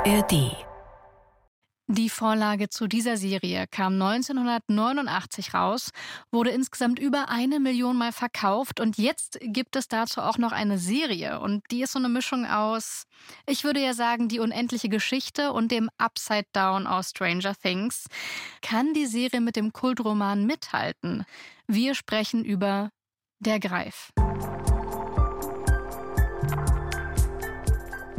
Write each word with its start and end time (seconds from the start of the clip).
ARD 0.00 0.56
die 1.92 2.08
Vorlage 2.08 2.68
zu 2.68 2.86
dieser 2.86 3.16
Serie 3.16 3.66
kam 3.66 3.94
1989 3.94 5.54
raus, 5.54 5.90
wurde 6.30 6.50
insgesamt 6.50 7.00
über 7.00 7.28
eine 7.28 7.58
Million 7.58 7.96
Mal 7.96 8.12
verkauft 8.12 8.78
und 8.78 8.96
jetzt 8.96 9.40
gibt 9.42 9.74
es 9.74 9.88
dazu 9.88 10.20
auch 10.20 10.38
noch 10.38 10.52
eine 10.52 10.78
Serie 10.78 11.40
und 11.40 11.64
die 11.72 11.82
ist 11.82 11.92
so 11.92 11.98
eine 11.98 12.08
Mischung 12.08 12.46
aus, 12.46 13.08
ich 13.44 13.64
würde 13.64 13.80
ja 13.80 13.92
sagen, 13.92 14.28
die 14.28 14.38
unendliche 14.38 14.88
Geschichte 14.88 15.52
und 15.52 15.72
dem 15.72 15.90
Upside 15.98 16.46
Down 16.52 16.86
aus 16.86 17.10
Stranger 17.10 17.56
Things. 17.56 18.06
Kann 18.62 18.94
die 18.94 19.06
Serie 19.06 19.40
mit 19.40 19.56
dem 19.56 19.72
Kultroman 19.72 20.46
mithalten? 20.46 21.24
Wir 21.66 21.96
sprechen 21.96 22.44
über 22.44 22.90
Der 23.40 23.58
Greif. 23.58 24.12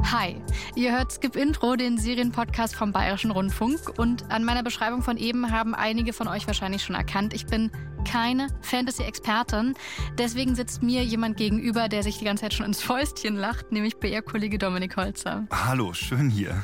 Hi, 0.03 0.35
ihr 0.75 0.91
hört 0.91 1.11
Skip 1.11 1.35
Intro, 1.35 1.75
den 1.75 1.97
Serienpodcast 1.97 2.75
vom 2.75 2.91
Bayerischen 2.91 3.31
Rundfunk. 3.31 3.97
Und 3.97 4.29
an 4.31 4.43
meiner 4.43 4.63
Beschreibung 4.63 5.01
von 5.01 5.17
eben 5.17 5.51
haben 5.51 5.73
einige 5.75 6.11
von 6.11 6.27
euch 6.27 6.47
wahrscheinlich 6.47 6.83
schon 6.83 6.95
erkannt, 6.95 7.33
ich 7.33 7.45
bin 7.45 7.71
keine 8.03 8.47
Fantasy-Expertin. 8.61 9.75
Deswegen 10.17 10.55
sitzt 10.55 10.83
mir 10.83 11.03
jemand 11.03 11.37
gegenüber, 11.37 11.87
der 11.87 12.03
sich 12.03 12.17
die 12.17 12.25
ganze 12.25 12.43
Zeit 12.43 12.53
schon 12.53 12.65
ins 12.65 12.81
Fäustchen 12.81 13.35
lacht, 13.35 13.71
nämlich 13.71 13.97
BR-Kollege 13.97 14.57
Dominik 14.57 14.97
Holzer. 14.97 15.45
Hallo, 15.51 15.93
schön 15.93 16.29
hier. 16.29 16.63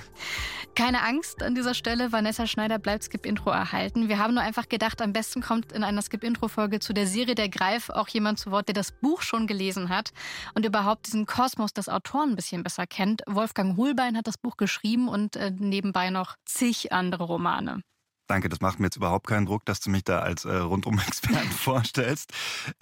Keine 0.77 1.01
Angst 1.01 1.41
an 1.41 1.55
dieser 1.55 1.73
Stelle, 1.73 2.11
Vanessa 2.11 2.45
Schneider 2.45 2.77
bleibt 2.77 3.03
Skip-Intro 3.03 3.49
erhalten. 3.49 4.09
Wir 4.09 4.19
haben 4.19 4.35
nur 4.35 4.43
einfach 4.43 4.69
gedacht, 4.69 5.01
am 5.01 5.11
besten 5.11 5.41
kommt 5.41 5.71
in 5.71 5.83
einer 5.83 6.03
Skip-Intro-Folge 6.03 6.79
zu 6.79 6.93
der 6.93 7.07
Serie 7.07 7.33
Der 7.33 7.49
Greif 7.49 7.89
auch 7.89 8.07
jemand 8.09 8.37
zu 8.37 8.51
Wort, 8.51 8.67
der 8.67 8.75
das 8.75 8.91
Buch 8.91 9.23
schon 9.23 9.47
gelesen 9.47 9.89
hat 9.89 10.11
und 10.53 10.67
überhaupt 10.67 11.07
diesen 11.07 11.25
Kosmos 11.25 11.73
des 11.73 11.89
Autoren 11.89 12.29
ein 12.29 12.35
bisschen 12.35 12.61
besser 12.61 12.85
kennt. 12.85 13.23
Wolfgang 13.25 13.75
Hohlbein 13.75 14.15
hat 14.15 14.27
das 14.27 14.37
Buch 14.37 14.55
geschrieben 14.55 15.07
und 15.07 15.35
äh, 15.35 15.49
nebenbei 15.49 16.11
noch 16.11 16.35
zig 16.45 16.91
andere 16.93 17.23
Romane. 17.23 17.81
Danke, 18.27 18.49
das 18.49 18.59
macht 18.59 18.79
mir 18.79 18.87
jetzt 18.87 18.97
überhaupt 18.97 19.25
keinen 19.27 19.45
Druck, 19.45 19.65
dass 19.65 19.79
du 19.79 19.89
mich 19.89 20.03
da 20.03 20.19
als 20.19 20.43
äh, 20.43 20.53
Rundum-Experten 20.53 21.49
vorstellst. 21.51 22.33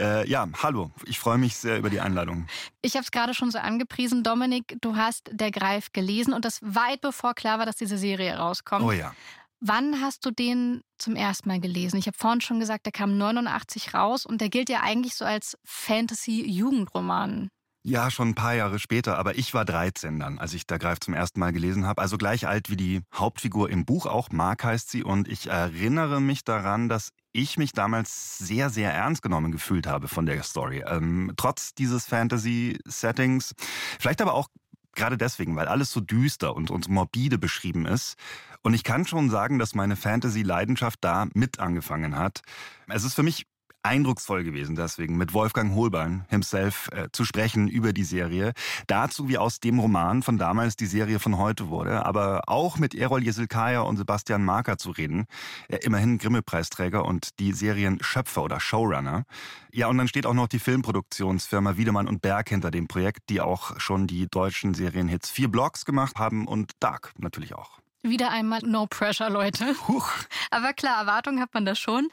Äh, 0.01 0.27
ja, 0.27 0.47
hallo, 0.61 0.91
ich 1.05 1.19
freue 1.19 1.38
mich 1.38 1.55
sehr 1.55 1.77
über 1.77 1.91
die 1.91 1.99
Einladung. 1.99 2.47
Ich 2.81 2.95
habe 2.95 3.03
es 3.03 3.11
gerade 3.11 3.35
schon 3.35 3.51
so 3.51 3.59
angepriesen, 3.59 4.23
Dominik, 4.23 4.77
du 4.81 4.95
hast 4.95 5.29
Der 5.31 5.51
Greif 5.51 5.93
gelesen 5.93 6.33
und 6.33 6.45
das 6.45 6.59
weit 6.63 7.01
bevor 7.01 7.35
klar 7.35 7.59
war, 7.59 7.66
dass 7.66 7.75
diese 7.75 7.97
Serie 7.97 8.38
rauskommt. 8.38 8.85
Oh 8.85 8.91
ja. 8.91 9.13
Wann 9.59 10.01
hast 10.01 10.25
du 10.25 10.31
den 10.31 10.81
zum 10.97 11.16
ersten 11.16 11.47
Mal 11.47 11.59
gelesen? 11.59 11.97
Ich 11.97 12.07
habe 12.07 12.17
vorhin 12.17 12.41
schon 12.41 12.59
gesagt, 12.59 12.85
der 12.85 12.91
kam 12.91 13.17
89 13.17 13.93
raus 13.93 14.25
und 14.25 14.41
der 14.41 14.49
gilt 14.49 14.69
ja 14.69 14.81
eigentlich 14.81 15.16
so 15.16 15.25
als 15.25 15.57
Fantasy-Jugendroman. 15.63 17.49
Ja, 17.88 18.09
schon 18.09 18.30
ein 18.30 18.33
paar 18.33 18.55
Jahre 18.55 18.80
später, 18.80 19.19
aber 19.19 19.38
ich 19.38 19.53
war 19.53 19.64
13 19.64 20.19
dann, 20.19 20.39
als 20.39 20.55
ich 20.55 20.66
Da 20.66 20.80
Greif 20.80 21.00
zum 21.00 21.14
ersten 21.14 21.39
Mal 21.39 21.53
gelesen 21.53 21.86
habe. 21.86 22.02
Also 22.02 22.17
gleich 22.17 22.47
alt 22.47 22.72
wie 22.72 22.78
die 22.78 23.02
Hauptfigur 23.14 23.69
im 23.69 23.86
Buch, 23.86 24.08
auch 24.08 24.31
Mark 24.31 24.64
heißt 24.64 24.89
sie. 24.89 25.03
Und 25.03 25.28
ich 25.28 25.52
erinnere 25.52 26.19
mich 26.19 26.44
daran, 26.44 26.89
dass 26.89 27.09
ich 27.31 27.58
mich 27.58 27.73
damals 27.73 28.39
sehr, 28.39 28.72
sehr 28.72 28.91
ernst 28.91 29.22
genommen 29.22 29.52
gefühlt 29.52 29.86
habe 29.86 30.08
von 30.08 30.25
der 30.25 30.41
Story. 30.41 30.83
Ähm, 30.88 31.33
trotz 31.38 31.75
dieses 31.75 32.08
Fantasy-Settings. 32.08 33.53
Vielleicht 34.00 34.23
aber 34.23 34.33
auch 34.33 34.47
gerade 34.95 35.16
deswegen, 35.16 35.56
weil 35.56 35.67
alles 35.67 35.91
so 35.91 36.02
düster 36.02 36.56
und, 36.56 36.72
und 36.72 36.89
morbide 36.89 37.38
beschrieben 37.38 37.86
ist. 37.86 38.16
Und 38.63 38.73
ich 38.73 38.83
kann 38.83 39.06
schon 39.06 39.30
sagen, 39.30 39.59
dass 39.59 39.75
meine 39.75 39.95
Fantasy-Leidenschaft 39.95 40.97
da 41.02 41.28
mit 41.36 41.59
angefangen 41.59 42.17
hat. 42.17 42.41
Es 42.88 43.03
ist 43.03 43.13
für 43.13 43.22
mich 43.22 43.45
eindrucksvoll 43.86 44.44
gewesen, 44.44 44.75
deswegen 44.75 45.16
mit 45.16 45.33
Wolfgang 45.33 45.75
Holbein 45.75 46.25
himself 46.30 46.89
äh, 46.91 47.08
zu 47.11 47.23
sprechen 47.23 47.67
über 47.67 47.94
die 47.94 48.03
Serie. 48.03 48.53
Dazu, 48.88 49.30
wie 49.30 49.38
aus 49.38 49.59
dem 49.59 49.80
Roman 49.80 50.23
von 50.23 50.38
damals 50.38 50.75
die 50.75 50.88
Serie 50.88 51.19
von 51.19 51.38
heute 51.38 51.69
wurde, 51.69 52.06
aber 52.06 52.41
auch 52.47 52.78
mit 52.78 52.95
Errol 52.95 53.23
Jeselkaya 53.23 53.81
und 53.81 53.97
Sebastian 53.97 54.44
Marker 54.44 54.78
zu 54.78 54.89
reden. 54.89 55.28
Äh, 55.67 55.78
immerhin 55.83 56.17
Grimme-Preisträger 56.17 57.06
und 57.06 57.40
die 57.40 57.53
Serienschöpfer 57.53 58.44
oder 58.44 58.59
Showrunner. 58.59 59.24
Ja, 59.72 59.88
und 59.88 59.97
dann 60.00 60.07
steht 60.07 60.25
auch 60.25 60.34
noch 60.34 60.47
die 60.47 60.59
Filmproduktionsfirma 60.59 61.78
Wiedemann 61.78 62.07
und 62.07 62.22
Berg 62.22 62.50
hinter 62.50 62.72
dem 62.72 62.88
Projekt, 62.88 63.29
die 63.29 63.40
auch 63.40 63.79
schon 63.79 64.07
die 64.07 64.28
deutschen 64.28 64.74
Serienhits 64.74 65.29
Vier 65.29 65.47
Blocks 65.50 65.85
gemacht 65.85 66.18
haben 66.18 66.47
und 66.47 66.72
Dark 66.79 67.13
natürlich 67.18 67.53
auch. 67.53 67.79
Wieder 68.01 68.29
einmal 68.31 68.62
No 68.63 68.85
Pressure, 68.88 69.29
Leute. 69.29 69.75
Huch. 69.88 70.09
Aber 70.51 70.74
klar, 70.74 71.00
Erwartungen 71.00 71.40
hat 71.40 71.53
man 71.53 71.66
da 71.66 71.74
schon. 71.74 72.07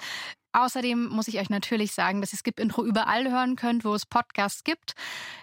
Außerdem 0.53 1.09
muss 1.09 1.29
ich 1.29 1.39
euch 1.39 1.51
natürlich 1.51 1.93
sagen, 1.93 2.21
dass 2.21 2.33
ihr 2.33 2.39
Skip 2.39 2.61
Intro 2.61 2.85
überall 2.85 3.31
hören 3.31 3.57
könnt, 3.57 3.85
wo 3.85 3.95
es 3.95 4.07
Podcasts 4.07 4.65
gibt. 4.65 4.95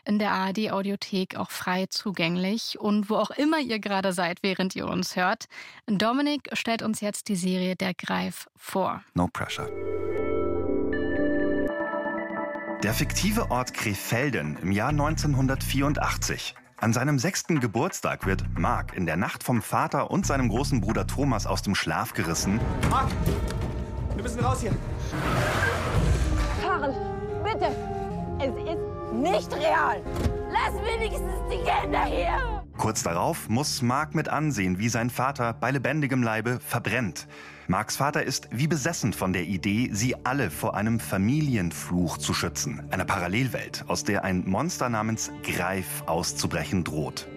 In 0.06 0.20
der 0.20 0.32
ARD 0.32 0.72
Audiothek 0.72 1.36
auch 1.36 1.52
frei 1.52 1.88
zugänglich 1.88 2.80
und 2.80 3.10
wo 3.10 3.16
auch 3.16 3.32
immer 3.32 3.60
ihr 3.60 3.80
gerade 3.80 4.14
seid, 4.14 4.40
während 4.44 4.76
ihr 4.76 4.88
uns 4.88 5.16
hört. 5.16 5.46
Dominik 5.88 6.50
stellt 6.54 6.82
uns 6.82 7.02
jetzt 7.02 7.28
die 7.28 7.36
Serie 7.36 7.76
Der 7.76 7.94
Greif 7.94 8.50
vor. 8.56 9.04
No 9.14 9.28
pressure. 9.28 9.70
Der 12.84 12.94
fiktive 12.94 13.52
Ort 13.52 13.74
Krefelden 13.74 14.58
im 14.62 14.72
Jahr 14.72 14.90
1984. 14.90 16.56
An 16.78 16.94
seinem 16.94 17.20
sechsten 17.20 17.60
Geburtstag 17.60 18.26
wird 18.26 18.58
Mark 18.58 18.96
in 18.96 19.06
der 19.06 19.18
Nacht 19.18 19.44
vom 19.44 19.62
Vater 19.62 20.12
und 20.12 20.26
seinem 20.26 20.48
großen 20.48 20.80
Bruder 20.80 21.06
Thomas 21.06 21.46
aus 21.46 21.62
dem 21.62 21.76
Schlaf 21.76 22.14
gerissen. 22.14 22.62
Mark, 22.90 23.10
wir 24.20 24.24
müssen 24.24 24.42
raus 24.42 24.60
hier. 24.60 24.72
Karl, 26.62 26.94
bitte. 27.42 27.74
Es 28.40 28.50
ist 28.50 29.14
nicht 29.14 29.54
real. 29.54 30.02
Lass 30.52 30.74
wenigstens 30.84 31.32
die 31.50 31.60
Kinder 31.60 32.04
hier. 32.04 32.64
Kurz 32.78 33.04
darauf 33.04 33.48
muss 33.48 33.82
Mark 33.82 34.16
mit 34.16 34.28
ansehen, 34.28 34.78
wie 34.78 34.90
sein 34.90 35.10
Vater 35.10 35.54
bei 35.54 35.72
lebendigem 35.72 36.22
Leibe 36.22 36.60
verbrennt. 36.60 37.28
Marks 37.68 37.96
Vater 37.96 38.24
ist 38.24 38.50
wie 38.52 38.68
besessen 38.68 39.14
von 39.14 39.32
der 39.32 39.44
Idee, 39.44 39.90
sie 39.94 40.16
alle 40.26 40.52
vor 40.52 40.76
einem 40.76 41.00
Familienfluch 41.00 42.18
zu 42.18 42.34
schützen. 42.34 42.88
Einer 42.92 43.06
Parallelwelt, 43.06 43.86
aus 43.88 44.04
der 44.04 44.26
ein 44.26 44.44
Monster 44.46 44.90
namens 44.90 45.32
Greif 45.44 46.04
auszubrechen 46.08 46.84
droht. 46.84 47.28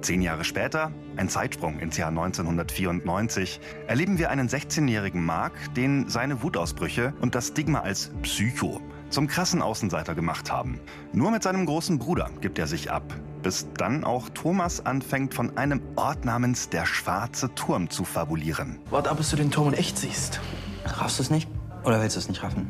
Zehn 0.00 0.22
Jahre 0.22 0.44
später, 0.44 0.92
ein 1.16 1.28
Zeitsprung 1.28 1.78
ins 1.78 1.96
Jahr 1.98 2.08
1994, 2.08 3.60
erleben 3.86 4.18
wir 4.18 4.30
einen 4.30 4.48
16-jährigen 4.48 5.24
Mark, 5.24 5.52
den 5.74 6.08
seine 6.08 6.42
Wutausbrüche 6.42 7.12
und 7.20 7.34
das 7.34 7.48
Stigma 7.48 7.80
als 7.80 8.10
Psycho 8.22 8.80
zum 9.10 9.26
krassen 9.26 9.60
Außenseiter 9.60 10.14
gemacht 10.14 10.50
haben. 10.50 10.80
Nur 11.12 11.30
mit 11.30 11.42
seinem 11.42 11.66
großen 11.66 11.98
Bruder 11.98 12.30
gibt 12.40 12.58
er 12.58 12.66
sich 12.66 12.90
ab, 12.90 13.02
bis 13.42 13.66
dann 13.74 14.04
auch 14.04 14.28
Thomas 14.30 14.86
anfängt, 14.86 15.34
von 15.34 15.56
einem 15.58 15.82
Ort 15.96 16.24
namens 16.24 16.68
der 16.70 16.86
Schwarze 16.86 17.54
Turm 17.54 17.90
zu 17.90 18.04
fabulieren. 18.04 18.78
Warte 18.90 19.10
ab, 19.10 19.18
bis 19.18 19.30
du 19.30 19.36
den 19.36 19.50
Turm 19.50 19.68
in 19.68 19.74
echt 19.74 19.98
siehst. 19.98 20.40
Raffst 20.84 21.18
du 21.18 21.24
es 21.24 21.30
nicht? 21.30 21.48
Oder 21.84 22.00
willst 22.00 22.16
du 22.16 22.20
es 22.20 22.28
nicht 22.28 22.42
raffen? 22.42 22.68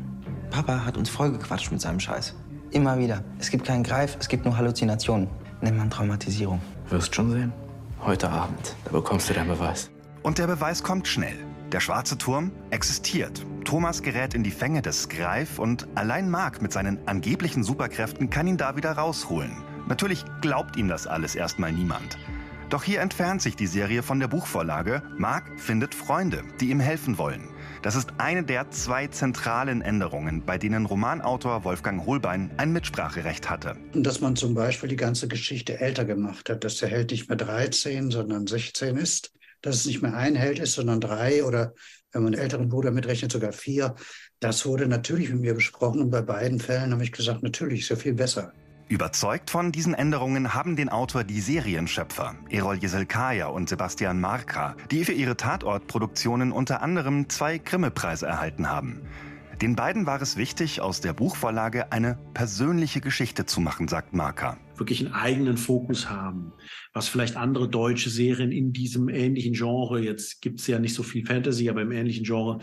Papa 0.49 0.83
hat 0.83 0.97
uns 0.97 1.09
vollgequatscht 1.09 1.71
mit 1.71 1.79
seinem 1.79 1.99
Scheiß. 1.99 2.35
Immer 2.71 2.97
wieder. 2.97 3.23
Es 3.39 3.51
gibt 3.51 3.65
keinen 3.65 3.83
Greif, 3.83 4.17
es 4.19 4.27
gibt 4.27 4.45
nur 4.45 4.57
Halluzinationen. 4.57 5.29
Nennt 5.61 5.77
man 5.77 5.89
Traumatisierung. 5.89 6.59
Wirst 6.91 7.15
schon 7.15 7.31
sehen. 7.31 7.53
Heute 8.01 8.29
Abend, 8.29 8.75
da 8.83 8.91
bekommst 8.91 9.29
du 9.29 9.33
deinen 9.33 9.47
Beweis. 9.47 9.89
Und 10.23 10.37
der 10.37 10.47
Beweis 10.47 10.83
kommt 10.83 11.07
schnell. 11.07 11.37
Der 11.71 11.79
schwarze 11.79 12.17
Turm 12.17 12.51
existiert. 12.69 13.45
Thomas 13.63 14.01
gerät 14.01 14.33
in 14.33 14.43
die 14.43 14.51
Fänge 14.51 14.81
des 14.81 15.07
Greif 15.07 15.57
und 15.57 15.87
allein 15.95 16.29
Mark 16.29 16.61
mit 16.61 16.73
seinen 16.73 17.07
angeblichen 17.07 17.63
Superkräften 17.63 18.29
kann 18.29 18.45
ihn 18.45 18.57
da 18.57 18.75
wieder 18.75 18.91
rausholen. 18.91 19.55
Natürlich 19.87 20.25
glaubt 20.41 20.75
ihm 20.75 20.89
das 20.89 21.07
alles 21.07 21.33
erstmal 21.33 21.71
niemand. 21.71 22.17
Doch 22.69 22.83
hier 22.83 22.99
entfernt 22.99 23.41
sich 23.41 23.55
die 23.55 23.67
Serie 23.67 24.03
von 24.03 24.19
der 24.19 24.27
Buchvorlage. 24.27 25.01
Mark 25.17 25.59
findet 25.59 25.95
Freunde, 25.95 26.43
die 26.59 26.71
ihm 26.71 26.81
helfen 26.81 27.17
wollen. 27.17 27.47
Das 27.81 27.95
ist 27.95 28.09
eine 28.17 28.43
der 28.43 28.69
zwei 28.69 29.07
zentralen 29.07 29.81
Änderungen, 29.81 30.45
bei 30.45 30.57
denen 30.57 30.85
Romanautor 30.85 31.63
Wolfgang 31.63 32.05
Holbein 32.05 32.51
ein 32.57 32.71
Mitspracherecht 32.71 33.49
hatte. 33.49 33.75
Dass 33.93 34.21
man 34.21 34.35
zum 34.35 34.53
Beispiel 34.53 34.89
die 34.89 34.95
ganze 34.95 35.27
Geschichte 35.27 35.79
älter 35.79 36.05
gemacht 36.05 36.49
hat, 36.49 36.63
dass 36.63 36.77
der 36.77 36.89
Held 36.89 37.11
nicht 37.11 37.27
mehr 37.29 37.37
13, 37.37 38.11
sondern 38.11 38.47
16 38.47 38.97
ist 38.97 39.31
dass 39.61 39.77
es 39.77 39.85
nicht 39.85 40.01
mehr 40.01 40.15
ein 40.15 40.35
Held 40.35 40.59
ist, 40.59 40.73
sondern 40.73 40.99
drei 40.99 41.43
oder 41.43 41.73
wenn 42.11 42.23
man 42.23 42.33
einen 42.33 42.41
älteren 42.41 42.69
Bruder 42.69 42.91
mitrechnet, 42.91 43.31
sogar 43.31 43.53
vier. 43.53 43.95
Das 44.39 44.65
wurde 44.65 44.87
natürlich 44.87 45.29
mit 45.29 45.41
mir 45.41 45.53
besprochen 45.53 46.01
und 46.01 46.09
bei 46.09 46.21
beiden 46.21 46.59
Fällen 46.59 46.91
habe 46.91 47.03
ich 47.03 47.11
gesagt, 47.11 47.43
natürlich 47.43 47.81
ist 47.81 47.89
ja 47.89 47.95
viel 47.95 48.13
besser. 48.13 48.53
Überzeugt 48.91 49.49
von 49.49 49.71
diesen 49.71 49.93
Änderungen 49.93 50.53
haben 50.53 50.75
den 50.75 50.89
Autor 50.89 51.23
die 51.23 51.39
Serienschöpfer 51.39 52.35
Erol 52.49 52.75
Jeselkaya 52.75 53.47
und 53.47 53.69
Sebastian 53.69 54.19
Markra, 54.19 54.75
die 54.91 55.05
für 55.05 55.13
ihre 55.13 55.37
Tatortproduktionen 55.37 56.51
unter 56.51 56.81
anderem 56.81 57.29
zwei 57.29 57.57
Grimme-Preise 57.57 58.25
erhalten 58.25 58.69
haben. 58.69 59.03
Den 59.61 59.77
beiden 59.77 60.07
war 60.07 60.21
es 60.21 60.35
wichtig, 60.35 60.81
aus 60.81 60.99
der 60.99 61.13
Buchvorlage 61.13 61.93
eine 61.93 62.17
persönliche 62.33 62.99
Geschichte 62.99 63.45
zu 63.45 63.61
machen, 63.61 63.87
sagt 63.87 64.13
Marker. 64.13 64.57
Wirklich 64.75 65.05
einen 65.05 65.13
eigenen 65.13 65.55
Fokus 65.55 66.09
haben, 66.09 66.51
was 66.91 67.07
vielleicht 67.07 67.37
andere 67.37 67.69
deutsche 67.69 68.09
Serien 68.09 68.51
in 68.51 68.73
diesem 68.73 69.07
ähnlichen 69.07 69.53
Genre, 69.53 70.01
jetzt 70.01 70.41
gibt 70.41 70.59
es 70.59 70.67
ja 70.67 70.79
nicht 70.79 70.95
so 70.95 71.03
viel 71.03 71.25
Fantasy, 71.25 71.69
aber 71.69 71.83
im 71.83 71.93
ähnlichen 71.93 72.25
Genre, 72.25 72.59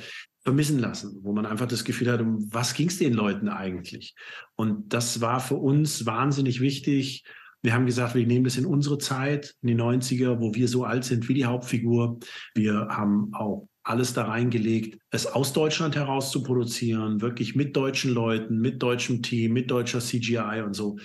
vermissen 0.48 0.78
lassen, 0.78 1.18
wo 1.22 1.32
man 1.34 1.44
einfach 1.44 1.68
das 1.68 1.84
Gefühl 1.84 2.10
hat, 2.10 2.22
um 2.22 2.48
was 2.50 2.72
ging 2.72 2.88
es 2.88 2.98
den 2.98 3.12
Leuten 3.12 3.50
eigentlich? 3.50 4.14
Und 4.56 4.94
das 4.94 5.20
war 5.20 5.40
für 5.40 5.56
uns 5.56 6.06
wahnsinnig 6.06 6.60
wichtig, 6.60 7.24
Wir 7.62 7.74
haben 7.74 7.86
gesagt, 7.86 8.14
wir 8.14 8.26
nehmen 8.26 8.44
das 8.44 8.56
in 8.56 8.66
unsere 8.66 8.98
Zeit, 8.98 9.54
in 9.62 9.68
die 9.68 9.74
90er, 9.74 10.40
wo 10.40 10.54
wir 10.54 10.68
so 10.68 10.84
alt 10.84 11.04
sind 11.04 11.28
wie 11.28 11.34
die 11.34 11.44
Hauptfigur. 11.44 12.20
Wir 12.54 12.86
haben 12.88 13.34
auch 13.34 13.68
alles 13.82 14.12
da 14.12 14.24
reingelegt, 14.24 15.00
es 15.10 15.26
aus 15.26 15.52
Deutschland 15.52 15.96
heraus 15.96 16.30
zu 16.30 16.42
produzieren, 16.42 17.20
wirklich 17.20 17.56
mit 17.56 17.74
deutschen 17.74 18.12
Leuten, 18.12 18.60
mit 18.60 18.82
deutschem 18.82 19.22
Team, 19.22 19.54
mit 19.54 19.70
deutscher 19.70 20.00
CGI 20.00 20.62
und 20.64 20.74
so. 20.74 20.98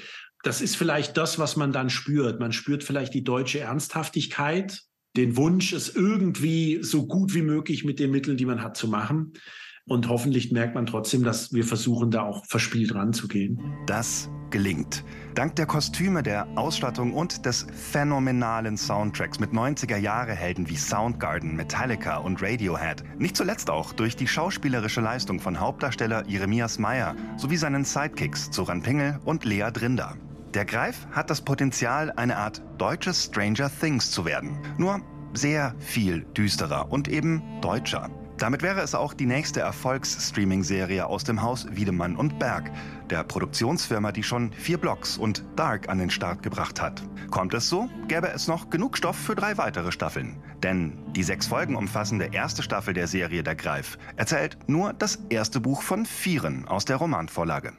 Das 0.44 0.62
ist 0.62 0.76
vielleicht 0.76 1.18
das, 1.18 1.40
was 1.40 1.56
man 1.56 1.72
dann 1.72 1.90
spürt. 1.90 2.40
Man 2.40 2.52
spürt 2.52 2.84
vielleicht 2.84 3.14
die 3.14 3.24
deutsche 3.24 3.62
Ernsthaftigkeit, 3.62 4.82
den 5.16 5.38
Wunsch, 5.38 5.74
es 5.74 5.96
irgendwie 5.96 6.80
so 6.82 7.06
gut 7.06 7.34
wie 7.34 7.42
möglich 7.42 7.86
mit 7.86 8.00
den 8.00 8.12
Mitteln, 8.12 8.38
die 8.38 8.46
man 8.46 8.64
hat, 8.64 8.78
zu 8.78 8.88
machen. 8.88 9.34
Und 9.86 10.08
hoffentlich 10.08 10.52
merkt 10.52 10.76
man 10.76 10.86
trotzdem, 10.86 11.24
dass 11.24 11.52
wir 11.52 11.66
versuchen, 11.66 12.10
da 12.10 12.24
auch 12.24 12.46
verspielt 12.46 12.96
ranzugehen. 12.96 13.60
Das 13.86 14.30
gelingt. 14.50 15.04
Dank 15.34 15.56
der 15.56 15.66
Kostüme, 15.66 16.22
der 16.22 16.48
Ausstattung 16.56 17.14
und 17.14 17.46
des 17.46 17.66
phänomenalen 17.74 18.78
Soundtracks 18.78 19.40
mit 19.40 19.52
90er-Jahre-Helden 19.52 20.70
wie 20.70 20.78
Soundgarden, 20.78 21.56
Metallica 21.56 22.18
und 22.18 22.42
Radiohead. 22.42 23.04
Nicht 23.18 23.36
zuletzt 23.36 23.70
auch 23.72 23.94
durch 23.94 24.16
die 24.16 24.28
schauspielerische 24.28 25.02
Leistung 25.02 25.40
von 25.40 25.60
Hauptdarsteller 25.60 26.24
Jeremias 26.28 26.78
Meyer 26.78 27.16
sowie 27.36 27.58
seinen 27.58 27.84
Sidekicks 27.84 28.52
Zoran 28.52 28.84
Pingel 28.84 29.20
und 29.26 29.44
Lea 29.44 29.70
Drinder. 29.74 30.16
Der 30.54 30.66
Greif 30.66 31.08
hat 31.12 31.32
das 31.32 31.42
Potenzial, 31.42 32.12
eine 32.12 32.38
Art 32.38 32.62
deutsches 32.78 33.24
Stranger 33.24 33.72
Things 33.80 34.12
zu 34.12 34.24
werden. 34.24 34.60
Nur 34.78 35.02
sehr 35.34 35.74
viel 35.80 36.26
düsterer 36.38 36.92
und 36.92 37.08
eben 37.08 37.42
deutscher. 37.62 38.12
Damit 38.38 38.62
wäre 38.62 38.82
es 38.82 38.94
auch 38.94 39.16
die 39.16 39.26
nächste 39.26 39.62
Erfolgs-Streaming-Serie 39.62 41.08
aus 41.08 41.24
dem 41.24 41.42
Haus 41.42 41.66
Wiedemann 41.72 42.16
und 42.16 42.38
Berg, 42.38 42.70
der 43.10 43.24
Produktionsfirma, 43.24 44.12
die 44.12 44.22
schon 44.22 44.52
vier 44.54 44.78
Blocks 44.78 45.18
und 45.18 45.44
Dark 45.56 45.90
an 45.90 45.98
den 45.98 46.12
Start 46.12 46.44
gebracht 46.44 46.80
hat. 46.80 47.02
Kommt 47.32 47.56
es 47.56 47.68
so, 47.68 47.90
gäbe 48.08 48.28
es 48.28 48.48
noch 48.48 48.70
genug 48.70 48.98
Stoff 48.98 49.16
für 49.16 49.34
drei 49.34 49.58
weitere 49.58 49.92
Staffeln. 49.92 50.38
Denn 50.62 51.00
die 51.16 51.24
sechs 51.24 51.48
Folgen 51.48 51.76
umfassende 51.76 52.30
erste 52.32 52.62
Staffel 52.62 52.94
der 52.94 53.08
Serie 53.08 53.42
Der 53.42 53.56
Greif 53.56 53.98
erzählt 54.18 54.58
nur 54.68 54.94
das 54.94 55.20
erste 55.30 55.60
Buch 55.60 55.82
von 55.82 56.06
vieren 56.06 56.68
aus 56.68 56.86
der 56.86 56.98
Romanvorlage. 56.98 57.74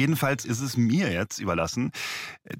Jedenfalls 0.00 0.46
ist 0.46 0.62
es 0.62 0.78
mir 0.78 1.12
jetzt 1.12 1.40
überlassen, 1.40 1.90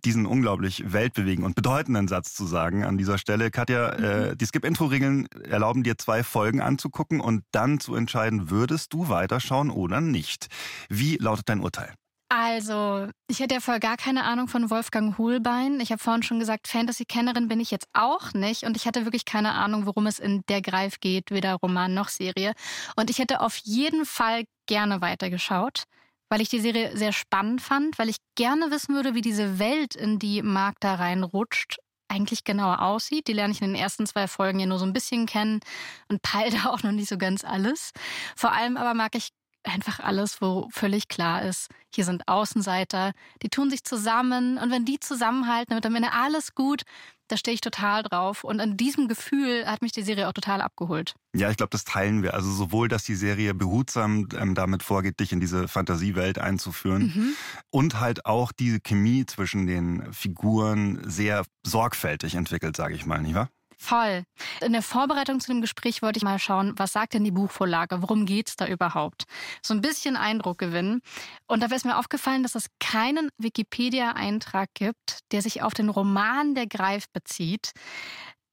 diesen 0.04 0.26
unglaublich 0.26 0.92
weltbewegenden 0.92 1.46
und 1.46 1.54
bedeutenden 1.54 2.06
Satz 2.06 2.34
zu 2.34 2.44
sagen 2.44 2.84
an 2.84 2.98
dieser 2.98 3.16
Stelle. 3.16 3.50
Katja, 3.50 3.88
äh, 3.92 4.36
die 4.36 4.44
Skip-Intro-Regeln 4.44 5.26
erlauben 5.48 5.82
dir 5.82 5.96
zwei 5.96 6.22
Folgen 6.22 6.60
anzugucken 6.60 7.18
und 7.18 7.42
dann 7.50 7.80
zu 7.80 7.94
entscheiden, 7.94 8.50
würdest 8.50 8.92
du 8.92 9.08
weiterschauen 9.08 9.70
oder 9.70 10.02
nicht. 10.02 10.48
Wie 10.90 11.16
lautet 11.16 11.48
dein 11.48 11.60
Urteil? 11.60 11.94
Also, 12.28 13.08
ich 13.26 13.40
hätte 13.40 13.54
ja 13.54 13.60
voll 13.60 13.80
gar 13.80 13.96
keine 13.96 14.24
Ahnung 14.24 14.46
von 14.46 14.68
Wolfgang 14.68 15.16
Hohlbein. 15.16 15.80
Ich 15.80 15.92
habe 15.92 16.02
vorhin 16.02 16.22
schon 16.22 16.40
gesagt, 16.40 16.68
Fantasy-Kennerin 16.68 17.48
bin 17.48 17.58
ich 17.58 17.70
jetzt 17.70 17.88
auch 17.94 18.34
nicht. 18.34 18.64
Und 18.64 18.76
ich 18.76 18.86
hatte 18.86 19.06
wirklich 19.06 19.24
keine 19.24 19.52
Ahnung, 19.52 19.86
worum 19.86 20.06
es 20.06 20.18
in 20.18 20.42
Der 20.50 20.60
Greif 20.60 21.00
geht, 21.00 21.30
weder 21.30 21.54
Roman 21.54 21.94
noch 21.94 22.10
Serie. 22.10 22.52
Und 22.96 23.08
ich 23.08 23.18
hätte 23.18 23.40
auf 23.40 23.56
jeden 23.56 24.04
Fall 24.04 24.44
gerne 24.66 25.00
weitergeschaut 25.00 25.84
weil 26.30 26.40
ich 26.40 26.48
die 26.48 26.60
Serie 26.60 26.96
sehr 26.96 27.12
spannend 27.12 27.60
fand, 27.60 27.98
weil 27.98 28.08
ich 28.08 28.16
gerne 28.36 28.70
wissen 28.70 28.94
würde, 28.94 29.14
wie 29.14 29.20
diese 29.20 29.58
Welt, 29.58 29.94
in 29.94 30.18
die 30.18 30.42
Mark 30.42 30.76
da 30.80 30.94
reinrutscht, 30.94 31.78
eigentlich 32.08 32.44
genauer 32.44 32.80
aussieht. 32.80 33.28
Die 33.28 33.32
lerne 33.32 33.52
ich 33.52 33.60
in 33.60 33.68
den 33.72 33.80
ersten 33.80 34.06
zwei 34.06 34.28
Folgen 34.28 34.60
ja 34.60 34.66
nur 34.66 34.78
so 34.78 34.86
ein 34.86 34.92
bisschen 34.92 35.26
kennen 35.26 35.60
und 36.08 36.22
peile 36.22 36.50
da 36.62 36.70
auch 36.70 36.82
noch 36.82 36.92
nicht 36.92 37.08
so 37.08 37.18
ganz 37.18 37.44
alles. 37.44 37.90
Vor 38.36 38.52
allem 38.52 38.76
aber 38.76 38.94
mag 38.94 39.14
ich 39.14 39.30
einfach 39.64 40.00
alles, 40.00 40.40
wo 40.40 40.68
völlig 40.72 41.08
klar 41.08 41.42
ist, 41.42 41.68
hier 41.94 42.04
sind 42.04 42.26
Außenseiter, 42.26 43.12
die 43.42 43.50
tun 43.50 43.68
sich 43.68 43.84
zusammen 43.84 44.56
und 44.56 44.70
wenn 44.70 44.86
die 44.86 44.98
zusammenhalten, 45.00 45.74
wird 45.74 45.84
am 45.84 45.96
Ende 45.96 46.12
alles 46.12 46.54
gut. 46.54 46.82
Da 47.30 47.36
stehe 47.36 47.54
ich 47.54 47.60
total 47.60 48.02
drauf. 48.02 48.42
Und 48.42 48.58
an 48.58 48.76
diesem 48.76 49.06
Gefühl 49.06 49.64
hat 49.66 49.82
mich 49.82 49.92
die 49.92 50.02
Serie 50.02 50.28
auch 50.28 50.32
total 50.32 50.60
abgeholt. 50.60 51.14
Ja, 51.32 51.48
ich 51.48 51.56
glaube, 51.56 51.70
das 51.70 51.84
teilen 51.84 52.24
wir. 52.24 52.34
Also 52.34 52.50
sowohl, 52.50 52.88
dass 52.88 53.04
die 53.04 53.14
Serie 53.14 53.54
behutsam 53.54 54.28
ähm, 54.36 54.56
damit 54.56 54.82
vorgeht, 54.82 55.20
dich 55.20 55.32
in 55.32 55.38
diese 55.38 55.68
Fantasiewelt 55.68 56.40
einzuführen 56.40 57.12
mhm. 57.14 57.34
und 57.70 58.00
halt 58.00 58.26
auch 58.26 58.50
diese 58.50 58.80
Chemie 58.80 59.26
zwischen 59.26 59.68
den 59.68 60.12
Figuren 60.12 61.00
sehr 61.08 61.44
sorgfältig 61.64 62.34
entwickelt, 62.34 62.76
sage 62.76 62.94
ich 62.94 63.06
mal, 63.06 63.22
nicht 63.22 63.34
wahr? 63.34 63.48
Voll. 63.82 64.24
In 64.60 64.72
der 64.72 64.82
Vorbereitung 64.82 65.40
zu 65.40 65.50
dem 65.50 65.62
Gespräch 65.62 66.02
wollte 66.02 66.18
ich 66.18 66.22
mal 66.22 66.38
schauen, 66.38 66.74
was 66.76 66.92
sagt 66.92 67.14
denn 67.14 67.24
die 67.24 67.30
Buchvorlage? 67.30 68.02
Worum 68.02 68.26
geht 68.26 68.50
es 68.50 68.56
da 68.56 68.66
überhaupt? 68.66 69.24
So 69.62 69.72
ein 69.72 69.80
bisschen 69.80 70.16
Eindruck 70.16 70.58
gewinnen. 70.58 71.00
Und 71.46 71.62
da 71.62 71.74
ist 71.74 71.86
mir 71.86 71.96
aufgefallen, 71.96 72.42
dass 72.42 72.54
es 72.54 72.66
keinen 72.78 73.30
Wikipedia-Eintrag 73.38 74.68
gibt, 74.74 75.20
der 75.32 75.40
sich 75.40 75.62
auf 75.62 75.72
den 75.72 75.88
Roman 75.88 76.54
der 76.54 76.66
Greif 76.66 77.06
bezieht. 77.14 77.72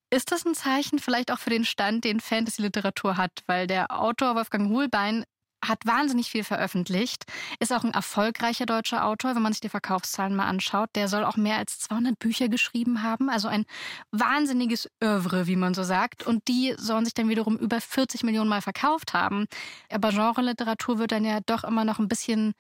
Ist 0.10 0.32
das 0.32 0.46
ein 0.46 0.56
Zeichen 0.56 0.98
vielleicht 0.98 1.30
auch 1.30 1.40
für 1.40 1.50
den 1.50 1.66
Stand, 1.66 2.06
den 2.06 2.22
Fantasy-Literatur 2.22 3.18
hat? 3.18 3.42
Weil 3.48 3.68
der 3.68 4.00
Autor 4.00 4.36
Wolfgang 4.36 4.70
Hohlbein 4.70 5.26
hat 5.64 5.86
wahnsinnig 5.86 6.30
viel 6.30 6.44
veröffentlicht, 6.44 7.26
ist 7.60 7.74
auch 7.74 7.84
ein 7.84 7.94
erfolgreicher 7.94 8.66
deutscher 8.66 9.06
Autor, 9.06 9.36
wenn 9.36 9.42
man 9.42 9.54
sich 9.54 9.62
die 9.62 9.70
Verkaufszahlen 9.70 10.36
mal 10.36 10.48
anschaut. 10.48 10.90
Der 10.96 11.08
soll 11.08 11.24
auch 11.24 11.36
mehr 11.36 11.58
als 11.58 11.80
200 11.80 12.18
Bücher 12.20 12.50
geschrieben 12.50 13.04
haben, 13.04 13.30
also 13.30 13.48
ein 13.48 13.66
wahnsinniges 14.12 14.90
Övre, 15.04 15.48
wie 15.48 15.56
man 15.56 15.74
so 15.74 15.84
sagt. 15.84 16.26
Und 16.26 16.48
die 16.48 16.76
sollen 16.78 17.06
sich 17.06 17.14
dann 17.14 17.30
wiederum 17.30 17.58
über 17.58 17.82
40 17.82 18.24
Millionen 18.24 18.50
Mal 18.50 18.62
verkauft 18.62 19.14
haben. 19.14 19.48
Aber 19.92 20.10
Genre-Literatur 20.10 21.00
wird 21.00 21.12
dann 21.12 21.26
ja 21.26 21.40
doch 21.46 21.64
immer 21.64 21.86
noch 21.86 22.00
ein 22.00 22.08
bisschen 22.08 22.54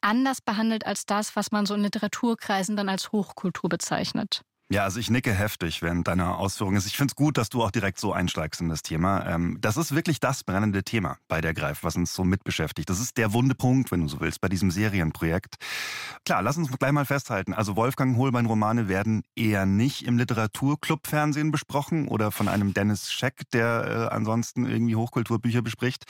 anders 0.00 0.40
behandelt 0.40 0.86
als 0.86 1.06
das, 1.06 1.34
was 1.34 1.50
man 1.50 1.66
so 1.66 1.74
in 1.74 1.82
Literaturkreisen 1.82 2.76
dann 2.76 2.88
als 2.88 3.10
Hochkultur 3.10 3.68
bezeichnet. 3.70 4.42
Ja, 4.74 4.82
also 4.82 4.98
ich 4.98 5.08
nicke 5.08 5.32
heftig 5.32 5.82
während 5.82 6.08
deiner 6.08 6.36
Ausführungen. 6.36 6.82
Ich 6.84 6.96
finde 6.96 7.12
es 7.12 7.14
gut, 7.14 7.38
dass 7.38 7.48
du 7.48 7.62
auch 7.62 7.70
direkt 7.70 8.00
so 8.00 8.12
einsteigst 8.12 8.60
in 8.60 8.68
das 8.68 8.82
Thema. 8.82 9.24
Ähm, 9.24 9.56
das 9.60 9.76
ist 9.76 9.94
wirklich 9.94 10.18
das 10.18 10.42
brennende 10.42 10.82
Thema 10.82 11.16
bei 11.28 11.40
der 11.40 11.54
Greif, 11.54 11.84
was 11.84 11.94
uns 11.94 12.12
so 12.12 12.24
mitbeschäftigt. 12.24 12.90
Das 12.90 12.98
ist 12.98 13.16
der 13.16 13.32
wunde 13.32 13.54
Punkt, 13.54 13.92
wenn 13.92 14.00
du 14.00 14.08
so 14.08 14.18
willst, 14.18 14.40
bei 14.40 14.48
diesem 14.48 14.72
Serienprojekt. 14.72 15.58
Klar, 16.24 16.42
lass 16.42 16.56
uns 16.56 16.76
gleich 16.76 16.90
mal 16.90 17.04
festhalten. 17.04 17.54
Also 17.54 17.76
Wolfgang 17.76 18.16
Holbein-Romane 18.16 18.88
werden 18.88 19.22
eher 19.36 19.64
nicht 19.64 20.08
im 20.08 20.18
Literaturclub-Fernsehen 20.18 21.52
besprochen 21.52 22.08
oder 22.08 22.32
von 22.32 22.48
einem 22.48 22.74
Dennis 22.74 23.12
Scheck, 23.12 23.48
der 23.52 24.08
äh, 24.10 24.12
ansonsten 24.12 24.66
irgendwie 24.66 24.96
Hochkulturbücher 24.96 25.62
bespricht. 25.62 26.02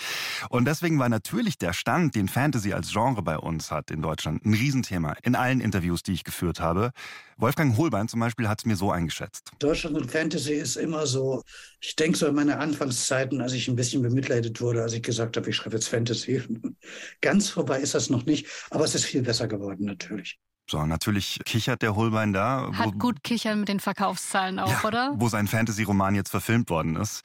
Und 0.48 0.64
deswegen 0.64 0.98
war 0.98 1.10
natürlich 1.10 1.58
der 1.58 1.74
Stand, 1.74 2.14
den 2.14 2.28
Fantasy 2.28 2.72
als 2.72 2.92
Genre 2.92 3.20
bei 3.20 3.36
uns 3.36 3.70
hat 3.70 3.90
in 3.90 4.00
Deutschland, 4.00 4.46
ein 4.46 4.54
Riesenthema. 4.54 5.16
In 5.22 5.34
allen 5.34 5.60
Interviews, 5.60 6.02
die 6.02 6.12
ich 6.12 6.24
geführt 6.24 6.60
habe. 6.60 6.92
Wolfgang 7.36 7.76
Holbein 7.76 8.06
zum 8.08 8.20
Beispiel 8.20 8.48
hat 8.48 8.53
es 8.58 8.66
mir 8.66 8.76
so 8.76 8.90
eingeschätzt. 8.90 9.50
Deutschland 9.58 9.96
und 9.96 10.10
Fantasy 10.10 10.54
ist 10.54 10.76
immer 10.76 11.06
so, 11.06 11.42
ich 11.80 11.96
denke 11.96 12.18
so 12.18 12.26
an 12.26 12.34
meine 12.34 12.58
Anfangszeiten, 12.58 13.40
als 13.40 13.52
ich 13.52 13.68
ein 13.68 13.76
bisschen 13.76 14.02
bemitleidet 14.02 14.60
wurde, 14.60 14.82
als 14.82 14.92
ich 14.92 15.02
gesagt 15.02 15.36
habe, 15.36 15.50
ich 15.50 15.56
schreibe 15.56 15.76
jetzt 15.76 15.88
Fantasy. 15.88 16.42
Ganz 17.20 17.50
vorbei 17.50 17.80
ist 17.80 17.94
das 17.94 18.10
noch 18.10 18.26
nicht, 18.26 18.46
aber 18.70 18.84
es 18.84 18.94
ist 18.94 19.04
viel 19.04 19.22
besser 19.22 19.48
geworden 19.48 19.84
natürlich. 19.84 20.38
So, 20.70 20.86
natürlich 20.86 21.40
kichert 21.44 21.82
der 21.82 21.94
Holbein 21.94 22.32
da. 22.32 22.70
Hat 22.72 22.86
wo, 22.86 22.92
gut 22.92 23.22
kichern 23.22 23.60
mit 23.60 23.68
den 23.68 23.80
Verkaufszahlen 23.80 24.58
auch, 24.58 24.70
ja, 24.70 24.84
oder? 24.84 25.14
Wo 25.16 25.28
sein 25.28 25.46
Fantasy-Roman 25.46 26.14
jetzt 26.14 26.30
verfilmt 26.30 26.70
worden 26.70 26.96
ist. 26.96 27.22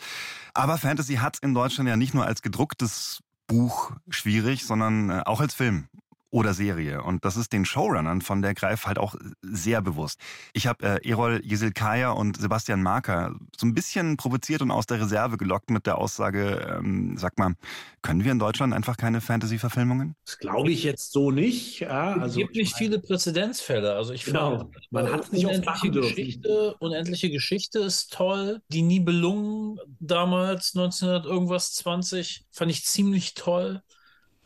Aber 0.53 0.77
Fantasy 0.77 1.15
hat 1.15 1.37
in 1.41 1.53
Deutschland 1.53 1.87
ja 1.87 1.95
nicht 1.95 2.13
nur 2.13 2.25
als 2.25 2.41
gedrucktes 2.41 3.19
Buch 3.47 3.91
schwierig, 4.09 4.65
sondern 4.65 5.09
äh, 5.09 5.21
auch 5.25 5.39
als 5.39 5.53
Film 5.53 5.87
oder 6.31 6.53
Serie. 6.53 7.01
Und 7.03 7.25
das 7.25 7.37
ist 7.37 7.53
den 7.53 7.65
Showrunnern 7.65 8.21
von 8.21 8.41
der 8.41 8.53
Greif 8.53 8.85
halt 8.85 8.99
auch 8.99 9.15
sehr 9.41 9.81
bewusst. 9.81 10.19
Ich 10.53 10.67
habe 10.67 11.01
äh, 11.01 11.09
Erol 11.09 11.41
Jesilkaya 11.43 12.11
und 12.11 12.39
Sebastian 12.39 12.83
Marker 12.83 13.35
so 13.57 13.65
ein 13.65 13.73
bisschen 13.73 14.17
provoziert 14.17 14.61
und 14.61 14.71
aus 14.71 14.85
der 14.85 15.01
Reserve 15.01 15.37
gelockt 15.37 15.71
mit 15.71 15.87
der 15.87 15.97
Aussage, 15.97 16.77
ähm, 16.77 17.17
sag 17.17 17.37
mal, 17.37 17.55
können 18.01 18.23
wir 18.23 18.31
in 18.31 18.39
Deutschland 18.39 18.73
einfach 18.73 18.95
keine 18.95 19.21
Fantasy-Verfilmungen? 19.21 20.15
Das 20.25 20.37
glaube 20.37 20.71
ich 20.71 20.83
jetzt 20.83 21.11
so 21.11 21.31
nicht. 21.31 21.79
Ja, 21.79 22.13
also, 22.13 22.25
es 22.25 22.35
gibt 22.35 22.55
nicht 22.55 22.75
viele 22.75 22.99
Präzedenzfälle. 22.99 23.93
Also 23.95 24.13
ich 24.13 24.25
genau. 24.25 24.59
finde, 24.59 24.71
man 24.91 25.11
hat 25.11 25.33
nicht 25.33 25.45
unendliche 25.45 25.91
Geschichte, 25.91 26.75
unendliche 26.79 27.29
Geschichte 27.29 27.79
ist 27.79 28.13
toll. 28.13 28.61
Die 28.69 28.83
Nibelungen 28.83 29.79
damals 29.99 30.75
1900 30.75 31.25
irgendwas 31.25 31.73
20 31.73 32.45
fand 32.51 32.71
ich 32.71 32.85
ziemlich 32.85 33.33
toll. 33.33 33.81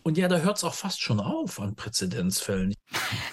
Und 0.04 0.18
ja, 0.18 0.28
da 0.28 0.40
hört 0.40 0.58
es 0.58 0.64
auch 0.66 0.74
fast 0.74 1.02
schon 1.02 1.22
auf 1.22 1.62
an 1.62 1.76
Präzedenzfällen. 1.76 2.76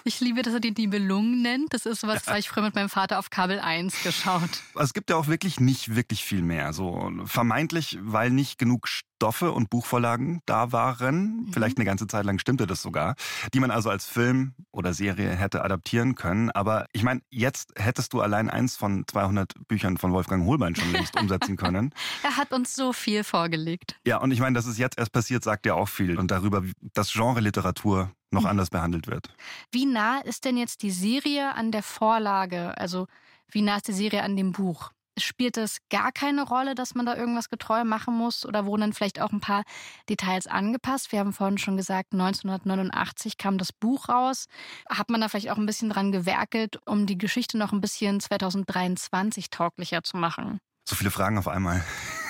Ich 0.04 0.20
liebe, 0.20 0.42
dass 0.42 0.54
er 0.54 0.60
die 0.60 0.70
Nibelungen 0.70 1.42
nennt. 1.42 1.74
Das 1.74 1.84
ist 1.84 2.04
was, 2.04 2.26
ja. 2.26 2.36
ich 2.36 2.48
früher 2.48 2.62
mit 2.62 2.76
meinem 2.76 2.88
Vater 2.88 3.18
auf 3.18 3.28
Kabel 3.28 3.58
1 3.58 4.02
geschaut. 4.04 4.50
Es 4.78 4.94
gibt 4.94 5.10
ja 5.10 5.16
auch 5.16 5.26
wirklich 5.26 5.58
nicht 5.58 5.96
wirklich 5.96 6.24
viel 6.24 6.42
mehr. 6.42 6.72
So 6.72 7.10
vermeintlich, 7.24 7.98
weil 8.00 8.30
nicht 8.30 8.58
genug 8.58 8.86
Stoffe 9.20 9.52
und 9.52 9.68
Buchvorlagen 9.68 10.40
da 10.46 10.72
waren, 10.72 11.44
mhm. 11.44 11.52
vielleicht 11.52 11.76
eine 11.76 11.84
ganze 11.84 12.06
Zeit 12.06 12.24
lang 12.24 12.38
stimmte 12.38 12.66
das 12.66 12.80
sogar, 12.80 13.16
die 13.52 13.60
man 13.60 13.70
also 13.70 13.90
als 13.90 14.06
Film 14.06 14.54
oder 14.70 14.94
Serie 14.94 15.28
hätte 15.28 15.62
adaptieren 15.62 16.14
können. 16.14 16.50
Aber 16.50 16.86
ich 16.94 17.02
meine, 17.02 17.20
jetzt 17.28 17.74
hättest 17.76 18.14
du 18.14 18.22
allein 18.22 18.48
eins 18.48 18.76
von 18.76 19.04
200 19.06 19.52
Büchern 19.68 19.98
von 19.98 20.12
Wolfgang 20.12 20.46
Holbein 20.46 20.74
schon 20.74 20.90
längst 20.90 21.14
umsetzen 21.20 21.58
können. 21.58 21.92
er 22.22 22.38
hat 22.38 22.52
uns 22.52 22.74
so 22.74 22.94
viel 22.94 23.22
vorgelegt. 23.22 24.00
Ja, 24.06 24.16
und 24.16 24.30
ich 24.30 24.40
meine, 24.40 24.54
dass 24.54 24.64
es 24.64 24.78
jetzt 24.78 24.98
erst 24.98 25.12
passiert, 25.12 25.44
sagt 25.44 25.66
ja 25.66 25.74
auch 25.74 25.90
viel. 25.90 26.18
Und 26.18 26.30
darüber, 26.30 26.62
dass 26.94 27.12
Genre 27.12 27.40
Literatur 27.40 28.10
noch 28.30 28.42
mhm. 28.42 28.48
anders 28.48 28.70
behandelt 28.70 29.06
wird. 29.06 29.34
Wie 29.70 29.84
nah 29.84 30.20
ist 30.20 30.46
denn 30.46 30.56
jetzt 30.56 30.80
die 30.80 30.92
Serie 30.92 31.54
an 31.54 31.72
der 31.72 31.82
Vorlage? 31.82 32.78
Also 32.78 33.06
wie 33.50 33.60
nah 33.60 33.76
ist 33.76 33.88
die 33.88 33.92
Serie 33.92 34.22
an 34.22 34.34
dem 34.34 34.52
Buch? 34.52 34.92
Spielt 35.20 35.56
es 35.56 35.78
gar 35.90 36.12
keine 36.12 36.42
Rolle, 36.42 36.74
dass 36.74 36.94
man 36.94 37.06
da 37.06 37.16
irgendwas 37.16 37.48
getreu 37.48 37.84
machen 37.84 38.14
muss 38.14 38.44
oder 38.44 38.66
wurden 38.66 38.82
dann 38.82 38.92
vielleicht 38.92 39.20
auch 39.20 39.32
ein 39.32 39.40
paar 39.40 39.62
Details 40.08 40.46
angepasst? 40.46 41.12
Wir 41.12 41.20
haben 41.20 41.32
vorhin 41.32 41.58
schon 41.58 41.76
gesagt, 41.76 42.12
1989 42.12 43.38
kam 43.38 43.58
das 43.58 43.72
Buch 43.72 44.08
raus. 44.08 44.46
Hat 44.88 45.10
man 45.10 45.20
da 45.20 45.28
vielleicht 45.28 45.50
auch 45.50 45.58
ein 45.58 45.66
bisschen 45.66 45.90
dran 45.90 46.12
gewerkelt, 46.12 46.80
um 46.86 47.06
die 47.06 47.18
Geschichte 47.18 47.58
noch 47.58 47.72
ein 47.72 47.80
bisschen 47.80 48.20
2023 48.20 49.50
tauglicher 49.50 50.02
zu 50.02 50.16
machen? 50.16 50.60
So 50.88 50.96
viele 50.96 51.10
Fragen 51.10 51.38
auf 51.38 51.48
einmal. 51.48 51.84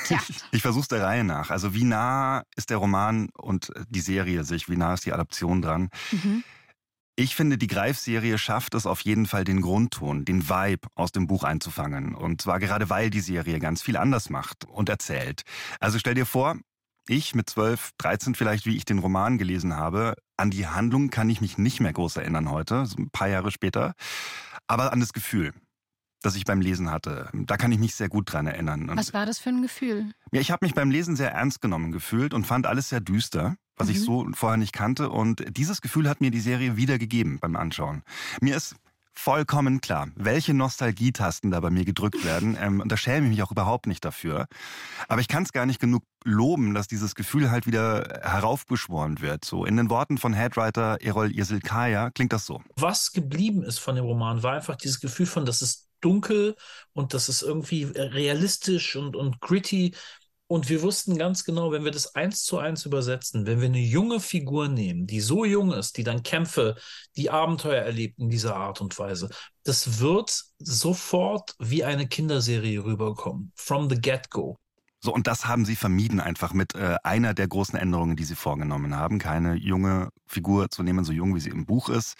Tja. 0.04 0.18
Ich, 0.28 0.42
ich 0.50 0.62
versuche 0.62 0.82
es 0.82 0.88
der 0.88 1.02
Reihe 1.02 1.24
nach. 1.24 1.50
Also 1.50 1.72
wie 1.72 1.84
nah 1.84 2.42
ist 2.56 2.70
der 2.70 2.78
Roman 2.78 3.28
und 3.32 3.70
die 3.88 4.00
Serie 4.00 4.44
sich? 4.44 4.68
Wie 4.68 4.76
nah 4.76 4.94
ist 4.94 5.06
die 5.06 5.12
Adaption 5.12 5.62
dran? 5.62 5.88
Mhm. 6.10 6.44
Ich 7.20 7.36
finde, 7.36 7.58
die 7.58 7.66
Greif-Serie 7.66 8.38
schafft 8.38 8.74
es 8.74 8.86
auf 8.86 9.02
jeden 9.02 9.26
Fall, 9.26 9.44
den 9.44 9.60
Grundton, 9.60 10.24
den 10.24 10.48
Vibe 10.48 10.88
aus 10.94 11.12
dem 11.12 11.26
Buch 11.26 11.44
einzufangen. 11.44 12.14
Und 12.14 12.40
zwar 12.40 12.58
gerade, 12.58 12.88
weil 12.88 13.10
die 13.10 13.20
Serie 13.20 13.58
ganz 13.58 13.82
viel 13.82 13.98
anders 13.98 14.30
macht 14.30 14.64
und 14.64 14.88
erzählt. 14.88 15.42
Also 15.80 15.98
stell 15.98 16.14
dir 16.14 16.24
vor, 16.24 16.56
ich 17.08 17.34
mit 17.34 17.50
12, 17.50 17.90
13 17.98 18.34
vielleicht, 18.34 18.64
wie 18.64 18.74
ich 18.74 18.86
den 18.86 19.00
Roman 19.00 19.36
gelesen 19.36 19.76
habe, 19.76 20.14
an 20.38 20.50
die 20.50 20.66
Handlung 20.66 21.10
kann 21.10 21.28
ich 21.28 21.42
mich 21.42 21.58
nicht 21.58 21.78
mehr 21.80 21.92
groß 21.92 22.16
erinnern 22.16 22.50
heute, 22.50 22.86
so 22.86 22.96
ein 22.96 23.10
paar 23.10 23.28
Jahre 23.28 23.50
später, 23.50 23.92
aber 24.66 24.90
an 24.90 25.00
das 25.00 25.12
Gefühl 25.12 25.52
das 26.22 26.36
ich 26.36 26.44
beim 26.44 26.60
Lesen 26.60 26.90
hatte. 26.90 27.30
Da 27.32 27.56
kann 27.56 27.72
ich 27.72 27.78
mich 27.78 27.94
sehr 27.94 28.08
gut 28.08 28.32
dran 28.32 28.46
erinnern. 28.46 28.90
Was 28.94 29.14
war 29.14 29.26
das 29.26 29.38
für 29.38 29.48
ein 29.48 29.62
Gefühl? 29.62 30.12
Ja, 30.32 30.40
ich 30.40 30.50
habe 30.50 30.64
mich 30.64 30.74
beim 30.74 30.90
Lesen 30.90 31.16
sehr 31.16 31.32
ernst 31.32 31.60
genommen 31.60 31.92
gefühlt 31.92 32.34
und 32.34 32.46
fand 32.46 32.66
alles 32.66 32.90
sehr 32.90 33.00
düster, 33.00 33.56
was 33.80 33.88
mhm. 33.88 33.94
ich 33.94 34.02
so 34.02 34.26
vorher 34.34 34.56
nicht 34.56 34.72
kannte. 34.72 35.10
Und 35.10 35.44
dieses 35.56 35.80
Gefühl 35.80 36.08
hat 36.08 36.20
mir 36.20 36.30
die 36.30 36.40
Serie 36.40 36.76
wiedergegeben 36.76 37.38
beim 37.40 37.56
Anschauen. 37.56 38.02
Mir 38.40 38.56
ist 38.56 38.76
vollkommen 39.12 39.80
klar, 39.80 40.08
welche 40.14 40.54
Nostalgietasten 40.54 41.50
da 41.50 41.60
bei 41.60 41.70
mir 41.70 41.84
gedrückt 41.84 42.24
werden. 42.24 42.56
Ähm, 42.60 42.80
und 42.80 42.90
da 42.90 42.96
schäme 42.96 43.26
ich 43.26 43.30
mich 43.30 43.42
auch 43.42 43.50
überhaupt 43.50 43.86
nicht 43.86 44.04
dafür. 44.04 44.46
Aber 45.08 45.20
ich 45.20 45.28
kann 45.28 45.42
es 45.42 45.52
gar 45.52 45.66
nicht 45.66 45.80
genug 45.80 46.04
loben, 46.24 46.74
dass 46.74 46.88
dieses 46.88 47.14
Gefühl 47.14 47.50
halt 47.50 47.66
wieder 47.66 48.20
heraufbeschworen 48.22 49.20
wird. 49.20 49.44
So 49.44 49.64
in 49.64 49.76
den 49.76 49.90
Worten 49.90 50.16
von 50.16 50.32
Headwriter 50.32 50.98
Erol 51.02 51.30
Yesilkaya 51.30 52.10
klingt 52.10 52.32
das 52.32 52.46
so. 52.46 52.62
Was 52.76 53.12
geblieben 53.12 53.62
ist 53.62 53.78
von 53.78 53.96
dem 53.96 54.04
Roman, 54.04 54.42
war 54.42 54.54
einfach 54.54 54.76
dieses 54.76 55.00
Gefühl 55.00 55.26
von, 55.26 55.44
dass 55.44 55.60
es 55.60 55.88
dunkel 56.00 56.56
und 56.94 57.12
das 57.12 57.28
ist 57.28 57.42
irgendwie 57.42 57.84
realistisch 57.84 58.96
und, 58.96 59.16
und 59.16 59.40
gritty. 59.40 59.94
Und 60.50 60.68
wir 60.68 60.82
wussten 60.82 61.16
ganz 61.16 61.44
genau, 61.44 61.70
wenn 61.70 61.84
wir 61.84 61.92
das 61.92 62.16
eins 62.16 62.42
zu 62.42 62.58
eins 62.58 62.84
übersetzen, 62.84 63.46
wenn 63.46 63.60
wir 63.60 63.68
eine 63.68 63.78
junge 63.78 64.18
Figur 64.18 64.66
nehmen, 64.66 65.06
die 65.06 65.20
so 65.20 65.44
jung 65.44 65.72
ist, 65.72 65.96
die 65.96 66.02
dann 66.02 66.24
Kämpfe, 66.24 66.74
die 67.16 67.30
Abenteuer 67.30 67.84
erlebt 67.84 68.18
in 68.18 68.30
dieser 68.30 68.56
Art 68.56 68.80
und 68.80 68.98
Weise, 68.98 69.30
das 69.62 70.00
wird 70.00 70.42
sofort 70.58 71.54
wie 71.60 71.84
eine 71.84 72.08
Kinderserie 72.08 72.82
rüberkommen. 72.82 73.52
From 73.54 73.88
the 73.88 73.94
get-go. 73.94 74.58
So, 74.98 75.14
und 75.14 75.28
das 75.28 75.46
haben 75.46 75.64
sie 75.64 75.76
vermieden 75.76 76.18
einfach 76.18 76.52
mit 76.52 76.74
äh, 76.74 76.96
einer 77.04 77.32
der 77.32 77.46
großen 77.46 77.78
Änderungen, 77.78 78.16
die 78.16 78.24
sie 78.24 78.34
vorgenommen 78.34 78.96
haben. 78.96 79.20
Keine 79.20 79.54
junge 79.54 80.08
Figur 80.26 80.68
zu 80.68 80.82
nehmen, 80.82 81.04
so 81.04 81.12
jung 81.12 81.32
wie 81.36 81.40
sie 81.40 81.50
im 81.50 81.64
Buch 81.64 81.88
ist. 81.88 82.16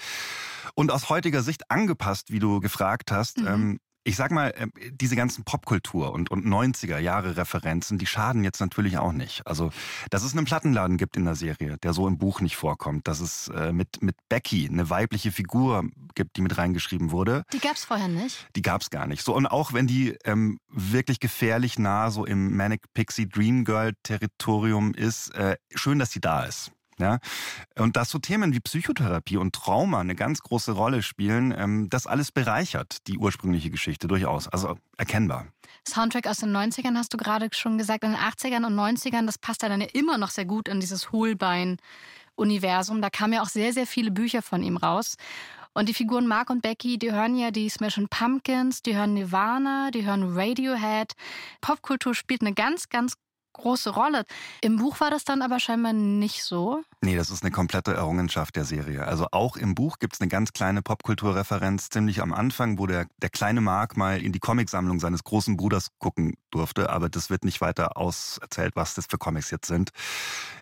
Und 0.76 0.92
aus 0.92 1.08
heutiger 1.08 1.42
Sicht 1.42 1.68
angepasst, 1.68 2.30
wie 2.30 2.38
du 2.38 2.60
gefragt 2.60 3.10
hast, 3.10 3.38
mhm. 3.38 3.46
ähm, 3.48 3.80
ich 4.04 4.16
sag 4.16 4.30
mal, 4.30 4.52
ähm, 4.56 4.72
diese 4.92 5.16
ganzen 5.16 5.44
Popkultur 5.44 6.12
und, 6.12 6.30
und 6.30 6.46
90er 6.46 6.98
Jahre 6.98 7.36
Referenzen, 7.36 7.98
die 7.98 8.06
schaden 8.06 8.44
jetzt 8.44 8.60
natürlich 8.60 8.98
auch 8.98 9.12
nicht. 9.12 9.46
Also, 9.46 9.70
dass 10.10 10.22
es 10.22 10.34
einen 10.34 10.46
Plattenladen 10.46 10.96
gibt 10.96 11.16
in 11.16 11.24
der 11.24 11.34
Serie, 11.34 11.76
der 11.78 11.92
so 11.92 12.08
im 12.08 12.18
Buch 12.18 12.40
nicht 12.40 12.56
vorkommt, 12.56 13.06
dass 13.08 13.20
es 13.20 13.48
äh, 13.48 13.72
mit, 13.72 14.02
mit 14.02 14.16
Becky 14.28 14.68
eine 14.68 14.88
weibliche 14.88 15.32
Figur 15.32 15.84
gibt, 16.14 16.36
die 16.36 16.42
mit 16.42 16.56
reingeschrieben 16.56 17.10
wurde. 17.10 17.44
Die 17.52 17.60
gab's 17.60 17.84
vorher 17.84 18.08
nicht? 18.08 18.48
Die 18.56 18.62
gab's 18.62 18.90
gar 18.90 19.06
nicht. 19.06 19.22
So, 19.22 19.34
und 19.34 19.46
auch 19.46 19.72
wenn 19.72 19.86
die 19.86 20.16
ähm, 20.24 20.58
wirklich 20.68 21.20
gefährlich 21.20 21.78
nah 21.78 22.10
so 22.10 22.24
im 22.24 22.56
Manic 22.56 22.92
Pixie 22.94 23.28
Dream 23.28 23.64
Girl 23.64 23.92
Territorium 24.02 24.94
ist, 24.94 25.34
äh, 25.34 25.56
schön, 25.74 25.98
dass 25.98 26.10
sie 26.10 26.20
da 26.20 26.44
ist. 26.44 26.72
Ja? 27.00 27.18
Und 27.76 27.96
dass 27.96 28.10
so 28.10 28.18
Themen 28.18 28.54
wie 28.54 28.60
Psychotherapie 28.60 29.36
und 29.36 29.54
Trauma 29.54 30.00
eine 30.00 30.14
ganz 30.14 30.40
große 30.40 30.72
Rolle 30.72 31.02
spielen, 31.02 31.54
ähm, 31.56 31.88
das 31.90 32.06
alles 32.06 32.32
bereichert 32.32 33.06
die 33.06 33.18
ursprüngliche 33.18 33.70
Geschichte 33.70 34.08
durchaus. 34.08 34.48
Also 34.48 34.76
erkennbar. 34.96 35.46
Soundtrack 35.88 36.26
aus 36.26 36.38
den 36.38 36.54
90ern 36.54 36.96
hast 36.96 37.12
du 37.12 37.16
gerade 37.16 37.48
schon 37.52 37.78
gesagt, 37.78 38.04
in 38.04 38.12
den 38.12 38.20
80ern 38.20 38.66
und 38.66 38.74
90ern, 38.74 39.26
das 39.26 39.38
passt 39.38 39.62
dann 39.62 39.80
ja 39.80 39.86
immer 39.92 40.18
noch 40.18 40.30
sehr 40.30 40.44
gut 40.44 40.68
in 40.68 40.80
dieses 40.80 41.12
Hohlbein-Universum. 41.12 43.00
Da 43.00 43.10
kamen 43.10 43.32
ja 43.32 43.42
auch 43.42 43.48
sehr, 43.48 43.72
sehr 43.72 43.86
viele 43.86 44.10
Bücher 44.10 44.42
von 44.42 44.62
ihm 44.62 44.76
raus. 44.76 45.16
Und 45.72 45.88
die 45.88 45.94
Figuren 45.94 46.26
Mark 46.26 46.50
und 46.50 46.62
Becky, 46.62 46.98
die 46.98 47.12
hören 47.12 47.36
ja 47.36 47.52
die 47.52 47.68
Smashing 47.68 48.08
Pumpkins, 48.08 48.82
die 48.82 48.96
hören 48.96 49.14
Nirvana, 49.14 49.90
die 49.92 50.04
hören 50.04 50.36
Radiohead. 50.36 51.12
Popkultur 51.60 52.14
spielt 52.14 52.40
eine 52.40 52.54
ganz, 52.54 52.88
ganz 52.88 53.14
große 53.52 53.90
Rolle. 53.90 54.24
Im 54.60 54.76
Buch 54.76 55.00
war 55.00 55.10
das 55.10 55.24
dann 55.24 55.42
aber 55.42 55.60
scheinbar 55.60 55.92
nicht 55.92 56.42
so. 56.44 56.82
Nee, 57.02 57.16
das 57.16 57.30
ist 57.30 57.42
eine 57.42 57.50
komplette 57.50 57.94
Errungenschaft 57.94 58.56
der 58.56 58.64
Serie. 58.64 59.04
Also 59.04 59.26
auch 59.32 59.56
im 59.56 59.74
Buch 59.74 59.98
gibt 59.98 60.14
es 60.14 60.20
eine 60.20 60.28
ganz 60.28 60.52
kleine 60.52 60.82
Popkulturreferenz, 60.82 61.88
ziemlich 61.90 62.22
am 62.22 62.32
Anfang, 62.32 62.78
wo 62.78 62.86
der, 62.86 63.06
der 63.18 63.30
kleine 63.30 63.60
Mark 63.60 63.96
mal 63.96 64.22
in 64.22 64.32
die 64.32 64.38
Comicsammlung 64.38 65.00
seines 65.00 65.24
großen 65.24 65.56
Bruders 65.56 65.88
gucken 65.98 66.34
durfte, 66.50 66.90
aber 66.90 67.08
das 67.08 67.30
wird 67.30 67.44
nicht 67.44 67.60
weiter 67.60 67.96
auserzählt, 67.96 68.76
was 68.76 68.94
das 68.94 69.06
für 69.06 69.18
Comics 69.18 69.50
jetzt 69.50 69.66
sind. 69.66 69.90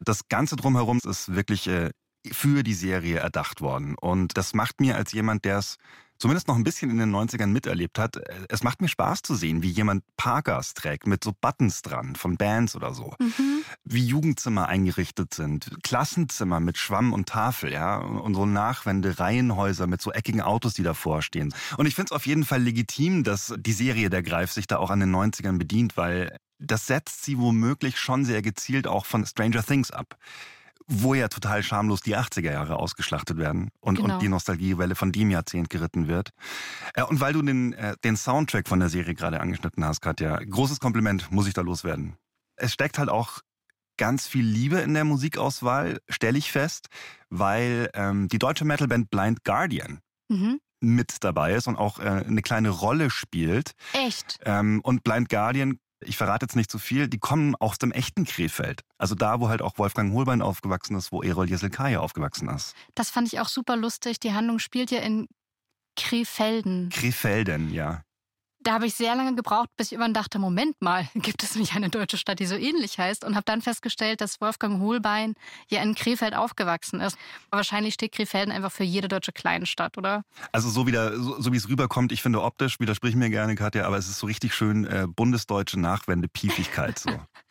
Das 0.01 0.29
Ganze 0.29 0.57
drumherum 0.57 1.01
ist 1.05 1.35
wirklich 1.35 1.67
äh, 1.69 1.91
für 2.33 2.63
die 2.63 2.75
Serie 2.75 3.19
erdacht 3.19 3.61
worden. 3.61 3.97
Und 3.99 4.37
das 4.37 4.55
macht 4.55 4.81
mir 4.81 4.97
als 4.97 5.13
jemand, 5.13 5.45
der 5.45 5.59
es 5.59 5.77
zumindest 6.19 6.49
noch 6.49 6.57
ein 6.57 6.65
bisschen 6.65 6.91
in 6.91 6.99
den 6.99 7.15
90ern 7.15 7.47
miterlebt 7.47 7.99
hat, 7.99 8.17
äh, 8.17 8.47
es 8.49 8.63
macht 8.63 8.81
mir 8.81 8.89
Spaß 8.89 9.23
zu 9.23 9.35
sehen, 9.35 9.63
wie 9.63 9.71
jemand 9.71 10.05
Parkers 10.17 10.75
trägt 10.75 11.07
mit 11.07 11.25
so 11.25 11.33
Buttons 11.41 11.83
dran 11.83 12.17
von 12.17 12.37
Bands 12.37 12.77
oder 12.77 12.95
so. 12.95 13.15
Mhm. 13.19 13.63
Wie 13.85 14.05
Jugendzimmer 14.05 14.69
eingerichtet 14.69 15.35
sind, 15.35 15.71
Klassenzimmer 15.83 16.61
mit 16.61 16.79
Schwamm 16.79 17.13
und 17.13 17.29
Tafel, 17.29 17.73
ja, 17.73 17.99
und 17.99 18.35
so 18.35 18.47
Nachwände, 18.47 19.19
Reihenhäuser 19.19 19.87
mit 19.87 20.03
so 20.03 20.13
eckigen 20.13 20.41
Autos, 20.41 20.75
die 20.75 20.83
davor 20.83 21.23
stehen. 21.23 21.55
Und 21.77 21.87
ich 21.87 21.95
finde 21.95 22.07
es 22.07 22.13
auf 22.13 22.27
jeden 22.27 22.45
Fall 22.45 22.63
legitim, 22.63 23.25
dass 23.25 23.55
die 23.57 23.73
Serie 23.73 24.11
der 24.11 24.23
Greif 24.23 24.53
sich 24.53 24.67
da 24.67 24.79
auch 24.79 24.91
an 24.91 25.01
den 25.01 25.15
90ern 25.15 25.59
bedient, 25.59 25.97
weil 25.97 26.37
das 26.59 26.87
setzt 26.87 27.25
sie 27.25 27.39
womöglich 27.39 27.99
schon 27.99 28.25
sehr 28.25 28.43
gezielt 28.43 28.87
auch 28.89 29.07
von 29.07 29.25
Stranger 29.25 29.65
Things 29.65 29.91
ab 29.91 30.17
wo 30.89 31.15
ja 31.15 31.29
total 31.29 31.63
schamlos 31.63 32.01
die 32.01 32.17
80er 32.17 32.51
Jahre 32.51 32.77
ausgeschlachtet 32.77 33.37
werden 33.37 33.71
und, 33.81 33.97
genau. 33.97 34.15
und 34.15 34.23
die 34.23 34.29
Nostalgiewelle 34.29 34.95
von 34.95 35.13
dem 35.13 35.31
Jahrzehnt 35.31 35.71
geritten 35.71 36.09
wird. 36.09 36.31
Äh, 36.95 37.05
und 37.05 37.21
weil 37.21 37.35
du 37.35 37.43
den, 37.43 37.75
äh, 37.75 37.95
den 38.03 38.17
Soundtrack 38.17 38.69
von 38.69 38.81
der 38.81 38.89
Serie 38.89 39.15
gerade 39.15 39.41
angeschnitten 39.41 39.85
hast, 39.85 40.01
Katja, 40.01 40.39
großes 40.39 40.81
Kompliment, 40.81 41.31
muss 41.31 41.47
ich 41.47 41.55
da 41.55 41.61
loswerden. 41.61 42.17
Es 42.57 42.73
steckt 42.73 42.99
halt 42.99 43.11
auch 43.11 43.41
ganz 43.99 44.27
viel 44.27 44.45
Liebe 44.45 44.79
in 44.79 44.95
der 44.95 45.05
Musikauswahl, 45.05 46.01
stelle 46.09 46.39
ich 46.39 46.51
fest, 46.51 46.89
weil 47.29 47.91
ähm, 47.95 48.29
die 48.29 48.39
deutsche 48.39 48.65
Metalband 48.65 49.11
Blind 49.11 49.45
Guardian 49.45 50.01
mhm 50.29 50.61
mit 50.81 51.25
dabei 51.25 51.55
ist 51.55 51.67
und 51.67 51.77
auch 51.77 51.99
äh, 51.99 52.25
eine 52.27 52.43
kleine 52.43 52.71
Rolle 52.71 53.11
spielt. 53.11 53.73
Echt? 53.93 54.39
Ähm, 54.45 54.81
und 54.83 55.03
Blind 55.03 55.29
Guardian 55.29 55.79
ich 56.01 56.17
verrate 56.17 56.45
jetzt 56.45 56.57
nicht 56.57 56.71
zu 56.71 56.79
viel, 56.79 57.09
die 57.09 57.19
kommen 57.19 57.55
aus 57.57 57.79
dem 57.79 57.93
echten 57.93 58.25
Krefeld. 58.25 58.83
Also 58.99 59.15
da, 59.15 59.41
wo 59.41 59.49
halt 59.49 59.63
auch 59.63 59.79
Wolfgang 59.79 60.13
Holbein 60.15 60.43
aufgewachsen 60.43 60.97
ist, 60.97 61.13
wo 61.13 61.23
Erol 61.23 61.49
Jeselkaya 61.49 62.01
aufgewachsen 62.01 62.49
ist. 62.49 62.75
Das 62.95 63.11
fand 63.11 63.33
ich 63.33 63.41
auch 63.41 63.49
super 63.49 63.77
lustig. 63.77 64.21
Die 64.21 64.33
Handlung 64.33 64.59
spielt 64.59 64.91
ja 64.91 65.01
in 65.01 65.29
Krefelden. 65.97 66.91
Krefelden, 66.91 67.73
ja. 67.73 68.03
Da 68.61 68.73
habe 68.73 68.87
ich 68.87 68.95
sehr 68.95 69.15
lange 69.15 69.35
gebraucht, 69.35 69.69
bis 69.77 69.89
ich 69.89 69.93
irgendwann 69.93 70.15
dachte, 70.15 70.39
Moment 70.39 70.81
mal, 70.81 71.09
gibt 71.15 71.43
es 71.43 71.55
nicht 71.55 71.75
eine 71.75 71.89
deutsche 71.89 72.17
Stadt, 72.17 72.41
die 72.41 72.47
so 72.47 72.57
ähnlich 72.57 72.99
heißt? 72.99 73.25
Und 73.25 73.35
habe 73.35 73.45
dann 73.45 73.63
festgestellt, 73.63 74.21
dass 74.21 74.41
Wolfgang 74.41 74.81
Hohlbein 74.81 75.35
ja 75.69 75.83
in 75.83 75.95
Krefeld 75.95 76.35
aufgewachsen 76.35 77.01
ist. 77.01 77.17
Aber 77.51 77.59
wahrscheinlich 77.59 77.95
steht 77.95 78.13
Krefelden 78.13 78.53
einfach 78.53 78.73
für 78.73 78.85
jede 78.85 79.09
deutsche 79.09 79.33
Kleinstadt, 79.33 79.97
oder? 79.97 80.23
Also 80.53 80.71
so 80.71 80.87
wie, 80.87 80.93
der, 80.93 81.17
so, 81.17 81.41
so 81.41 81.53
wie 81.53 81.57
es 81.57 81.69
rüberkommt, 81.69 82.13
ich 82.13 82.23
finde 82.23 82.43
optisch, 82.43 82.81
widersprich 82.81 83.15
mir 83.15 83.31
gerne, 83.31 83.55
Katja, 83.55 83.87
aber 83.87 83.97
es 83.97 84.09
ist 84.09 84.19
so 84.19 84.27
richtig 84.27 84.55
schön 84.55 84.85
äh, 84.87 85.07
bundesdeutsche 85.09 85.79
Nachwende-Piefigkeit 85.79 86.99
so. 86.99 87.11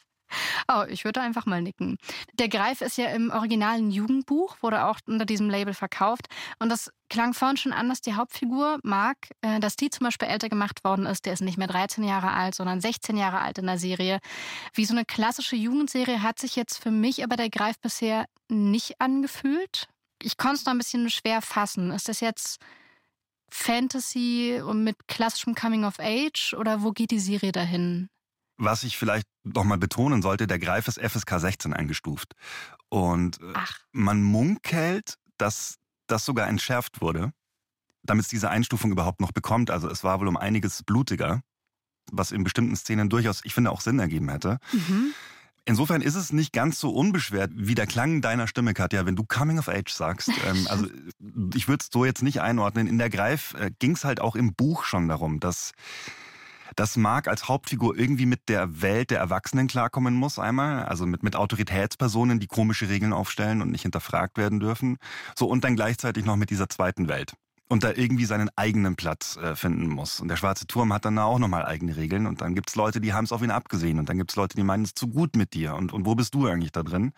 Oh, 0.67 0.84
ich 0.89 1.05
würde 1.05 1.22
einfach 1.22 1.46
mal 1.46 1.62
nicken. 1.62 1.98
Der 2.34 2.50
Greif 2.50 2.81
ist 2.81 2.98
ja 2.98 3.07
im 3.07 3.31
originalen 3.31 3.91
Jugendbuch, 3.91 4.57
wurde 4.62 4.86
auch 4.86 5.00
unter 5.05 5.25
diesem 5.25 5.50
Label 5.50 5.74
verkauft. 5.74 6.27
Und 6.60 6.69
das 6.69 6.91
klang 7.10 7.34
vorhin 7.34 7.57
schon 7.57 7.74
an, 7.74 7.89
dass 7.89 8.01
die 8.01 8.15
Hauptfigur, 8.15 8.79
Mark, 8.84 9.29
äh, 9.41 9.60
dass 9.60 9.75
die 9.75 9.89
zum 9.89 10.05
Beispiel 10.05 10.27
älter 10.27 10.50
gemacht 10.50 10.84
worden 10.84 11.05
ist. 11.05 11.25
Der 11.25 11.34
ist 11.34 11.41
nicht 11.41 11.57
mehr 11.57 11.67
13 11.67 12.03
Jahre 12.03 12.31
alt, 12.31 12.55
sondern 12.55 12.81
16 12.81 13.17
Jahre 13.17 13.39
alt 13.39 13.57
in 13.57 13.65
der 13.65 13.79
Serie. 13.79 14.19
Wie 14.74 14.86
so 14.86 14.93
eine 14.93 15.05
klassische 15.05 15.55
Jugendserie 15.55 16.22
hat 16.22 16.39
sich 16.39 16.55
jetzt 16.55 16.77
für 16.77 16.91
mich 16.91 17.24
aber 17.24 17.36
der 17.36 17.50
Greif 17.50 17.79
bisher 17.79 18.25
nicht 18.50 19.00
angefühlt. 19.00 19.88
Ich 20.22 20.38
konnte 20.38 20.55
es 20.55 20.65
noch 20.65 20.74
ein 20.74 20.79
bisschen 20.79 21.10
schwer 21.10 21.41
fassen. 21.41 21.91
Ist 21.91 22.10
das 22.10 22.19
jetzt 22.19 22.60
Fantasy 23.50 24.62
und 24.65 24.84
mit 24.84 25.07
klassischem 25.07 25.55
Coming 25.55 25.86
of 25.86 26.00
Age 26.00 26.53
oder 26.57 26.84
wo 26.84 26.91
geht 26.91 27.12
die 27.12 27.19
Serie 27.19 27.51
dahin? 27.51 28.10
Was 28.57 28.83
ich 28.83 28.97
vielleicht 28.97 29.27
nochmal 29.43 29.77
betonen 29.77 30.21
sollte, 30.21 30.47
der 30.47 30.59
Greif 30.59 30.87
ist 30.87 30.99
FSK 30.99 31.39
16 31.39 31.73
eingestuft. 31.73 32.33
Und 32.89 33.39
äh, 33.41 33.53
Ach. 33.53 33.79
man 33.91 34.23
munkelt, 34.23 35.15
dass 35.37 35.75
das 36.07 36.25
sogar 36.25 36.47
entschärft 36.47 37.01
wurde, 37.01 37.31
damit 38.03 38.25
es 38.25 38.29
diese 38.29 38.49
Einstufung 38.49 38.91
überhaupt 38.91 39.21
noch 39.21 39.31
bekommt. 39.31 39.69
Also 39.69 39.89
es 39.89 40.03
war 40.03 40.19
wohl 40.19 40.27
um 40.27 40.37
einiges 40.37 40.83
blutiger, 40.83 41.41
was 42.11 42.31
in 42.31 42.43
bestimmten 42.43 42.75
Szenen 42.75 43.09
durchaus, 43.09 43.41
ich 43.43 43.53
finde, 43.53 43.71
auch 43.71 43.81
Sinn 43.81 43.99
ergeben 43.99 44.29
hätte. 44.29 44.59
Mhm. 44.71 45.13
Insofern 45.65 46.01
ist 46.01 46.15
es 46.15 46.31
nicht 46.31 46.53
ganz 46.53 46.79
so 46.79 46.91
unbeschwert 46.91 47.51
wie 47.53 47.75
der 47.75 47.87
Klang 47.87 48.21
deiner 48.21 48.47
Stimme, 48.47 48.73
Katja, 48.73 49.05
wenn 49.05 49.17
du 49.17 49.25
Coming 49.25 49.59
of 49.59 49.67
Age 49.67 49.91
sagst. 49.91 50.31
Ähm, 50.47 50.65
also 50.69 50.87
ich 51.55 51.67
würde 51.67 51.81
es 51.81 51.89
so 51.91 52.05
jetzt 52.05 52.21
nicht 52.23 52.41
einordnen. 52.41 52.87
In 52.87 52.97
der 52.97 53.09
Greif 53.09 53.53
äh, 53.55 53.71
ging 53.79 53.91
es 53.93 54.05
halt 54.05 54.21
auch 54.21 54.35
im 54.35 54.53
Buch 54.53 54.85
schon 54.85 55.09
darum, 55.09 55.41
dass 55.41 55.73
dass 56.75 56.97
Mark 56.97 57.27
als 57.27 57.47
Hauptfigur 57.47 57.97
irgendwie 57.97 58.25
mit 58.25 58.50
der 58.50 58.81
Welt 58.81 59.12
der 59.12 59.19
Erwachsenen 59.19 59.67
klarkommen 59.67 60.15
muss 60.15 60.39
einmal, 60.39 60.86
also 60.86 61.05
mit, 61.05 61.24
mit 61.24 61.36
Autoritätspersonen, 61.36 62.39
die 62.39 62.47
komische 62.47 62.89
Regeln 62.89 63.13
aufstellen 63.13 63.62
und 63.62 63.71
nicht 63.71 63.83
hinterfragt 63.83 64.38
werden 64.38 64.59
dürfen. 64.59 64.97
So 65.36 65.47
und 65.47 65.63
dann 65.63 65.75
gleichzeitig 65.75 66.25
noch 66.25 66.36
mit 66.36 66.50
dieser 66.50 66.69
zweiten 66.69 67.07
Welt 67.07 67.33
und 67.69 67.83
da 67.83 67.91
irgendwie 67.93 68.25
seinen 68.25 68.50
eigenen 68.55 68.95
Platz 68.95 69.38
äh, 69.38 69.55
finden 69.55 69.88
muss. 69.88 70.19
Und 70.19 70.29
der 70.29 70.38
Schwarze 70.38 70.67
Turm 70.67 70.93
hat 70.93 71.05
dann 71.05 71.19
auch 71.19 71.39
nochmal 71.39 71.65
eigene 71.65 71.97
Regeln 71.97 72.25
und 72.25 72.41
dann 72.41 72.55
gibt's 72.55 72.75
Leute, 72.75 73.01
die 73.01 73.13
haben 73.13 73.25
es 73.25 73.31
auf 73.31 73.41
ihn 73.41 73.51
abgesehen 73.51 74.00
und 74.00 74.09
dann 74.09 74.17
gibt's 74.17 74.36
Leute, 74.36 74.55
die 74.55 74.63
meinen 74.63 74.83
es 74.83 74.93
zu 74.93 75.07
gut 75.07 75.36
mit 75.36 75.53
dir 75.53 75.75
und, 75.75 75.93
und 75.93 76.05
wo 76.05 76.15
bist 76.15 76.33
du 76.33 76.47
eigentlich 76.47 76.71
da 76.71 76.83
drin? 76.83 77.13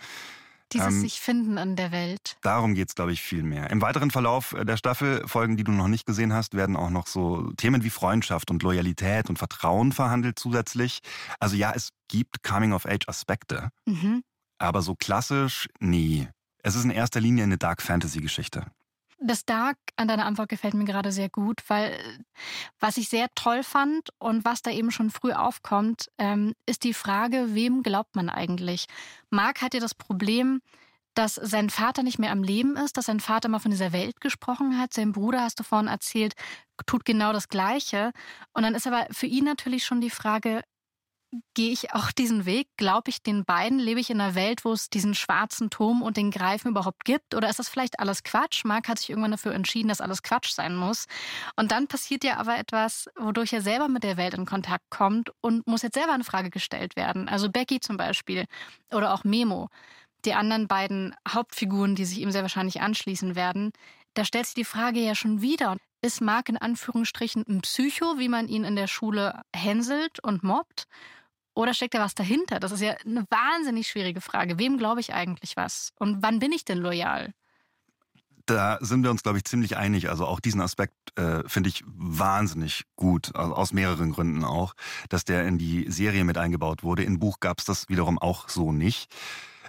Dieses 0.73 0.87
ähm, 0.87 1.01
sich 1.01 1.19
finden 1.19 1.57
an 1.57 1.75
der 1.75 1.91
Welt. 1.91 2.37
Darum 2.41 2.75
geht's, 2.75 2.95
glaube 2.95 3.11
ich, 3.11 3.21
viel 3.21 3.43
mehr. 3.43 3.69
Im 3.69 3.81
weiteren 3.81 4.11
Verlauf 4.11 4.55
der 4.61 4.77
Staffel, 4.77 5.27
Folgen, 5.27 5.57
die 5.57 5.63
du 5.63 5.71
noch 5.71 5.87
nicht 5.87 6.05
gesehen 6.05 6.33
hast, 6.33 6.55
werden 6.55 6.75
auch 6.75 6.89
noch 6.89 7.07
so 7.07 7.51
Themen 7.57 7.83
wie 7.83 7.89
Freundschaft 7.89 8.51
und 8.51 8.63
Loyalität 8.63 9.29
und 9.29 9.37
Vertrauen 9.37 9.91
verhandelt 9.91 10.39
zusätzlich. 10.39 10.99
Also 11.39 11.55
ja, 11.55 11.71
es 11.75 11.89
gibt 12.07 12.43
Coming-of-Age-Aspekte, 12.43 13.69
mhm. 13.85 14.21
aber 14.57 14.81
so 14.81 14.95
klassisch 14.95 15.67
nie. 15.79 16.27
Es 16.61 16.75
ist 16.75 16.83
in 16.83 16.91
erster 16.91 17.21
Linie 17.21 17.43
eine 17.43 17.57
Dark-Fantasy-Geschichte. 17.57 18.65
Das 19.21 19.45
Dark 19.45 19.77
an 19.97 20.07
deiner 20.07 20.25
Antwort 20.25 20.47
gefällt 20.47 20.73
mir 20.75 20.85
gerade 20.85 21.11
sehr 21.11 21.29
gut, 21.29 21.61
weil 21.67 21.99
was 22.79 22.95
ich 22.95 23.09
sehr 23.09 23.27
toll 23.35 23.63
fand 23.63 24.09
und 24.17 24.45
was 24.45 24.61
da 24.61 24.71
eben 24.71 24.91
schon 24.91 25.09
früh 25.09 25.33
aufkommt, 25.33 26.09
ähm, 26.17 26.55
ist 26.65 26.85
die 26.85 26.93
Frage, 26.93 27.53
wem 27.53 27.83
glaubt 27.83 28.15
man 28.15 28.29
eigentlich? 28.29 28.85
Mark 29.29 29.61
hat 29.61 29.73
ja 29.73 29.81
das 29.81 29.93
Problem, 29.93 30.61
dass 31.15 31.35
sein 31.35 31.69
Vater 31.69 32.01
nicht 32.01 32.17
mehr 32.17 32.31
am 32.31 32.43
Leben 32.43 32.77
ist, 32.77 32.95
dass 32.95 33.07
sein 33.07 33.19
Vater 33.19 33.49
mal 33.49 33.59
von 33.59 33.71
dieser 33.71 33.91
Welt 33.91 34.21
gesprochen 34.21 34.79
hat. 34.79 34.93
Sein 34.93 35.11
Bruder, 35.11 35.41
hast 35.41 35.59
du 35.59 35.63
vorhin 35.63 35.89
erzählt, 35.89 36.33
tut 36.85 37.03
genau 37.03 37.33
das 37.33 37.49
Gleiche. 37.49 38.13
Und 38.53 38.63
dann 38.63 38.73
ist 38.73 38.87
aber 38.87 39.05
für 39.11 39.25
ihn 39.25 39.43
natürlich 39.43 39.83
schon 39.83 39.99
die 39.99 40.11
Frage, 40.11 40.61
gehe 41.53 41.71
ich 41.71 41.93
auch 41.93 42.11
diesen 42.11 42.45
Weg? 42.45 42.67
Glaube 42.77 43.09
ich 43.09 43.21
den 43.21 43.45
beiden? 43.45 43.79
Lebe 43.79 43.99
ich 43.99 44.09
in 44.09 44.19
einer 44.19 44.35
Welt, 44.35 44.65
wo 44.65 44.71
es 44.71 44.89
diesen 44.89 45.13
schwarzen 45.13 45.69
Turm 45.69 46.01
und 46.01 46.17
den 46.17 46.31
Greifen 46.31 46.69
überhaupt 46.69 47.05
gibt? 47.05 47.35
Oder 47.35 47.49
ist 47.49 47.59
das 47.59 47.69
vielleicht 47.69 47.99
alles 47.99 48.23
Quatsch? 48.23 48.65
Mark 48.65 48.87
hat 48.87 48.99
sich 48.99 49.09
irgendwann 49.09 49.31
dafür 49.31 49.53
entschieden, 49.53 49.89
dass 49.89 50.01
alles 50.01 50.23
Quatsch 50.23 50.51
sein 50.51 50.75
muss. 50.75 51.05
Und 51.55 51.71
dann 51.71 51.87
passiert 51.87 52.23
ja 52.23 52.37
aber 52.37 52.57
etwas, 52.57 53.09
wodurch 53.17 53.53
er 53.53 53.61
selber 53.61 53.87
mit 53.87 54.03
der 54.03 54.17
Welt 54.17 54.33
in 54.33 54.45
Kontakt 54.45 54.89
kommt 54.89 55.31
und 55.41 55.67
muss 55.67 55.81
jetzt 55.81 55.95
selber 55.95 56.15
in 56.15 56.23
Frage 56.23 56.49
gestellt 56.49 56.95
werden. 56.95 57.29
Also 57.29 57.49
Becky 57.49 57.79
zum 57.79 57.97
Beispiel 57.97 58.45
oder 58.91 59.13
auch 59.13 59.23
Memo. 59.23 59.69
Die 60.25 60.33
anderen 60.33 60.67
beiden 60.67 61.15
Hauptfiguren, 61.27 61.95
die 61.95 62.05
sich 62.05 62.19
ihm 62.19 62.31
sehr 62.31 62.41
wahrscheinlich 62.41 62.81
anschließen 62.81 63.35
werden, 63.35 63.71
da 64.15 64.25
stellt 64.25 64.47
sich 64.47 64.55
die 64.55 64.65
Frage 64.65 64.99
ja 64.99 65.15
schon 65.15 65.41
wieder. 65.41 65.77
Ist 66.01 66.21
Mark 66.21 66.49
in 66.49 66.57
Anführungsstrichen 66.57 67.45
ein 67.47 67.61
Psycho, 67.61 68.17
wie 68.17 68.29
man 68.29 68.47
ihn 68.47 68.63
in 68.63 68.75
der 68.75 68.87
Schule 68.87 69.43
hänselt 69.53 70.21
und 70.23 70.43
mobbt? 70.43 70.87
Oder 71.59 71.73
steckt 71.73 71.93
da 71.93 71.99
was 71.99 72.15
dahinter? 72.15 72.61
Das 72.61 72.71
ist 72.71 72.79
ja 72.79 72.95
eine 73.05 73.25
wahnsinnig 73.29 73.89
schwierige 73.89 74.21
Frage. 74.21 74.57
Wem 74.57 74.77
glaube 74.77 75.01
ich 75.01 75.13
eigentlich 75.13 75.57
was? 75.57 75.91
Und 75.99 76.23
wann 76.23 76.39
bin 76.39 76.53
ich 76.53 76.63
denn 76.63 76.77
loyal? 76.77 77.33
Da 78.45 78.77
sind 78.79 79.03
wir 79.03 79.11
uns, 79.11 79.23
glaube 79.23 79.39
ich, 79.39 79.43
ziemlich 79.43 79.75
einig. 79.75 80.09
Also 80.09 80.25
auch 80.25 80.39
diesen 80.39 80.61
Aspekt 80.61 80.93
äh, 81.17 81.43
finde 81.47 81.67
ich 81.67 81.83
wahnsinnig 81.85 82.85
gut, 82.95 83.35
also 83.35 83.55
aus 83.55 83.73
mehreren 83.73 84.13
Gründen 84.13 84.45
auch, 84.45 84.73
dass 85.09 85.25
der 85.25 85.45
in 85.47 85.57
die 85.57 85.91
Serie 85.91 86.23
mit 86.23 86.37
eingebaut 86.37 86.81
wurde. 86.81 87.03
Im 87.03 87.19
Buch 87.19 87.41
gab 87.41 87.59
es 87.59 87.65
das 87.65 87.89
wiederum 87.89 88.19
auch 88.19 88.47
so 88.47 88.71
nicht. 88.71 89.13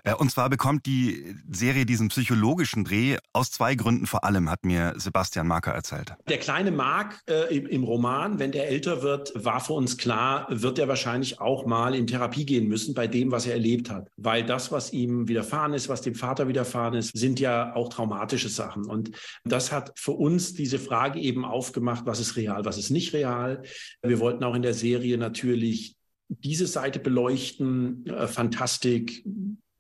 Äh, 0.05 0.15
und 0.15 0.31
zwar 0.31 0.51
bekommt 0.51 0.87
die 0.87 1.37
Serie 1.51 1.87
diesen 1.87 2.09
psychologischen 2.09 2.85
Dreh 2.85 3.19
aus 3.33 3.51
zwei 3.51 3.75
Gründen 3.75 4.07
vor 4.07 4.25
allem, 4.25 4.51
hat 4.51 4.65
mir 4.65 4.95
Sebastian 4.97 5.47
Marker 5.47 5.73
erzählt. 5.73 6.15
Der 6.29 6.39
kleine 6.39 6.71
Mark 6.71 7.21
äh, 7.29 7.57
im, 7.57 7.67
im, 7.67 7.85
Roman, 7.85 8.39
wenn 8.39 8.53
der 8.53 8.69
älter 8.69 9.03
wird, 9.03 9.33
war 9.35 9.61
für 9.61 9.75
uns 9.75 9.97
klar, 9.97 10.47
wird 10.51 10.79
er 10.79 10.89
wahrscheinlich 10.89 11.41
auch 11.41 11.67
mal 11.67 11.95
in 11.95 12.07
Therapie 12.07 12.45
gehen 12.45 12.69
müssen 12.69 12.95
bei 12.95 13.07
dem, 13.07 13.31
was 13.31 13.47
er 13.47 13.55
erlebt 13.55 13.91
hat. 13.91 14.09
Weil 14.17 14.45
das, 14.45 14.73
was 14.73 14.93
ihm 14.93 15.29
widerfahren 15.29 15.75
ist, 15.75 15.89
was 15.89 16.03
dem 16.03 16.15
Vater 16.15 16.49
widerfahren 16.49 16.95
ist, 16.95 17.17
sind 17.17 17.41
ja 17.41 17.75
auch 17.75 17.89
traumatische 17.89 18.49
Sachen. 18.49 18.87
Und 18.87 19.11
das 19.45 19.73
hat 19.73 19.93
für 19.97 20.13
uns 20.13 20.55
diese 20.55 20.79
Frage 20.79 21.21
eben 21.21 21.45
aufgemacht, 21.45 22.07
was 22.07 22.21
ist 22.21 22.37
real, 22.37 22.65
was 22.65 22.79
ist 22.79 22.91
nicht 22.91 23.13
real. 23.13 23.63
Wir 24.03 24.21
wollten 24.21 24.45
auch 24.45 24.55
in 24.55 24.63
der 24.63 24.75
Serie 24.75 25.19
natürlich 25.19 25.97
diese 26.29 26.67
Seite 26.67 27.01
beleuchten, 27.01 28.07
äh, 28.07 28.29
Fantastik, 28.29 29.25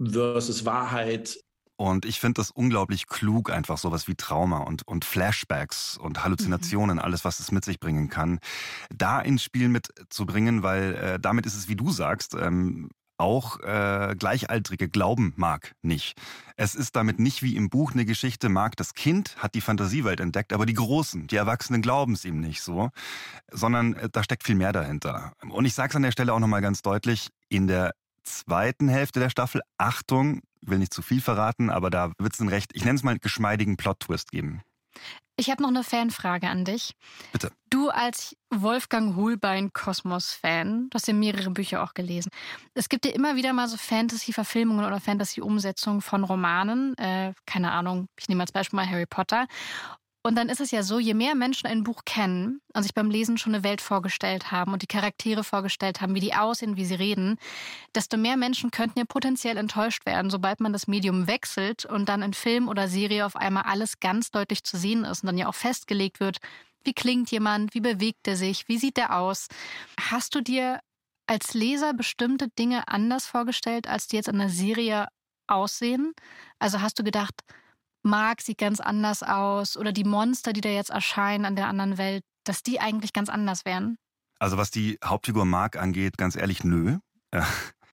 versus 0.00 0.64
Wahrheit. 0.64 1.38
Und 1.76 2.04
ich 2.04 2.20
finde 2.20 2.40
das 2.40 2.50
unglaublich 2.50 3.06
klug, 3.06 3.50
einfach 3.50 3.78
sowas 3.78 4.06
wie 4.06 4.14
Trauma 4.14 4.58
und, 4.58 4.86
und 4.86 5.06
Flashbacks 5.06 5.96
und 5.96 6.22
Halluzinationen, 6.22 6.96
mhm. 6.96 7.02
alles, 7.02 7.24
was 7.24 7.40
es 7.40 7.52
mit 7.52 7.64
sich 7.64 7.80
bringen 7.80 8.10
kann, 8.10 8.38
da 8.94 9.18
ins 9.18 9.42
Spiel 9.42 9.70
mitzubringen, 9.70 10.62
weil 10.62 10.94
äh, 10.94 11.18
damit 11.18 11.46
ist 11.46 11.56
es, 11.56 11.68
wie 11.68 11.76
du 11.76 11.90
sagst, 11.90 12.34
ähm, 12.34 12.90
auch 13.16 13.60
äh, 13.60 14.14
Gleichaltrige 14.18 14.88
glauben 14.88 15.32
Mark 15.36 15.72
nicht. 15.82 16.20
Es 16.56 16.74
ist 16.74 16.96
damit 16.96 17.18
nicht 17.18 17.42
wie 17.42 17.56
im 17.56 17.70
Buch 17.70 17.92
eine 17.92 18.04
Geschichte, 18.04 18.48
Mark 18.48 18.76
das 18.76 18.94
Kind 18.94 19.36
hat 19.36 19.54
die 19.54 19.60
Fantasiewelt 19.60 20.20
entdeckt, 20.20 20.52
aber 20.52 20.66
die 20.66 20.74
Großen, 20.74 21.28
die 21.28 21.36
Erwachsenen 21.36 21.82
glauben 21.82 22.14
es 22.14 22.26
ihm 22.26 22.40
nicht 22.40 22.62
so, 22.62 22.90
sondern 23.50 23.94
äh, 23.94 24.08
da 24.10 24.22
steckt 24.22 24.44
viel 24.44 24.54
mehr 24.54 24.72
dahinter. 24.72 25.32
Und 25.48 25.64
ich 25.64 25.72
sage 25.72 25.90
es 25.90 25.96
an 25.96 26.02
der 26.02 26.12
Stelle 26.12 26.34
auch 26.34 26.40
nochmal 26.40 26.62
ganz 26.62 26.82
deutlich, 26.82 27.28
in 27.48 27.68
der 27.68 27.94
zweiten 28.38 28.88
Hälfte 28.88 29.20
der 29.20 29.30
Staffel, 29.30 29.60
Achtung, 29.78 30.40
will 30.62 30.78
nicht 30.78 30.94
zu 30.94 31.02
viel 31.02 31.20
verraten, 31.20 31.70
aber 31.70 31.90
da 31.90 32.12
wird 32.18 32.34
es 32.34 32.40
einen 32.40 32.48
recht, 32.48 32.70
ich 32.74 32.84
nenne 32.84 32.96
es 32.96 33.02
mal 33.02 33.18
geschmeidigen 33.18 33.76
Plot-Twist 33.76 34.30
geben. 34.30 34.62
Ich 35.36 35.50
habe 35.50 35.62
noch 35.62 35.70
eine 35.70 35.84
Fanfrage 35.84 36.48
an 36.48 36.66
dich. 36.66 36.92
Bitte. 37.32 37.50
Du 37.70 37.88
als 37.88 38.36
Wolfgang 38.50 39.16
Hohlbein 39.16 39.72
Kosmos-Fan, 39.72 40.90
du 40.90 40.94
hast 40.94 41.08
ja 41.08 41.14
mehrere 41.14 41.50
Bücher 41.50 41.82
auch 41.82 41.94
gelesen. 41.94 42.30
Es 42.74 42.90
gibt 42.90 43.06
ja 43.06 43.12
immer 43.12 43.36
wieder 43.36 43.54
mal 43.54 43.66
so 43.66 43.78
Fantasy-Verfilmungen 43.78 44.84
oder 44.84 45.00
Fantasy-Umsetzungen 45.00 46.02
von 46.02 46.24
Romanen. 46.24 46.94
Äh, 46.98 47.32
keine 47.46 47.72
Ahnung, 47.72 48.08
ich 48.18 48.28
nehme 48.28 48.42
als 48.42 48.52
Beispiel 48.52 48.76
mal 48.76 48.90
Harry 48.90 49.06
Potter. 49.06 49.46
Und 50.22 50.36
dann 50.36 50.50
ist 50.50 50.60
es 50.60 50.70
ja 50.70 50.82
so, 50.82 50.98
je 50.98 51.14
mehr 51.14 51.34
Menschen 51.34 51.66
ein 51.66 51.82
Buch 51.82 52.02
kennen 52.04 52.60
und 52.74 52.82
sich 52.82 52.92
beim 52.92 53.10
Lesen 53.10 53.38
schon 53.38 53.54
eine 53.54 53.64
Welt 53.64 53.80
vorgestellt 53.80 54.50
haben 54.50 54.74
und 54.74 54.82
die 54.82 54.86
Charaktere 54.86 55.44
vorgestellt 55.44 56.02
haben, 56.02 56.14
wie 56.14 56.20
die 56.20 56.34
aussehen, 56.34 56.76
wie 56.76 56.84
sie 56.84 56.94
reden, 56.94 57.38
desto 57.94 58.18
mehr 58.18 58.36
Menschen 58.36 58.70
könnten 58.70 58.98
ja 58.98 59.06
potenziell 59.06 59.56
enttäuscht 59.56 60.04
werden, 60.04 60.30
sobald 60.30 60.60
man 60.60 60.74
das 60.74 60.86
Medium 60.86 61.26
wechselt 61.26 61.86
und 61.86 62.10
dann 62.10 62.20
in 62.20 62.34
Film 62.34 62.68
oder 62.68 62.86
Serie 62.86 63.24
auf 63.24 63.34
einmal 63.34 63.62
alles 63.62 63.98
ganz 63.98 64.30
deutlich 64.30 64.62
zu 64.62 64.76
sehen 64.76 65.04
ist 65.04 65.22
und 65.22 65.28
dann 65.28 65.38
ja 65.38 65.48
auch 65.48 65.54
festgelegt 65.54 66.20
wird, 66.20 66.36
wie 66.84 66.92
klingt 66.92 67.30
jemand, 67.30 67.72
wie 67.74 67.80
bewegt 67.80 68.28
er 68.28 68.36
sich, 68.36 68.68
wie 68.68 68.78
sieht 68.78 68.98
er 68.98 69.18
aus. 69.18 69.48
Hast 69.98 70.34
du 70.34 70.42
dir 70.42 70.80
als 71.26 71.54
Leser 71.54 71.94
bestimmte 71.94 72.48
Dinge 72.48 72.88
anders 72.88 73.26
vorgestellt, 73.26 73.86
als 73.86 74.06
die 74.06 74.16
jetzt 74.16 74.28
in 74.28 74.38
der 74.38 74.50
Serie 74.50 75.08
aussehen? 75.46 76.12
Also 76.58 76.82
hast 76.82 76.98
du 76.98 77.04
gedacht, 77.04 77.42
Mark 78.02 78.40
sieht 78.40 78.58
ganz 78.58 78.80
anders 78.80 79.22
aus 79.22 79.76
oder 79.76 79.92
die 79.92 80.04
Monster, 80.04 80.52
die 80.52 80.60
da 80.60 80.68
jetzt 80.68 80.90
erscheinen 80.90 81.44
an 81.44 81.56
der 81.56 81.68
anderen 81.68 81.98
Welt, 81.98 82.22
dass 82.44 82.62
die 82.62 82.80
eigentlich 82.80 83.12
ganz 83.12 83.28
anders 83.28 83.64
wären? 83.64 83.96
Also 84.38 84.56
was 84.56 84.70
die 84.70 84.98
Hauptfigur 85.04 85.44
Mark 85.44 85.76
angeht, 85.76 86.16
ganz 86.16 86.36
ehrlich, 86.36 86.64
nö. 86.64 86.98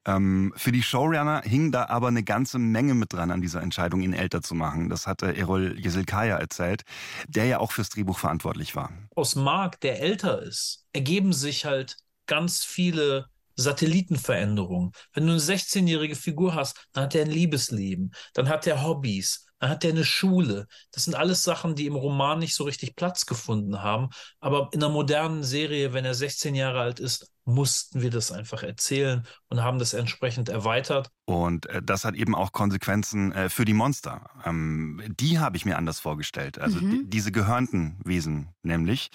Ähm, 0.07 0.53
für 0.55 0.71
die 0.71 0.83
Showrunner 0.83 1.41
hing 1.43 1.73
da 1.73 1.87
aber 1.87 2.07
eine 2.07 2.23
ganze 2.23 2.59
Menge 2.59 2.93
mit 2.93 3.11
dran 3.11 3.29
an 3.29 3.41
dieser 3.41 3.61
Entscheidung, 3.61 4.01
ihn 4.01 4.13
älter 4.13 4.41
zu 4.41 4.55
machen. 4.55 4.87
Das 4.87 5.05
hatte 5.05 5.35
Erol 5.35 5.77
Jeselkaya 5.77 6.37
erzählt, 6.37 6.83
der 7.27 7.45
ja 7.45 7.59
auch 7.59 7.73
fürs 7.73 7.89
Drehbuch 7.89 8.17
verantwortlich 8.17 8.73
war. 8.73 8.89
Aus 9.15 9.35
Mark, 9.35 9.81
der 9.81 9.99
älter 9.99 10.41
ist, 10.41 10.85
ergeben 10.93 11.33
sich 11.33 11.65
halt 11.65 11.97
ganz 12.25 12.63
viele 12.63 13.27
Satellitenveränderungen. 13.57 14.91
Wenn 15.11 15.25
du 15.25 15.33
eine 15.33 15.41
16-jährige 15.41 16.15
Figur 16.15 16.55
hast, 16.55 16.87
dann 16.93 17.05
hat 17.05 17.15
er 17.15 17.25
ein 17.25 17.31
Liebesleben, 17.31 18.13
dann 18.33 18.47
hat 18.47 18.65
er 18.65 18.83
Hobbys, 18.83 19.46
dann 19.59 19.69
hat 19.69 19.83
er 19.83 19.91
eine 19.91 20.05
Schule. 20.05 20.67
Das 20.91 21.05
sind 21.05 21.15
alles 21.15 21.43
Sachen, 21.43 21.75
die 21.75 21.85
im 21.87 21.95
Roman 21.95 22.39
nicht 22.39 22.55
so 22.55 22.63
richtig 22.63 22.95
Platz 22.95 23.25
gefunden 23.25 23.81
haben. 23.81 24.09
Aber 24.39 24.69
in 24.71 24.83
einer 24.83 24.91
modernen 24.91 25.43
Serie, 25.43 25.93
wenn 25.93 26.05
er 26.05 26.13
16 26.13 26.55
Jahre 26.55 26.81
alt 26.81 26.99
ist, 26.99 27.31
mussten 27.45 28.01
wir 28.01 28.09
das 28.09 28.31
einfach 28.31 28.61
erzählen 28.61 29.25
und 29.47 29.63
haben 29.63 29.79
das 29.79 29.93
entsprechend 29.93 30.49
erweitert. 30.49 31.09
Und 31.25 31.65
äh, 31.67 31.81
das 31.81 32.03
hat 32.03 32.15
eben 32.15 32.35
auch 32.35 32.51
Konsequenzen 32.51 33.31
äh, 33.31 33.49
für 33.49 33.63
die 33.63 33.73
Monster. 33.73 34.29
Ähm, 34.45 35.01
die 35.17 35.39
habe 35.39 35.55
ich 35.55 35.65
mir 35.65 35.77
anders 35.77 35.99
vorgestellt. 35.99 36.59
Also 36.59 36.79
mhm. 36.79 36.91
die, 36.91 37.09
diese 37.09 37.31
gehörnten 37.31 37.99
Wesen, 38.03 38.49
nämlich 38.63 39.09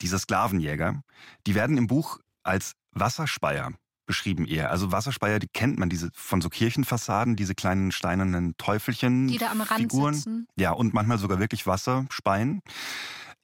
diese 0.00 0.18
Sklavenjäger, 0.18 1.02
die 1.46 1.54
werden 1.54 1.76
im 1.76 1.86
Buch 1.86 2.18
als 2.42 2.72
Wasserspeier 2.92 3.72
beschrieben 4.06 4.46
eher. 4.46 4.70
Also 4.70 4.92
Wasserspeier, 4.92 5.38
die 5.38 5.48
kennt 5.48 5.78
man, 5.78 5.88
diese 5.88 6.10
von 6.14 6.40
so 6.40 6.48
Kirchenfassaden, 6.48 7.36
diese 7.36 7.54
kleinen 7.54 7.92
steinernen 7.92 8.56
Teufelchen. 8.56 9.28
Die 9.28 9.38
da 9.38 9.50
am 9.50 9.60
Rand 9.60 9.80
Figuren. 9.80 10.14
sitzen. 10.14 10.48
Ja, 10.56 10.72
und 10.72 10.94
manchmal 10.94 11.18
sogar 11.18 11.38
wirklich 11.38 11.66
Wasserspeien. 11.66 12.62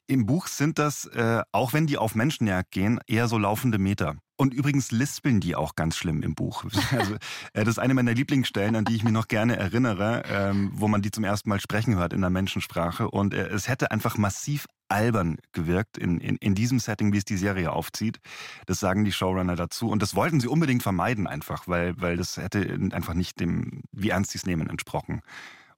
Im 0.07 0.25
Buch 0.25 0.47
sind 0.47 0.79
das, 0.79 1.05
äh, 1.05 1.41
auch 1.51 1.73
wenn 1.73 1.87
die 1.87 1.97
auf 1.97 2.15
Menschenjagd 2.15 2.71
gehen, 2.71 2.99
eher 3.07 3.27
so 3.27 3.37
laufende 3.37 3.77
Meter. 3.77 4.17
Und 4.35 4.53
übrigens 4.53 4.91
lispeln 4.91 5.39
die 5.39 5.55
auch 5.55 5.75
ganz 5.75 5.95
schlimm 5.95 6.21
im 6.23 6.35
Buch. 6.35 6.65
Also, 6.91 7.15
äh, 7.53 7.63
das 7.63 7.69
ist 7.69 7.79
eine 7.79 7.93
meiner 7.93 8.13
Lieblingsstellen, 8.13 8.75
an 8.75 8.85
die 8.85 8.95
ich 8.95 9.03
mich 9.03 9.13
noch 9.13 9.27
gerne 9.27 9.55
erinnere, 9.55 10.23
ähm, 10.27 10.71
wo 10.73 10.87
man 10.87 11.01
die 11.01 11.11
zum 11.11 11.23
ersten 11.23 11.49
Mal 11.49 11.59
sprechen 11.59 11.95
hört 11.95 12.13
in 12.13 12.21
der 12.21 12.29
Menschensprache. 12.29 13.09
Und 13.09 13.33
äh, 13.33 13.47
es 13.47 13.67
hätte 13.67 13.91
einfach 13.91 14.17
massiv 14.17 14.67
albern 14.89 15.37
gewirkt 15.53 15.97
in, 15.97 16.19
in, 16.19 16.35
in 16.37 16.55
diesem 16.55 16.79
Setting, 16.79 17.13
wie 17.13 17.17
es 17.17 17.25
die 17.25 17.37
Serie 17.37 17.71
aufzieht. 17.71 18.19
Das 18.67 18.79
sagen 18.79 19.05
die 19.05 19.11
Showrunner 19.11 19.55
dazu. 19.55 19.89
Und 19.89 20.01
das 20.01 20.15
wollten 20.15 20.39
sie 20.39 20.47
unbedingt 20.47 20.83
vermeiden 20.83 21.25
einfach, 21.25 21.67
weil, 21.67 21.99
weil 21.99 22.17
das 22.17 22.37
hätte 22.37 22.77
einfach 22.91 23.15
nicht 23.15 23.39
dem, 23.39 23.81
wie 23.91 24.09
ernst 24.09 24.31
sie 24.31 24.37
es 24.37 24.45
nehmen, 24.45 24.69
entsprochen. 24.69 25.21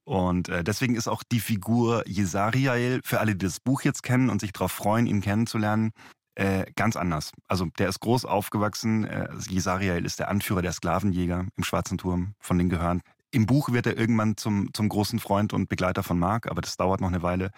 Und 0.04 0.48
äh, 0.48 0.62
deswegen 0.62 0.94
ist 0.94 1.08
auch 1.08 1.24
die 1.24 1.40
Figur 1.40 2.04
Jesariel, 2.06 3.00
für 3.02 3.18
alle, 3.20 3.34
die 3.34 3.44
das 3.44 3.58
Buch 3.58 3.82
jetzt 3.82 4.04
kennen 4.04 4.30
und 4.30 4.40
sich 4.40 4.52
darauf 4.52 4.70
freuen, 4.70 5.06
ihn 5.06 5.20
kennenzulernen, 5.20 5.92
äh, 6.36 6.70
ganz 6.76 6.96
anders. 6.96 7.32
Also 7.48 7.66
der 7.78 7.88
ist 7.88 8.00
groß 8.00 8.26
aufgewachsen. 8.26 9.04
Äh, 9.04 9.28
Jesariel 9.48 10.04
ist 10.04 10.18
der 10.18 10.28
Anführer 10.28 10.62
der 10.62 10.72
Sklavenjäger 10.72 11.46
im 11.56 11.64
Schwarzen 11.64 11.98
Turm 11.98 12.34
von 12.38 12.58
den 12.58 12.68
Gehörn. 12.68 13.00
Im 13.30 13.46
Buch 13.46 13.72
wird 13.72 13.86
er 13.86 13.96
irgendwann 13.96 14.36
zum, 14.36 14.72
zum 14.72 14.88
großen 14.88 15.18
Freund 15.18 15.52
und 15.52 15.68
Begleiter 15.68 16.02
von 16.02 16.18
Mark, 16.18 16.46
aber 16.46 16.60
das 16.60 16.76
dauert 16.76 17.00
noch 17.00 17.08
eine 17.08 17.22
Weile. 17.22 17.50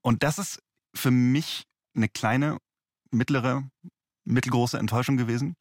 Und 0.00 0.22
das 0.22 0.38
ist 0.38 0.62
für 0.94 1.10
mich 1.10 1.64
eine 1.94 2.08
kleine, 2.08 2.58
mittlere, 3.10 3.64
mittelgroße 4.24 4.78
Enttäuschung 4.78 5.16
gewesen. 5.16 5.56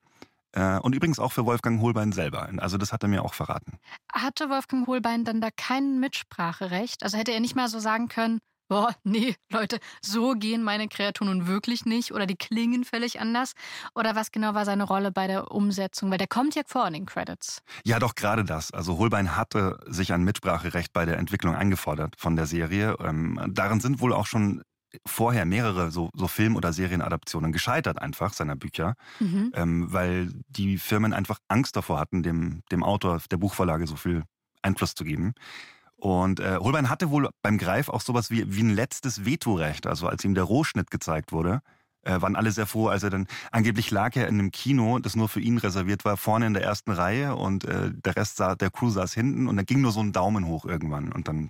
Äh, 0.52 0.80
und 0.80 0.96
übrigens 0.96 1.20
auch 1.20 1.32
für 1.32 1.46
Wolfgang 1.46 1.82
Holbein 1.82 2.12
selber. 2.12 2.50
Also 2.58 2.78
das 2.78 2.94
hat 2.94 3.04
er 3.04 3.10
mir 3.10 3.24
auch 3.24 3.34
verraten. 3.34 3.80
Hatte 4.12 4.50
Wolfgang 4.50 4.88
Holbein 4.88 5.26
dann 5.26 5.42
da 5.42 5.50
kein 5.56 6.00
Mitspracherecht? 6.00 7.04
Also 7.04 7.18
hätte 7.18 7.32
er 7.32 7.40
nicht 7.40 7.56
mal 7.56 7.68
so 7.68 7.80
sagen 7.80 8.08
können, 8.10 8.40
boah, 8.70 8.96
nee, 9.04 9.36
Leute, 9.50 9.80
so 10.02 10.34
gehen 10.34 10.64
meine 10.64 10.88
Kreaturen 10.88 11.30
nun 11.30 11.48
wirklich 11.48 11.86
nicht 11.86 12.14
oder 12.14 12.26
die 12.26 12.38
klingen 12.38 12.86
völlig 12.86 13.20
anders? 13.20 13.54
Oder 13.96 14.16
was 14.16 14.32
genau 14.32 14.54
war 14.54 14.64
seine 14.64 14.84
Rolle 14.84 15.12
bei 15.12 15.28
der 15.28 15.52
Umsetzung? 15.52 16.12
Weil 16.12 16.20
der 16.20 16.28
kommt 16.28 16.56
ja 16.56 16.62
vor 16.66 16.88
in 16.88 16.94
den 16.94 17.06
Credits. 17.06 17.62
Ja, 17.84 18.00
doch 18.00 18.16
gerade 18.16 18.46
das. 18.46 18.72
Also 18.72 18.98
Holbein 18.98 19.36
hatte 19.36 19.80
sich 19.88 20.14
ein 20.14 20.24
Mitspracherecht 20.24 20.94
bei 20.94 21.06
der 21.06 21.18
Entwicklung 21.18 21.56
eingefordert 21.56 22.16
von 22.18 22.36
der 22.36 22.46
Serie. 22.46 22.96
Ähm, 23.04 23.40
darin 23.50 23.82
sind 23.82 24.00
wohl 24.00 24.14
auch 24.14 24.28
schon 24.28 24.62
vorher 25.06 25.46
mehrere 25.46 25.92
so, 25.92 26.10
so 26.14 26.28
Film- 26.28 26.56
oder 26.56 26.74
Serienadaptionen 26.74 27.52
gescheitert 27.52 28.02
einfach 28.02 28.34
seiner 28.34 28.56
Bücher, 28.56 28.96
mhm. 29.20 29.52
ähm, 29.54 29.94
weil 29.94 30.32
die 30.48 30.78
Firmen 30.78 31.14
einfach 31.14 31.40
Angst 31.48 31.76
davor 31.76 32.00
hatten, 32.00 32.24
dem, 32.24 32.62
dem 32.72 32.84
Autor 32.84 33.22
der 33.30 33.38
Buchvorlage 33.38 33.86
so 33.88 33.96
viel 33.96 34.24
Einfluss 34.62 34.96
zu 34.96 35.04
geben. 35.04 35.34
Und 36.00 36.40
äh, 36.40 36.58
Holbein 36.60 36.90
hatte 36.90 37.10
wohl 37.10 37.30
beim 37.42 37.58
Greif 37.58 37.90
auch 37.90 38.02
sowas 38.02 38.32
wie, 38.32 38.56
wie 38.56 38.64
ein 38.64 38.70
letztes 38.70 39.26
Vetorecht. 39.26 39.86
Also 39.86 40.08
als 40.08 40.24
ihm 40.24 40.34
der 40.34 40.46
Rohschnitt 40.46 40.92
gezeigt 40.92 41.32
wurde, 41.32 41.62
äh, 42.04 42.22
waren 42.22 42.36
alle 42.36 42.52
sehr 42.52 42.66
froh, 42.66 42.88
als 42.88 43.04
er 43.04 43.10
dann 43.10 43.28
angeblich 43.52 43.92
lag 43.92 44.16
er 44.16 44.28
in 44.28 44.40
einem 44.40 44.52
Kino, 44.52 45.00
das 45.00 45.16
nur 45.16 45.28
für 45.28 45.42
ihn 45.42 45.58
reserviert 45.58 46.06
war, 46.06 46.16
vorne 46.18 46.48
in 46.48 46.54
der 46.54 46.64
ersten 46.64 46.92
Reihe 46.92 47.36
und 47.36 47.66
äh, 47.66 47.92
der 47.92 48.16
Rest 48.16 48.38
sah, 48.38 48.56
der 48.56 48.72
Crew 48.72 48.90
saß 48.90 49.14
hinten 49.14 49.48
und 49.48 49.58
dann 49.58 49.66
ging 49.66 49.82
nur 49.82 49.92
so 49.92 50.00
ein 50.00 50.14
Daumen 50.14 50.48
hoch 50.48 50.66
irgendwann 50.66 51.12
und 51.12 51.28
dann 51.28 51.50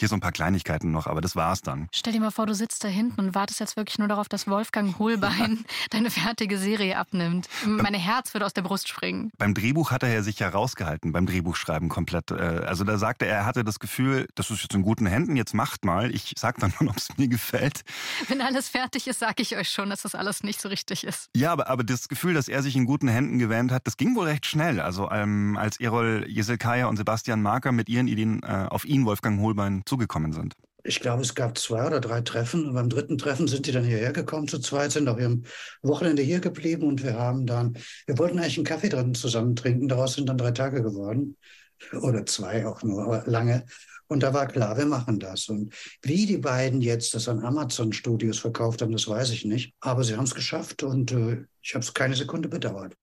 hier 0.00 0.08
so 0.08 0.16
ein 0.16 0.20
paar 0.20 0.32
Kleinigkeiten 0.32 0.90
noch, 0.90 1.06
aber 1.06 1.20
das 1.20 1.36
war's 1.36 1.62
dann. 1.62 1.88
Stell 1.92 2.12
dir 2.12 2.20
mal 2.20 2.30
vor, 2.30 2.46
du 2.46 2.54
sitzt 2.54 2.84
da 2.84 2.88
hinten 2.88 3.20
und 3.20 3.34
wartest 3.34 3.60
jetzt 3.60 3.76
wirklich 3.76 3.98
nur 3.98 4.08
darauf, 4.08 4.28
dass 4.28 4.46
Wolfgang 4.46 4.98
Hohlbein 4.98 5.64
deine 5.90 6.10
fertige 6.10 6.58
Serie 6.58 6.96
abnimmt. 6.96 7.48
Meine 7.64 7.98
Herz 7.98 8.34
würde 8.34 8.46
aus 8.46 8.54
der 8.54 8.62
Brust 8.62 8.88
springen. 8.88 9.30
Beim 9.38 9.54
Drehbuch 9.54 9.90
hat 9.90 10.02
er 10.02 10.12
ja 10.12 10.22
sich 10.22 10.38
ja 10.38 10.48
rausgehalten, 10.48 11.12
beim 11.12 11.26
Drehbuchschreiben 11.26 11.88
komplett. 11.88 12.30
Äh, 12.30 12.34
also 12.66 12.84
da 12.84 12.98
sagte 12.98 13.26
er, 13.26 13.38
er 13.38 13.46
hatte 13.46 13.64
das 13.64 13.78
Gefühl, 13.78 14.26
das 14.34 14.50
ist 14.50 14.62
jetzt 14.62 14.74
in 14.74 14.82
guten 14.82 15.06
Händen, 15.06 15.36
jetzt 15.36 15.54
macht 15.54 15.84
mal. 15.84 16.14
Ich 16.14 16.34
sag 16.36 16.58
dann 16.58 16.72
nur, 16.80 16.90
ob 16.90 16.96
es 16.96 17.16
mir 17.16 17.28
gefällt. 17.28 17.82
Wenn 18.28 18.40
alles 18.40 18.68
fertig 18.68 19.06
ist, 19.06 19.20
sage 19.20 19.42
ich 19.42 19.56
euch 19.56 19.68
schon, 19.68 19.90
dass 19.90 20.02
das 20.02 20.14
alles 20.14 20.42
nicht 20.42 20.60
so 20.60 20.68
richtig 20.68 21.04
ist. 21.04 21.28
Ja, 21.36 21.52
aber, 21.52 21.68
aber 21.68 21.84
das 21.84 22.08
Gefühl, 22.08 22.34
dass 22.34 22.48
er 22.48 22.62
sich 22.62 22.76
in 22.76 22.86
guten 22.86 23.08
Händen 23.08 23.38
gewähnt 23.38 23.72
hat, 23.72 23.86
das 23.86 23.96
ging 23.96 24.14
wohl 24.16 24.26
recht 24.26 24.46
schnell. 24.46 24.80
Also 24.80 25.10
ähm, 25.10 25.56
als 25.58 25.78
Erol 25.78 26.24
Jeselkaya 26.28 26.86
und 26.86 26.96
Sebastian 26.96 27.42
Marker 27.42 27.72
mit 27.72 27.88
ihren 27.88 28.08
Ideen 28.08 28.42
äh, 28.42 28.66
auf 28.68 28.84
ihn, 28.84 29.04
Wolfgang 29.04 29.40
Hohlbein, 29.40 29.82
zugekommen 29.90 30.32
sind? 30.32 30.54
Ich 30.82 31.00
glaube, 31.00 31.20
es 31.22 31.34
gab 31.34 31.58
zwei 31.58 31.86
oder 31.86 32.00
drei 32.00 32.22
Treffen 32.22 32.66
und 32.66 32.74
beim 32.74 32.88
dritten 32.88 33.18
Treffen 33.18 33.48
sind 33.48 33.66
die 33.66 33.72
dann 33.72 33.84
hierher 33.84 34.12
gekommen 34.12 34.48
zu 34.48 34.58
zweit, 34.60 34.92
sind 34.92 35.08
auch 35.08 35.18
am 35.18 35.44
Wochenende 35.82 36.22
hier 36.22 36.40
geblieben 36.40 36.84
und 36.84 37.02
wir 37.02 37.18
haben 37.18 37.44
dann, 37.44 37.76
wir 38.06 38.16
wollten 38.16 38.38
eigentlich 38.38 38.56
einen 38.56 38.64
Kaffee 38.64 38.88
drin 38.88 39.14
zusammen 39.14 39.56
trinken, 39.56 39.88
daraus 39.88 40.14
sind 40.14 40.28
dann 40.28 40.38
drei 40.38 40.52
Tage 40.52 40.82
geworden 40.82 41.36
oder 42.00 42.24
zwei 42.24 42.66
auch 42.66 42.82
nur, 42.82 43.02
aber 43.04 43.24
lange. 43.26 43.66
Und 44.06 44.22
da 44.22 44.34
war 44.34 44.48
klar, 44.48 44.76
wir 44.76 44.86
machen 44.86 45.20
das. 45.20 45.48
Und 45.48 45.72
wie 46.02 46.26
die 46.26 46.38
beiden 46.38 46.80
jetzt 46.80 47.14
das 47.14 47.28
an 47.28 47.44
Amazon 47.44 47.92
Studios 47.92 48.40
verkauft 48.40 48.82
haben, 48.82 48.90
das 48.90 49.06
weiß 49.06 49.30
ich 49.30 49.44
nicht. 49.44 49.74
Aber 49.80 50.02
sie 50.02 50.16
haben 50.16 50.24
es 50.24 50.34
geschafft 50.34 50.82
und 50.82 51.12
äh, 51.12 51.44
ich 51.62 51.74
habe 51.74 51.84
es 51.84 51.94
keine 51.94 52.16
Sekunde 52.16 52.48
bedauert. 52.48 52.94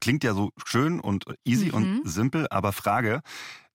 Klingt 0.00 0.24
ja 0.24 0.34
so 0.34 0.50
schön 0.64 1.00
und 1.00 1.24
easy 1.44 1.66
mhm. 1.66 1.74
und 1.74 2.08
simpel, 2.08 2.46
aber 2.50 2.72
Frage, 2.72 3.22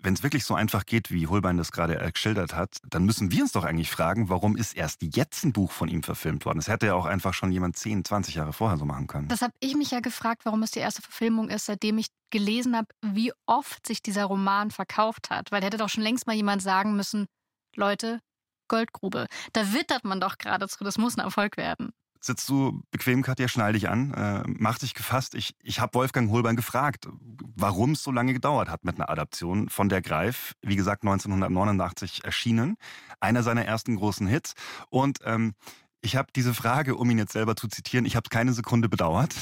wenn 0.01 0.13
es 0.13 0.23
wirklich 0.23 0.45
so 0.45 0.55
einfach 0.55 0.85
geht, 0.85 1.11
wie 1.11 1.27
Holbein 1.27 1.57
das 1.57 1.71
gerade 1.71 1.97
geschildert 2.11 2.55
hat, 2.55 2.77
dann 2.87 3.05
müssen 3.05 3.31
wir 3.31 3.43
uns 3.43 3.51
doch 3.51 3.63
eigentlich 3.63 3.89
fragen, 3.89 4.29
warum 4.29 4.55
ist 4.55 4.75
erst 4.75 5.01
jetzt 5.01 5.43
ein 5.43 5.53
Buch 5.53 5.71
von 5.71 5.89
ihm 5.89 6.03
verfilmt 6.03 6.45
worden? 6.45 6.57
Das 6.57 6.67
hätte 6.67 6.87
ja 6.87 6.95
auch 6.95 7.05
einfach 7.05 7.33
schon 7.33 7.51
jemand 7.51 7.77
10, 7.77 8.03
20 8.05 8.35
Jahre 8.35 8.53
vorher 8.53 8.77
so 8.77 8.85
machen 8.85 9.07
können. 9.07 9.27
Das 9.27 9.41
habe 9.41 9.53
ich 9.59 9.75
mich 9.75 9.91
ja 9.91 9.99
gefragt, 9.99 10.45
warum 10.45 10.63
es 10.63 10.71
die 10.71 10.79
erste 10.79 11.01
Verfilmung 11.01 11.49
ist, 11.49 11.65
seitdem 11.65 11.97
ich 11.97 12.07
gelesen 12.31 12.75
habe, 12.75 12.87
wie 13.01 13.31
oft 13.45 13.85
sich 13.85 14.01
dieser 14.01 14.25
Roman 14.25 14.71
verkauft 14.71 15.29
hat. 15.29 15.51
Weil 15.51 15.63
hätte 15.63 15.77
doch 15.77 15.89
schon 15.89 16.03
längst 16.03 16.27
mal 16.27 16.35
jemand 16.35 16.61
sagen 16.61 16.95
müssen, 16.95 17.27
Leute, 17.75 18.19
Goldgrube. 18.67 19.27
Da 19.53 19.73
wittert 19.73 20.05
man 20.05 20.19
doch 20.19 20.37
geradezu, 20.37 20.83
das 20.83 20.97
muss 20.97 21.17
ein 21.17 21.23
Erfolg 21.23 21.57
werden 21.57 21.91
sitzt 22.21 22.47
du 22.49 22.83
bequem, 22.91 23.23
Katja, 23.23 23.47
schnall 23.47 23.73
dich 23.73 23.89
an, 23.89 24.13
äh, 24.13 24.43
mach 24.47 24.77
dich 24.77 24.93
gefasst. 24.93 25.35
Ich, 25.35 25.55
ich 25.61 25.79
habe 25.79 25.95
Wolfgang 25.95 26.31
Holbein 26.31 26.55
gefragt, 26.55 27.07
warum 27.55 27.91
es 27.91 28.03
so 28.03 28.11
lange 28.11 28.33
gedauert 28.33 28.69
hat 28.69 28.85
mit 28.85 28.95
einer 28.95 29.09
Adaption 29.09 29.69
von 29.69 29.89
Der 29.89 30.01
Greif, 30.01 30.53
wie 30.61 30.75
gesagt 30.75 31.03
1989 31.03 32.23
erschienen, 32.23 32.77
einer 33.19 33.43
seiner 33.43 33.65
ersten 33.65 33.95
großen 33.95 34.27
Hits. 34.27 34.53
Und 34.89 35.19
ähm, 35.25 35.53
ich 36.01 36.15
habe 36.15 36.29
diese 36.35 36.53
Frage, 36.53 36.95
um 36.95 37.09
ihn 37.09 37.17
jetzt 37.17 37.33
selber 37.33 37.55
zu 37.55 37.67
zitieren, 37.67 38.05
ich 38.05 38.15
habe 38.15 38.25
es 38.25 38.29
keine 38.29 38.53
Sekunde 38.53 38.87
bedauert, 38.87 39.35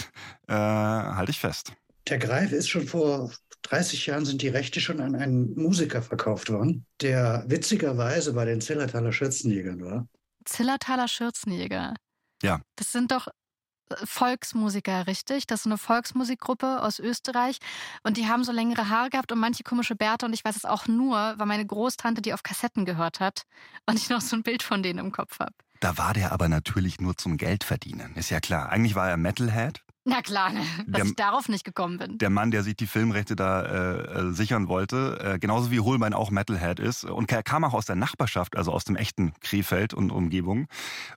äh, 0.48 0.54
halte 0.54 1.32
ich 1.32 1.40
fest. 1.40 1.74
Der 2.08 2.18
Greif 2.18 2.52
ist 2.52 2.70
schon 2.70 2.88
vor 2.88 3.32
30 3.64 4.06
Jahren 4.06 4.26
sind 4.26 4.42
die 4.42 4.48
Rechte 4.48 4.80
schon 4.80 5.02
an 5.02 5.16
einen 5.16 5.54
Musiker 5.56 6.02
verkauft 6.02 6.50
worden, 6.50 6.86
der 7.02 7.44
witzigerweise 7.48 8.34
bei 8.34 8.46
den 8.46 8.62
Zillertaler 8.62 9.12
Schürzenjägern 9.12 9.84
war. 9.84 10.08
Zillertaler 10.46 11.08
Schürzenjäger. 11.08 11.94
Ja. 12.42 12.62
Das 12.76 12.92
sind 12.92 13.12
doch 13.12 13.28
äh, 13.28 13.96
Volksmusiker, 14.04 15.08
richtig? 15.08 15.48
Das 15.48 15.62
ist 15.62 15.66
eine 15.66 15.78
Volksmusikgruppe 15.78 16.82
aus 16.82 17.00
Österreich. 17.00 17.58
Und 18.04 18.18
die 18.18 18.28
haben 18.28 18.44
so 18.44 18.52
längere 18.52 18.90
Haare 18.90 19.10
gehabt 19.10 19.32
und 19.32 19.40
manche 19.40 19.64
komische 19.64 19.96
Bärte. 19.96 20.26
Und 20.26 20.34
ich 20.34 20.44
weiß 20.46 20.56
es 20.56 20.66
auch 20.66 20.88
nur, 20.88 21.36
weil 21.38 21.46
meine 21.46 21.66
Großtante 21.66 22.22
die 22.22 22.34
auf 22.34 22.44
Kassetten 22.44 22.86
gehört 22.86 23.20
hat 23.20 23.44
und 23.86 23.98
ich 23.98 24.10
noch 24.10 24.22
so 24.22 24.36
ein 24.36 24.44
Bild 24.44 24.64
von 24.64 24.84
denen 24.84 25.00
im 25.00 25.12
Kopf 25.12 25.40
habe. 25.40 25.54
Da 25.80 25.98
war 25.98 26.14
der 26.14 26.34
aber 26.34 26.50
natürlich 26.50 27.00
nur 27.00 27.16
zum 27.16 27.38
Geld 27.38 27.64
verdienen. 27.64 28.16
Ist 28.16 28.30
ja 28.30 28.42
klar. 28.42 28.70
Eigentlich 28.70 28.96
war 28.96 29.10
er 29.10 29.16
Metalhead. 29.16 29.82
Na 30.06 30.22
klar, 30.22 30.52
ne, 30.52 30.62
dass 30.88 31.02
der, 31.02 31.06
ich 31.06 31.16
darauf 31.16 31.50
nicht 31.50 31.64
gekommen 31.64 31.98
bin. 31.98 32.18
Der 32.18 32.30
Mann, 32.30 32.52
der 32.52 32.64
sich 32.64 32.76
die 32.76 32.88
Filmrechte 32.88 33.36
da 33.36 33.62
äh, 33.62 34.30
äh, 34.30 34.32
sichern 34.32 34.68
wollte, 34.68 35.20
äh, 35.22 35.40
genauso 35.40 35.72
wie 35.72 35.80
Holbein 35.80 36.14
auch 36.14 36.32
Metalhead 36.32 36.80
ist. 36.80 37.04
Und 37.04 37.32
er 37.32 37.44
kam 37.44 37.64
auch 37.64 37.74
aus 37.74 37.86
der 37.86 37.96
Nachbarschaft, 37.96 38.58
also 38.58 38.72
aus 38.72 38.86
dem 38.86 38.96
echten 38.96 39.34
Krefeld 39.42 39.94
und 39.94 40.12
Umgebung. 40.12 40.68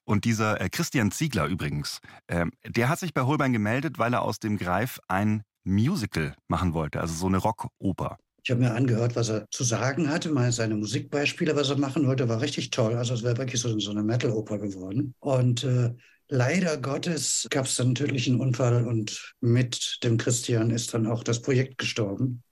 Und 0.04 0.24
dieser 0.24 0.60
äh, 0.60 0.68
Christian 0.68 1.10
Ziegler 1.10 1.46
übrigens, 1.46 2.00
äh, 2.26 2.46
der 2.66 2.88
hat 2.88 2.98
sich 2.98 3.14
bei 3.14 3.22
Holbein 3.22 3.52
gemeldet, 3.52 3.98
weil 3.98 4.12
er 4.12 4.22
aus 4.22 4.40
dem 4.40 4.58
Greif 4.58 5.00
ein 5.08 5.42
Musical 5.64 6.34
machen 6.48 6.74
wollte, 6.74 7.00
also 7.00 7.14
so 7.14 7.26
eine 7.26 7.38
Rockoper. 7.38 8.18
Ich 8.44 8.50
habe 8.50 8.60
mir 8.60 8.74
angehört, 8.74 9.14
was 9.14 9.28
er 9.28 9.46
zu 9.50 9.62
sagen 9.62 10.08
hatte, 10.08 10.28
mal 10.30 10.50
seine 10.50 10.74
Musikbeispiele, 10.74 11.54
was 11.54 11.70
er 11.70 11.78
machen 11.78 12.08
wollte, 12.08 12.28
war 12.28 12.40
richtig 12.40 12.70
toll. 12.70 12.96
Also 12.96 13.14
es 13.14 13.22
wäre 13.22 13.38
wirklich 13.38 13.60
so, 13.60 13.78
so 13.78 13.92
eine 13.92 14.02
Metal-Oper 14.02 14.58
geworden. 14.58 15.14
Und 15.20 15.62
äh, 15.62 15.94
Leider 16.34 16.78
Gottes 16.78 17.46
gab 17.50 17.66
es 17.66 17.78
einen 17.78 17.94
tödlichen 17.94 18.40
Unfall 18.40 18.86
und 18.86 19.34
mit 19.42 19.98
dem 20.02 20.16
Christian 20.16 20.70
ist 20.70 20.94
dann 20.94 21.06
auch 21.06 21.24
das 21.24 21.42
Projekt 21.42 21.76
gestorben. 21.76 22.42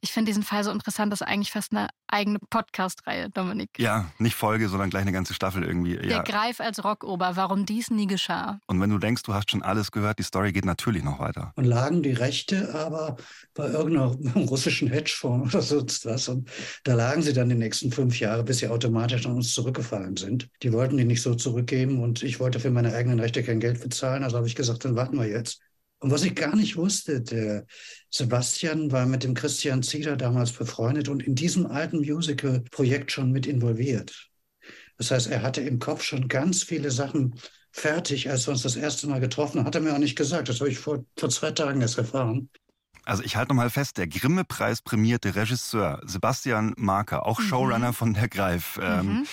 Ich 0.00 0.12
finde 0.12 0.30
diesen 0.30 0.42
Fall 0.42 0.64
so 0.64 0.70
interessant, 0.70 1.12
das 1.12 1.20
ist 1.20 1.26
eigentlich 1.26 1.52
fast 1.52 1.72
eine 1.72 1.88
eigene 2.06 2.38
Podcast-Reihe, 2.50 3.30
Dominik. 3.30 3.70
Ja, 3.78 4.06
nicht 4.18 4.36
Folge, 4.36 4.68
sondern 4.68 4.90
gleich 4.90 5.02
eine 5.02 5.12
ganze 5.12 5.34
Staffel 5.34 5.64
irgendwie. 5.64 5.96
Der 5.96 6.22
Greif 6.22 6.60
als 6.60 6.84
Rockober, 6.84 7.36
warum 7.36 7.66
dies 7.66 7.90
nie 7.90 8.06
geschah. 8.06 8.60
Und 8.66 8.80
wenn 8.80 8.90
du 8.90 8.98
denkst, 8.98 9.22
du 9.24 9.34
hast 9.34 9.50
schon 9.50 9.62
alles 9.62 9.90
gehört, 9.90 10.18
die 10.18 10.22
Story 10.22 10.52
geht 10.52 10.64
natürlich 10.64 11.02
noch 11.02 11.18
weiter. 11.18 11.52
Und 11.56 11.64
lagen 11.64 12.02
die 12.02 12.12
Rechte 12.12 12.74
aber 12.74 13.16
bei 13.54 13.68
irgendeinem 13.68 14.44
russischen 14.48 14.88
Hedgefonds 14.88 15.54
oder 15.54 15.62
sonst 15.62 16.06
was. 16.06 16.28
Und 16.28 16.48
da 16.84 16.94
lagen 16.94 17.22
sie 17.22 17.32
dann 17.32 17.48
die 17.48 17.54
nächsten 17.54 17.90
fünf 17.90 18.18
Jahre, 18.20 18.44
bis 18.44 18.58
sie 18.58 18.68
automatisch 18.68 19.26
an 19.26 19.32
uns 19.32 19.54
zurückgefallen 19.54 20.16
sind. 20.16 20.48
Die 20.62 20.72
wollten 20.72 20.96
die 20.96 21.04
nicht 21.04 21.22
so 21.22 21.34
zurückgeben 21.34 22.02
und 22.02 22.22
ich 22.22 22.40
wollte 22.40 22.60
für 22.60 22.70
meine 22.70 22.94
eigenen 22.94 23.20
Rechte 23.20 23.42
kein 23.42 23.60
Geld 23.60 23.80
bezahlen. 23.80 24.22
Also 24.22 24.36
habe 24.36 24.46
ich 24.46 24.54
gesagt, 24.54 24.84
dann 24.84 24.96
warten 24.96 25.18
wir 25.18 25.26
jetzt. 25.26 25.60
Und 26.04 26.10
was 26.10 26.22
ich 26.22 26.34
gar 26.34 26.54
nicht 26.54 26.76
wusste, 26.76 27.22
der 27.22 27.64
Sebastian 28.10 28.92
war 28.92 29.06
mit 29.06 29.24
dem 29.24 29.32
Christian 29.32 29.82
Zieder 29.82 30.18
damals 30.18 30.52
befreundet 30.52 31.08
und 31.08 31.22
in 31.22 31.34
diesem 31.34 31.64
alten 31.64 32.00
Musical-Projekt 32.00 33.10
schon 33.10 33.32
mit 33.32 33.46
involviert. 33.46 34.28
Das 34.98 35.10
heißt, 35.10 35.28
er 35.28 35.40
hatte 35.40 35.62
im 35.62 35.78
Kopf 35.78 36.02
schon 36.02 36.28
ganz 36.28 36.62
viele 36.62 36.90
Sachen 36.90 37.40
fertig, 37.72 38.28
als 38.28 38.46
wir 38.46 38.52
uns 38.52 38.60
das 38.60 38.76
erste 38.76 39.06
Mal 39.06 39.18
getroffen 39.18 39.60
haben. 39.60 39.66
Hat 39.66 39.76
er 39.76 39.80
mir 39.80 39.94
auch 39.94 39.98
nicht 39.98 40.14
gesagt. 40.14 40.50
Das 40.50 40.60
habe 40.60 40.68
ich 40.68 40.78
vor, 40.78 41.06
vor 41.16 41.30
zwei 41.30 41.52
Tagen 41.52 41.80
erst 41.80 41.96
erfahren. 41.96 42.50
Also 43.04 43.22
ich 43.22 43.36
halte 43.36 43.54
nochmal 43.54 43.70
fest, 43.70 43.96
der 43.96 44.06
Grimme-Preis 44.06 44.82
prämierte 44.82 45.34
Regisseur 45.34 46.02
Sebastian 46.04 46.74
Marker, 46.76 47.24
auch 47.24 47.40
mhm. 47.40 47.44
Showrunner 47.44 47.94
von 47.94 48.12
Der 48.12 48.28
Greif, 48.28 48.78
ähm, 48.82 49.06
mhm. 49.06 49.26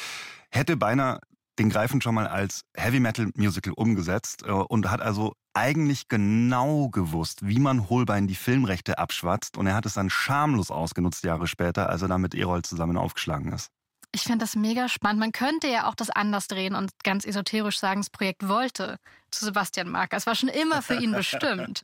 hätte 0.52 0.78
beinahe 0.78 1.20
den 1.60 1.70
Greifen 1.70 2.00
schon 2.00 2.16
mal 2.16 2.28
als 2.28 2.62
Heavy 2.78 3.02
Metal 3.02 3.30
Musical 3.36 3.74
umgesetzt 3.76 4.44
äh, 4.46 4.52
und 4.52 4.90
hat 4.90 5.02
also 5.02 5.34
eigentlich 5.54 6.08
genau 6.08 6.90
gewusst, 6.90 7.46
wie 7.46 7.60
man 7.60 7.90
Holbein 7.90 8.28
die 8.28 8.36
Filmrechte 8.36 8.98
abschwatzt 8.98 9.58
und 9.58 9.68
er 9.68 9.76
hat 9.76 9.86
es 9.86 9.96
dann 9.96 10.10
schamlos 10.10 10.72
ausgenutzt 10.72 11.24
Jahre 11.24 11.48
später, 11.48 11.90
als 11.90 12.02
er 12.02 12.08
dann 12.08 12.22
mit 12.22 12.36
Erol 12.36 12.62
zusammen 12.62 12.98
aufgeschlagen 12.98 13.52
ist. 13.52 13.72
Ich 14.14 14.24
finde 14.24 14.40
das 14.40 14.58
mega 14.58 14.90
spannend. 14.90 15.22
Man 15.22 15.32
könnte 15.32 15.68
ja 15.68 15.88
auch 15.88 15.96
das 15.96 16.10
anders 16.10 16.48
drehen 16.48 16.76
und 16.76 16.92
ganz 17.04 17.26
esoterisch 17.26 17.80
sagen, 17.80 18.02
das 18.02 18.10
Projekt 18.10 18.48
wollte 18.48 18.98
zu 19.32 19.46
Sebastian 19.46 19.90
Marker. 19.90 20.18
Es 20.18 20.28
war 20.28 20.36
schon 20.36 20.50
immer 20.50 20.82
für 20.82 20.96
ihn 20.96 21.14
bestimmt. 21.14 21.84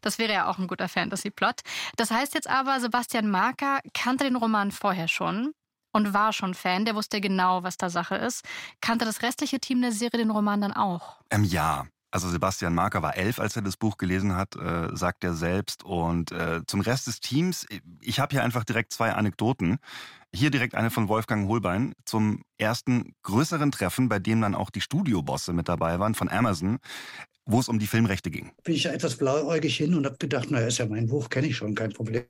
Das 0.00 0.18
wäre 0.18 0.32
ja 0.32 0.46
auch 0.46 0.58
ein 0.58 0.68
guter 0.68 0.88
Fantasy-Plot. 0.88 1.62
Das 1.96 2.12
heißt 2.12 2.34
jetzt 2.34 2.48
aber, 2.48 2.78
Sebastian 2.78 3.28
Marker 3.28 3.80
kannte 3.92 4.22
den 4.22 4.36
Roman 4.36 4.70
vorher 4.70 5.08
schon 5.08 5.52
und 5.92 6.14
war 6.14 6.32
schon 6.32 6.54
Fan. 6.54 6.84
Der 6.84 6.94
wusste 6.94 7.20
genau, 7.20 7.64
was 7.64 7.76
da 7.76 7.90
Sache 7.90 8.14
ist. 8.16 8.44
Kannte 8.80 9.04
das 9.04 9.22
restliche 9.22 9.58
Team 9.58 9.82
der 9.82 9.90
Serie 9.90 10.18
den 10.18 10.30
Roman 10.30 10.60
dann 10.60 10.72
auch? 10.72 11.16
Ähm, 11.30 11.42
ja, 11.42 11.86
also 12.14 12.28
Sebastian 12.28 12.74
Marker 12.74 13.02
war 13.02 13.16
elf, 13.16 13.40
als 13.40 13.56
er 13.56 13.62
das 13.62 13.76
Buch 13.76 13.96
gelesen 13.98 14.36
hat, 14.36 14.54
äh, 14.54 14.94
sagt 14.94 15.24
er 15.24 15.34
selbst. 15.34 15.82
Und 15.82 16.30
äh, 16.30 16.60
zum 16.64 16.80
Rest 16.80 17.08
des 17.08 17.18
Teams, 17.18 17.66
ich 18.00 18.20
habe 18.20 18.30
hier 18.30 18.44
einfach 18.44 18.62
direkt 18.62 18.92
zwei 18.92 19.12
Anekdoten. 19.12 19.78
Hier 20.32 20.52
direkt 20.52 20.76
eine 20.76 20.90
von 20.90 21.08
Wolfgang 21.08 21.48
Holbein 21.48 21.92
zum 22.04 22.44
ersten 22.56 23.16
größeren 23.24 23.72
Treffen, 23.72 24.08
bei 24.08 24.20
dem 24.20 24.40
dann 24.40 24.54
auch 24.54 24.70
die 24.70 24.80
Studiobosse 24.80 25.52
mit 25.52 25.68
dabei 25.68 25.98
waren 25.98 26.14
von 26.14 26.28
Amazon 26.28 26.78
wo 27.46 27.60
es 27.60 27.68
um 27.68 27.78
die 27.78 27.86
Filmrechte 27.86 28.30
ging. 28.30 28.52
Bin 28.62 28.74
ich 28.74 28.84
ja 28.84 28.92
etwas 28.92 29.16
blauäugig 29.16 29.76
hin 29.76 29.94
und 29.94 30.06
habe 30.06 30.16
gedacht, 30.16 30.50
naja, 30.50 30.66
ist 30.66 30.78
ja 30.78 30.86
mein 30.86 31.06
Buch, 31.06 31.28
kenne 31.28 31.48
ich 31.48 31.56
schon, 31.56 31.74
kein 31.74 31.92
Problem. 31.92 32.24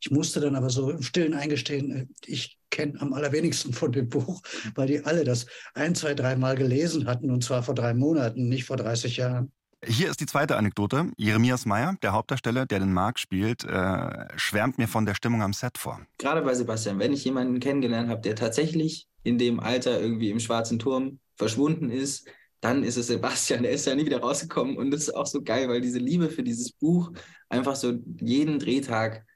Ich 0.00 0.10
musste 0.10 0.40
dann 0.40 0.56
aber 0.56 0.70
so 0.70 0.90
im 0.90 1.02
Stillen 1.02 1.34
eingestehen, 1.34 1.90
äh, 1.90 2.06
ich 2.26 2.58
kenne 2.70 3.00
am 3.00 3.12
allerwenigsten 3.12 3.72
von 3.72 3.92
dem 3.92 4.08
Buch, 4.08 4.42
weil 4.74 4.88
die 4.88 5.04
alle 5.04 5.24
das 5.24 5.46
ein, 5.74 5.94
zwei, 5.94 6.14
dreimal 6.14 6.56
gelesen 6.56 7.06
hatten 7.06 7.30
und 7.30 7.44
zwar 7.44 7.62
vor 7.62 7.74
drei 7.74 7.94
Monaten, 7.94 8.48
nicht 8.48 8.64
vor 8.64 8.76
30 8.76 9.16
Jahren. 9.16 9.52
Hier 9.86 10.08
ist 10.08 10.20
die 10.20 10.26
zweite 10.26 10.56
Anekdote. 10.56 11.10
Jeremias 11.16 11.66
Meyer, 11.66 11.96
der 12.02 12.12
Hauptdarsteller, 12.12 12.64
der 12.64 12.78
den 12.78 12.92
Mark 12.92 13.18
spielt, 13.18 13.64
äh, 13.64 14.26
schwärmt 14.36 14.78
mir 14.78 14.88
von 14.88 15.04
der 15.04 15.14
Stimmung 15.14 15.42
am 15.42 15.52
Set 15.52 15.76
vor. 15.76 16.00
Gerade 16.18 16.40
bei 16.42 16.54
Sebastian, 16.54 16.98
wenn 16.98 17.12
ich 17.12 17.24
jemanden 17.24 17.60
kennengelernt 17.60 18.08
habe, 18.08 18.22
der 18.22 18.34
tatsächlich 18.34 19.08
in 19.24 19.36
dem 19.36 19.60
Alter 19.60 20.00
irgendwie 20.00 20.30
im 20.30 20.40
Schwarzen 20.40 20.78
Turm 20.78 21.18
verschwunden 21.36 21.90
ist, 21.90 22.28
dann 22.64 22.82
ist 22.82 22.96
es 22.96 23.08
Sebastian, 23.08 23.62
der 23.62 23.72
ist 23.72 23.86
ja 23.86 23.94
nie 23.94 24.06
wieder 24.06 24.20
rausgekommen. 24.20 24.78
Und 24.78 24.90
das 24.90 25.02
ist 25.02 25.14
auch 25.14 25.26
so 25.26 25.42
geil, 25.42 25.68
weil 25.68 25.82
diese 25.82 25.98
Liebe 25.98 26.30
für 26.30 26.42
dieses 26.42 26.72
Buch 26.72 27.12
einfach 27.50 27.76
so 27.76 27.92
jeden 28.20 28.58
Drehtag 28.58 29.26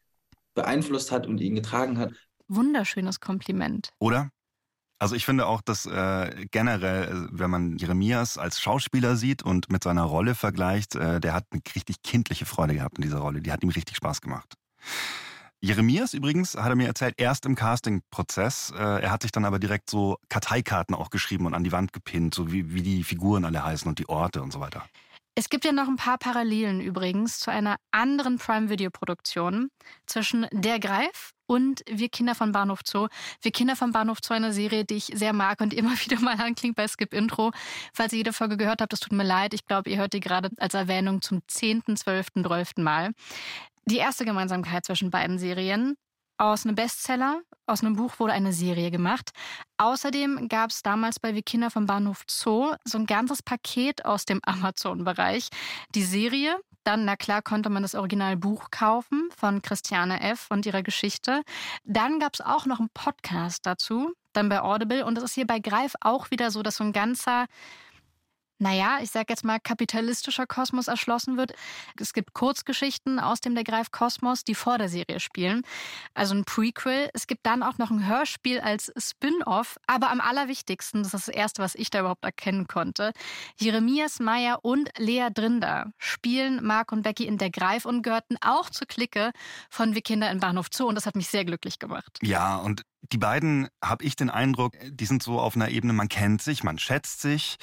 beeinflusst 0.55 1.13
hat 1.13 1.27
und 1.27 1.39
ihn 1.39 1.55
getragen 1.55 1.99
hat. 1.99 2.13
Wunderschönes 2.49 3.21
Kompliment. 3.21 3.91
Oder? 3.99 4.31
Also 4.99 5.15
ich 5.15 5.27
finde 5.27 5.47
auch, 5.47 5.61
dass 5.61 5.85
äh, 5.85 6.47
generell, 6.51 7.05
äh, 7.05 7.29
wenn 7.31 7.51
man 7.51 7.77
Jeremias 7.77 8.39
als 8.39 8.61
Schauspieler 8.61 9.17
sieht 9.17 9.43
und 9.43 9.71
mit 9.71 9.85
seiner 9.85 10.05
Rolle 10.05 10.35
vergleicht, 10.35 10.97
äh, 10.97 11.21
der 11.21 11.35
hat 11.35 11.45
eine 11.51 11.61
richtig 11.75 12.03
kindliche 12.03 12.47
Freude 12.47 12.75
gehabt 12.75 12.97
in 12.97 13.03
dieser 13.03 13.19
Rolle. 13.19 13.43
Die 13.43 13.53
hat 13.53 13.63
ihm 13.63 13.69
richtig 13.69 13.97
Spaß 13.97 14.23
gemacht. 14.23 14.55
Jeremias 15.61 16.15
übrigens, 16.15 16.55
hat 16.55 16.69
er 16.69 16.77
mir 16.77 16.87
erzählt, 16.87 17.15
erst 17.17 17.45
im 17.45 17.57
Casting-Prozess. 17.57 18.73
Äh, 18.77 19.03
er 19.03 19.11
hat 19.11 19.23
sich 19.23 19.33
dann 19.33 19.45
aber 19.45 19.59
direkt 19.59 19.91
so 19.91 20.19
Karteikarten 20.29 20.95
auch 20.95 21.11
geschrieben 21.11 21.47
und 21.47 21.55
an 21.55 21.65
die 21.65 21.73
Wand 21.73 21.93
gepinnt, 21.93 22.35
so 22.35 22.53
wie, 22.53 22.73
wie 22.73 22.83
die 22.83 23.03
Figuren 23.03 23.45
alle 23.45 23.65
heißen 23.65 23.89
und 23.89 23.99
die 23.99 24.09
Orte 24.09 24.41
und 24.41 24.53
so 24.53 24.61
weiter. 24.61 24.85
Es 25.35 25.49
gibt 25.49 25.65
ja 25.65 25.73
noch 25.73 25.89
ein 25.89 25.97
paar 25.97 26.19
Parallelen 26.19 26.81
übrigens 26.81 27.39
zu 27.39 27.51
einer 27.51 27.77
anderen 27.93 28.39
Prime-Video-Produktion 28.39 29.69
zwischen 30.07 30.47
Der 30.53 30.79
Greif 30.81 31.33
und 31.49 31.83
Wir 31.91 32.09
Kinder 32.09 32.35
von 32.35 32.53
Bahnhof 32.53 32.81
Zoo. 32.85 33.09
Wir 33.43 33.51
Kinder 33.51 33.75
von 33.75 33.91
Bahnhof 33.91 34.19
Zoo, 34.23 34.35
eine 34.35 34.53
Serie, 34.53 34.85
die 34.85 34.97
ich 34.97 35.07
sehr 35.15 35.33
mag 35.33 35.61
und 35.61 35.75
immer 35.75 35.91
wieder 36.05 36.21
mal 36.21 36.41
anklingt 36.41 36.77
bei 36.77 36.87
Skip 36.87 37.13
Intro. 37.13 37.51
Falls 37.93 38.13
ihr 38.13 38.19
jede 38.19 38.33
Folge 38.33 38.57
gehört 38.57 38.81
habt, 38.81 38.93
das 38.93 39.01
tut 39.01 39.13
mir 39.13 39.25
leid. 39.25 39.55
Ich 39.55 39.65
glaube, 39.67 39.91
ihr 39.91 39.97
hört 39.97 40.13
die 40.13 40.21
gerade 40.21 40.51
als 40.59 40.75
Erwähnung 40.75 41.23
zum 41.23 41.41
10., 41.49 41.97
12., 41.97 42.29
12. 42.43 42.77
Mal. 42.77 43.13
Die 43.87 43.97
erste 43.97 44.25
Gemeinsamkeit 44.25 44.85
zwischen 44.85 45.11
beiden 45.11 45.39
Serien. 45.39 45.97
Aus 46.41 46.65
einem 46.65 46.77
Bestseller, 46.77 47.41
aus 47.67 47.83
einem 47.83 47.97
Buch 47.97 48.21
wurde 48.21 48.33
eine 48.33 48.53
Serie 48.53 48.93
gemacht. 48.93 49.31
Außerdem 49.79 50.49
gab 50.49 50.71
es 50.71 50.83
damals 50.83 51.19
bei 51.19 51.35
Wir 51.35 51.43
Kinder 51.43 51.69
vom 51.69 51.87
Bahnhof 51.87 52.23
Zoo 52.29 52.75
so 52.85 52.99
ein 52.99 53.07
ganzes 53.07 53.43
Paket 53.43 54.05
aus 54.05 54.25
dem 54.25 54.41
Amazon-Bereich. 54.45 55.49
Die 55.97 56.05
Serie, 56.05 56.61
dann, 56.89 57.05
na 57.05 57.17
klar, 57.17 57.43
konnte 57.43 57.69
man 57.69 57.83
das 57.83 57.95
Originalbuch 57.95 58.71
kaufen 58.71 59.29
von 59.37 59.61
Christiane 59.61 60.23
F. 60.23 60.47
und 60.49 60.65
ihrer 60.65 60.83
Geschichte. 60.83 61.43
Dann 61.85 62.19
gab 62.19 62.33
es 62.33 62.41
auch 62.41 62.65
noch 62.65 62.79
einen 62.79 62.89
Podcast 62.89 63.67
dazu, 63.67 64.15
dann 64.33 64.49
bei 64.49 64.63
Audible. 64.63 65.05
Und 65.05 65.19
es 65.19 65.25
ist 65.25 65.35
hier 65.35 65.47
bei 65.47 65.59
Greif 65.59 65.93
auch 66.01 66.31
wieder 66.31 66.51
so, 66.51 66.63
dass 66.63 66.77
so 66.77 66.85
ein 66.85 66.95
ganzer 66.95 67.45
naja, 68.59 68.99
ich 69.03 69.11
sag 69.11 69.31
jetzt 69.31 69.45
mal, 69.45 69.59
kapitalistischer 69.61 70.47
Kosmos 70.47 70.89
erschlossen 70.89 71.37
wird. 71.37 71.53
Es 71.99 72.13
gibt 72.13 72.35
Kurzgeschichten 72.35 73.21
aus 73.21 73.41
dem 73.41 73.55
Der 73.55 73.65
Greif 73.65 73.91
Kosmos, 73.91 74.45
die 74.45 74.55
vor 74.55 74.79
der 74.79 74.89
Serie 74.89 75.21
spielen. 75.21 75.63
Also 76.15 76.35
ein 76.35 76.45
Prequel. 76.45 77.09
Es 77.15 77.27
gibt 77.27 77.47
dann 77.47 77.63
auch 77.63 77.79
noch 77.79 77.91
ein 77.91 78.07
Hörspiel 78.07 78.61
als 78.61 78.93
Spin-off. 78.97 79.77
Aber 79.87 80.11
am 80.11 80.21
allerwichtigsten, 80.21 81.03
das 81.03 81.15
ist 81.15 81.29
das 81.29 81.35
Erste, 81.35 81.63
was 81.63 81.75
ich 81.75 81.91
da 81.91 82.01
überhaupt 82.01 82.25
erkennen 82.25 82.67
konnte, 82.67 83.13
Jeremias 83.59 84.19
Meyer 84.21 84.59
und 84.63 84.91
Lea 84.99 85.29
Drinder 85.33 85.93
spielen 85.99 86.65
Mark 86.65 86.93
und 86.93 87.03
Becky 87.03 87.27
in 87.27 87.39
Der 87.39 87.51
Greif 87.51 87.85
und 87.85 88.03
gehörten 88.03 88.37
auch 88.41 88.71
zur 88.71 88.87
Clique 88.87 89.31
von 89.71 89.95
Wir 89.95 90.03
Kinder 90.03 90.31
in 90.31 90.41
Bahnhof 90.41 90.67
Zoo. 90.73 90.87
Und 90.87 90.97
das 90.97 91.07
hat 91.07 91.17
mich 91.17 91.29
sehr 91.29 91.45
glücklich 91.45 91.79
gemacht. 91.79 92.19
Ja, 92.23 92.57
und 92.57 92.83
die 93.13 93.19
beiden, 93.19 93.69
habe 93.83 94.05
ich 94.05 94.17
den 94.17 94.31
Eindruck, 94.31 94.75
die 94.85 95.07
sind 95.07 95.23
so 95.23 95.39
auf 95.39 95.55
einer 95.55 95.69
Ebene, 95.69 95.93
man 95.93 96.09
kennt 96.09 96.43
sich, 96.43 96.65
man 96.65 96.79
schätzt 96.79 97.21
sich. 97.21 97.57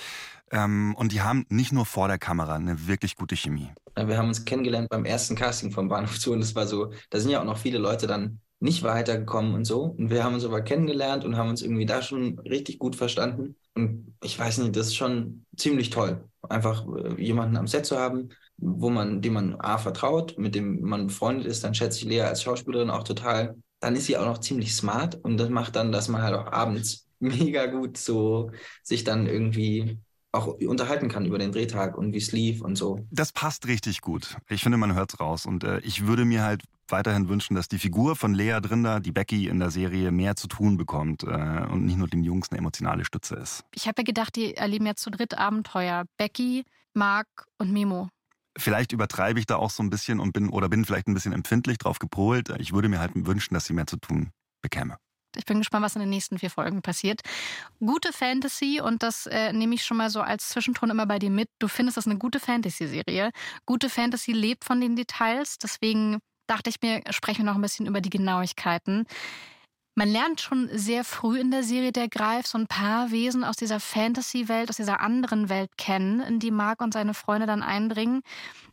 Ähm, 0.55 0.95
und 0.97 1.11
die 1.11 1.21
haben 1.21 1.45
nicht 1.49 1.73
nur 1.73 1.85
vor 1.85 2.07
der 2.07 2.17
Kamera 2.17 2.55
eine 2.55 2.87
wirklich 2.87 3.15
gute 3.15 3.35
Chemie. 3.35 3.69
Wir 3.95 4.17
haben 4.17 4.29
uns 4.29 4.45
kennengelernt 4.45 4.89
beim 4.89 5.05
ersten 5.05 5.35
Casting 5.35 5.71
vom 5.71 5.89
Bahnhof 5.89 6.19
zu 6.19 6.31
und 6.31 6.39
das 6.39 6.55
war 6.55 6.65
so, 6.65 6.91
da 7.09 7.19
sind 7.19 7.31
ja 7.31 7.41
auch 7.41 7.45
noch 7.45 7.57
viele 7.57 7.77
Leute 7.77 8.07
dann 8.07 8.39
nicht 8.59 8.83
weitergekommen 8.83 9.53
und 9.53 9.65
so. 9.65 9.83
Und 9.83 10.09
wir 10.09 10.23
haben 10.23 10.33
uns 10.33 10.45
aber 10.45 10.61
kennengelernt 10.61 11.25
und 11.25 11.37
haben 11.37 11.49
uns 11.49 11.61
irgendwie 11.61 11.85
da 11.85 12.01
schon 12.01 12.39
richtig 12.39 12.79
gut 12.79 12.95
verstanden. 12.95 13.55
Und 13.75 14.15
ich 14.23 14.39
weiß 14.39 14.59
nicht, 14.59 14.75
das 14.75 14.87
ist 14.87 14.95
schon 14.95 15.45
ziemlich 15.57 15.89
toll, 15.89 16.23
einfach 16.47 16.85
äh, 16.87 17.21
jemanden 17.21 17.57
am 17.57 17.67
Set 17.67 17.85
zu 17.85 17.97
haben, 17.97 18.29
wo 18.57 18.89
man, 18.89 19.21
dem 19.21 19.33
man 19.33 19.55
A 19.59 19.77
vertraut, 19.77 20.37
mit 20.37 20.55
dem 20.55 20.81
man 20.81 21.07
befreundet 21.07 21.45
ist. 21.45 21.63
Dann 21.63 21.75
schätze 21.75 21.99
ich 21.99 22.05
Lea 22.05 22.21
als 22.21 22.41
Schauspielerin 22.41 22.89
auch 22.89 23.03
total. 23.03 23.55
Dann 23.81 23.95
ist 23.95 24.05
sie 24.05 24.17
auch 24.17 24.25
noch 24.25 24.39
ziemlich 24.39 24.73
smart 24.73 25.15
und 25.23 25.37
das 25.37 25.49
macht 25.49 25.75
dann, 25.75 25.91
dass 25.91 26.07
man 26.07 26.21
halt 26.21 26.35
auch 26.35 26.51
abends 26.51 27.07
mega 27.19 27.65
gut 27.65 27.97
so 27.97 28.51
sich 28.83 29.03
dann 29.03 29.27
irgendwie 29.27 29.99
auch 30.35 30.47
unterhalten 30.47 31.09
kann 31.09 31.25
über 31.25 31.37
den 31.37 31.51
Drehtag 31.51 31.97
und 31.97 32.13
wie 32.13 32.17
es 32.17 32.31
lief 32.31 32.61
und 32.61 32.75
so. 32.75 32.99
Das 33.11 33.31
passt 33.31 33.67
richtig 33.67 34.01
gut. 34.01 34.37
Ich 34.49 34.63
finde, 34.63 34.77
man 34.77 34.93
hört 34.93 35.13
es 35.13 35.19
raus. 35.19 35.45
Und 35.45 35.63
äh, 35.63 35.79
ich 35.79 36.07
würde 36.07 36.25
mir 36.25 36.43
halt 36.43 36.63
weiterhin 36.87 37.29
wünschen, 37.29 37.55
dass 37.55 37.67
die 37.67 37.79
Figur 37.79 38.15
von 38.15 38.33
Lea 38.33 38.59
Drinder, 38.61 38.99
die 38.99 39.11
Becky 39.11 39.47
in 39.47 39.59
der 39.59 39.71
Serie, 39.71 40.11
mehr 40.11 40.35
zu 40.35 40.47
tun 40.47 40.77
bekommt 40.77 41.23
äh, 41.23 41.27
und 41.71 41.85
nicht 41.85 41.97
nur 41.97 42.07
den 42.07 42.23
Jungs 42.23 42.51
eine 42.51 42.59
emotionale 42.59 43.05
Stütze 43.05 43.35
ist. 43.35 43.63
Ich 43.73 43.87
habe 43.87 44.01
ja 44.01 44.03
gedacht, 44.03 44.35
die 44.35 44.55
erleben 44.55 44.85
jetzt 44.85 45.01
zu 45.01 45.09
dritt 45.09 45.37
Abenteuer. 45.37 46.05
Becky, 46.17 46.63
Mark 46.93 47.27
und 47.57 47.71
Memo. 47.71 48.09
Vielleicht 48.57 48.93
übertreibe 48.93 49.39
ich 49.39 49.45
da 49.45 49.57
auch 49.57 49.69
so 49.69 49.83
ein 49.83 49.89
bisschen 49.89 50.19
und 50.19 50.31
bin 50.31 50.49
oder 50.49 50.69
bin 50.69 50.85
vielleicht 50.85 51.07
ein 51.07 51.13
bisschen 51.13 51.33
empfindlich 51.33 51.77
drauf 51.77 51.99
gepolt. 51.99 52.53
Ich 52.59 52.71
würde 52.71 52.87
mir 52.87 52.99
halt 52.99 53.11
wünschen, 53.15 53.53
dass 53.53 53.65
sie 53.65 53.73
mehr 53.73 53.87
zu 53.87 53.97
tun 53.97 54.31
bekäme. 54.61 54.97
Ich 55.37 55.45
bin 55.45 55.59
gespannt, 55.59 55.85
was 55.85 55.95
in 55.95 56.01
den 56.01 56.09
nächsten 56.09 56.39
vier 56.39 56.49
Folgen 56.49 56.81
passiert. 56.81 57.21
Gute 57.79 58.13
Fantasy, 58.13 58.81
und 58.81 59.03
das 59.03 59.25
äh, 59.27 59.53
nehme 59.53 59.75
ich 59.75 59.83
schon 59.83 59.97
mal 59.97 60.09
so 60.09 60.21
als 60.21 60.49
Zwischenton 60.49 60.89
immer 60.89 61.05
bei 61.05 61.19
dir 61.19 61.29
mit. 61.29 61.49
Du 61.59 61.67
findest 61.67 61.97
das 61.97 62.05
eine 62.05 62.17
gute 62.17 62.39
Fantasy-Serie. 62.39 63.31
Gute 63.65 63.89
Fantasy 63.89 64.31
lebt 64.31 64.65
von 64.65 64.81
den 64.81 64.95
Details. 64.95 65.57
Deswegen 65.57 66.19
dachte 66.47 66.69
ich 66.69 66.81
mir, 66.81 67.01
sprechen 67.09 67.39
wir 67.39 67.45
noch 67.45 67.55
ein 67.55 67.61
bisschen 67.61 67.85
über 67.87 68.01
die 68.01 68.09
Genauigkeiten. 68.09 69.05
Man 69.97 70.09
lernt 70.09 70.41
schon 70.41 70.69
sehr 70.73 71.05
früh 71.05 71.39
in 71.39 71.51
der 71.51 71.63
Serie 71.63 71.93
der 71.93 72.09
Greif 72.09 72.45
so 72.45 72.57
ein 72.57 72.67
paar 72.67 73.11
Wesen 73.11 73.45
aus 73.45 73.55
dieser 73.55 73.79
Fantasy-Welt, 73.79 74.69
aus 74.69 74.75
dieser 74.75 74.99
anderen 74.99 75.47
Welt 75.47 75.77
kennen, 75.77 76.19
in 76.19 76.39
die 76.39 76.51
Mark 76.51 76.81
und 76.81 76.93
seine 76.93 77.13
Freunde 77.13 77.47
dann 77.47 77.63
eindringen. 77.63 78.21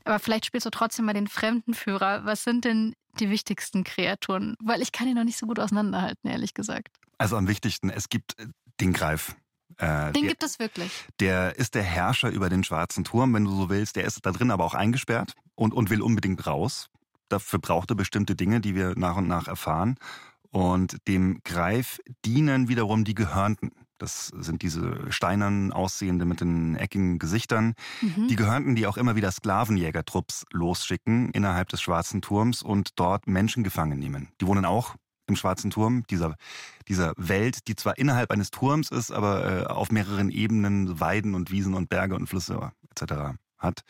Aber 0.05 0.19
vielleicht 0.19 0.47
spielst 0.47 0.67
du 0.67 0.71
trotzdem 0.71 1.05
mal 1.05 1.13
den 1.13 1.29
Fremdenführer. 1.29 2.25
Was 2.25 2.43
sind 2.43 2.65
denn 2.65 2.97
die 3.21 3.31
wichtigsten 3.31 3.85
Kreaturen? 3.85 4.57
Weil 4.61 4.83
ich 4.83 4.91
kann 4.91 5.07
die 5.07 5.15
noch 5.15 5.23
nicht 5.23 5.39
so 5.39 5.47
gut 5.47 5.61
auseinanderhalten, 5.61 6.29
ehrlich 6.29 6.55
gesagt. 6.55 6.89
Also 7.19 7.37
am 7.37 7.47
wichtigsten, 7.47 7.89
es 7.89 8.09
gibt 8.09 8.37
äh, 8.41 8.47
den 8.81 8.93
Greif. 8.93 9.37
Äh, 9.79 10.11
den 10.11 10.23
der, 10.23 10.31
gibt 10.31 10.43
es 10.43 10.59
wirklich. 10.59 10.91
Der 11.21 11.57
ist 11.57 11.77
der 11.77 11.85
Herrscher 11.85 12.31
über 12.31 12.49
den 12.49 12.65
Schwarzen 12.65 13.05
Turm, 13.05 13.33
wenn 13.33 13.45
du 13.45 13.55
so 13.55 13.71
willst. 13.71 13.95
Der 13.95 14.05
ist 14.05 14.27
da 14.27 14.33
drin 14.33 14.51
aber 14.51 14.65
auch 14.65 14.75
eingesperrt 14.75 15.35
und, 15.55 15.73
und 15.73 15.89
will 15.89 16.03
unbedingt 16.03 16.49
raus. 16.49 16.89
Dafür 17.29 17.61
braucht 17.61 17.91
er 17.91 17.95
bestimmte 17.95 18.35
Dinge, 18.35 18.61
die 18.61 18.75
wir 18.75 18.95
nach 18.97 19.17
und 19.17 19.29
nach 19.29 19.47
erfahren. 19.47 19.97
Und 20.53 20.97
dem 21.09 21.41
Greif 21.45 22.01
dienen 22.25 22.69
wiederum 22.69 23.05
die 23.05 23.15
Gehörnten. 23.15 23.73
Das 23.97 24.27
sind 24.27 24.62
diese 24.62 25.11
steinern 25.11 25.73
aussehende 25.73 26.25
mit 26.25 26.41
den 26.41 26.77
eckigen 26.77 27.19
Gesichtern. 27.19 27.75
Mhm. 28.01 28.29
Die 28.29 28.37
Gehörnten, 28.37 28.75
die 28.75 28.87
auch 28.87 28.97
immer 28.97 29.17
wieder 29.17 29.31
Sklavenjägertrupps 29.31 30.45
losschicken 30.53 31.31
innerhalb 31.31 31.69
des 31.69 31.81
Schwarzen 31.81 32.21
Turms 32.21 32.62
und 32.62 32.99
dort 32.99 33.27
Menschen 33.27 33.65
gefangen 33.65 33.99
nehmen. 33.99 34.29
Die 34.41 34.47
wohnen 34.47 34.65
auch 34.65 34.97
im 35.29 35.37
Schwarzen 35.37 35.71
Turm, 35.71 36.05
dieser, 36.11 36.37
dieser 36.88 37.15
Welt, 37.17 37.69
die 37.69 37.77
zwar 37.77 37.97
innerhalb 37.97 38.31
eines 38.31 38.51
Turms 38.51 38.91
ist, 38.91 39.11
aber 39.11 39.62
äh, 39.62 39.67
auf 39.67 39.91
mehreren 39.91 40.31
Ebenen 40.31 41.01
Weiden 41.01 41.35
und 41.35 41.51
Wiesen 41.51 41.75
und 41.75 41.88
Berge 41.88 42.15
und 42.15 42.27
Flüsse 42.27 42.73
etc. 42.91 43.38
hat. 43.62 43.83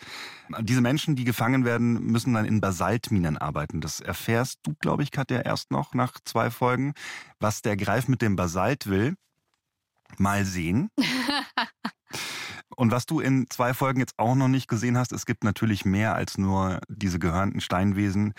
Diese 0.60 0.80
Menschen, 0.80 1.16
die 1.16 1.24
gefangen 1.24 1.64
werden, 1.64 2.04
müssen 2.04 2.34
dann 2.34 2.44
in 2.44 2.60
Basaltminen 2.60 3.38
arbeiten. 3.38 3.80
Das 3.80 4.00
erfährst 4.00 4.60
du, 4.64 4.74
glaube 4.78 5.02
ich, 5.02 5.10
Katja, 5.10 5.40
erst 5.40 5.70
noch 5.70 5.94
nach 5.94 6.18
zwei 6.24 6.50
Folgen. 6.50 6.94
Was 7.40 7.62
der 7.62 7.76
Greif 7.76 8.08
mit 8.08 8.22
dem 8.22 8.36
Basalt 8.36 8.86
will, 8.86 9.14
mal 10.18 10.44
sehen. 10.44 10.90
Und 12.76 12.90
was 12.90 13.06
du 13.06 13.20
in 13.20 13.46
zwei 13.50 13.74
Folgen 13.74 14.00
jetzt 14.00 14.18
auch 14.18 14.34
noch 14.34 14.48
nicht 14.48 14.68
gesehen 14.68 14.96
hast, 14.96 15.12
es 15.12 15.26
gibt 15.26 15.44
natürlich 15.44 15.84
mehr 15.84 16.14
als 16.14 16.38
nur 16.38 16.80
diese 16.88 17.18
gehörnten 17.18 17.60
Steinwesen. 17.60 18.32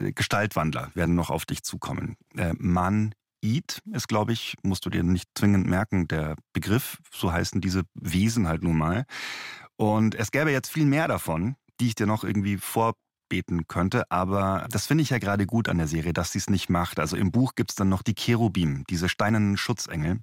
Äh, 0.00 0.12
Gestaltwandler 0.12 0.90
werden 0.94 1.14
noch 1.14 1.30
auf 1.30 1.46
dich 1.46 1.62
zukommen. 1.62 2.16
Äh, 2.36 2.54
Man 2.58 3.14
Eat 3.42 3.80
ist, 3.92 4.08
glaube 4.08 4.32
ich, 4.32 4.56
musst 4.62 4.84
du 4.86 4.90
dir 4.90 5.02
nicht 5.02 5.28
zwingend 5.34 5.66
merken, 5.66 6.08
der 6.08 6.36
Begriff. 6.52 6.98
So 7.12 7.32
heißen 7.32 7.60
diese 7.60 7.82
Wesen 7.94 8.48
halt 8.48 8.62
nun 8.62 8.76
mal. 8.76 9.04
Und 9.76 10.14
es 10.14 10.30
gäbe 10.30 10.50
jetzt 10.50 10.70
viel 10.70 10.86
mehr 10.86 11.08
davon, 11.08 11.56
die 11.80 11.88
ich 11.88 11.94
dir 11.94 12.06
noch 12.06 12.24
irgendwie 12.24 12.56
vorbeten 12.56 13.66
könnte. 13.68 14.10
Aber 14.10 14.66
das 14.70 14.86
finde 14.86 15.02
ich 15.02 15.10
ja 15.10 15.18
gerade 15.18 15.46
gut 15.46 15.68
an 15.68 15.78
der 15.78 15.86
Serie, 15.86 16.12
dass 16.12 16.32
sie 16.32 16.38
es 16.38 16.48
nicht 16.50 16.70
macht. 16.70 16.98
Also 16.98 17.16
im 17.16 17.30
Buch 17.30 17.54
gibt 17.54 17.70
es 17.70 17.76
dann 17.76 17.88
noch 17.88 18.02
die 18.02 18.14
Cherubim, 18.14 18.84
diese 18.88 19.08
steinernen 19.08 19.56
Schutzengel, 19.56 20.20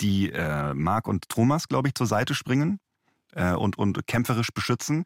die 0.00 0.30
äh, 0.30 0.74
Mark 0.74 1.06
und 1.06 1.28
Thomas, 1.28 1.68
glaube 1.68 1.88
ich, 1.88 1.94
zur 1.94 2.06
Seite 2.06 2.34
springen 2.34 2.78
äh, 3.34 3.52
und, 3.52 3.78
und 3.78 4.06
kämpferisch 4.06 4.52
beschützen. 4.52 5.04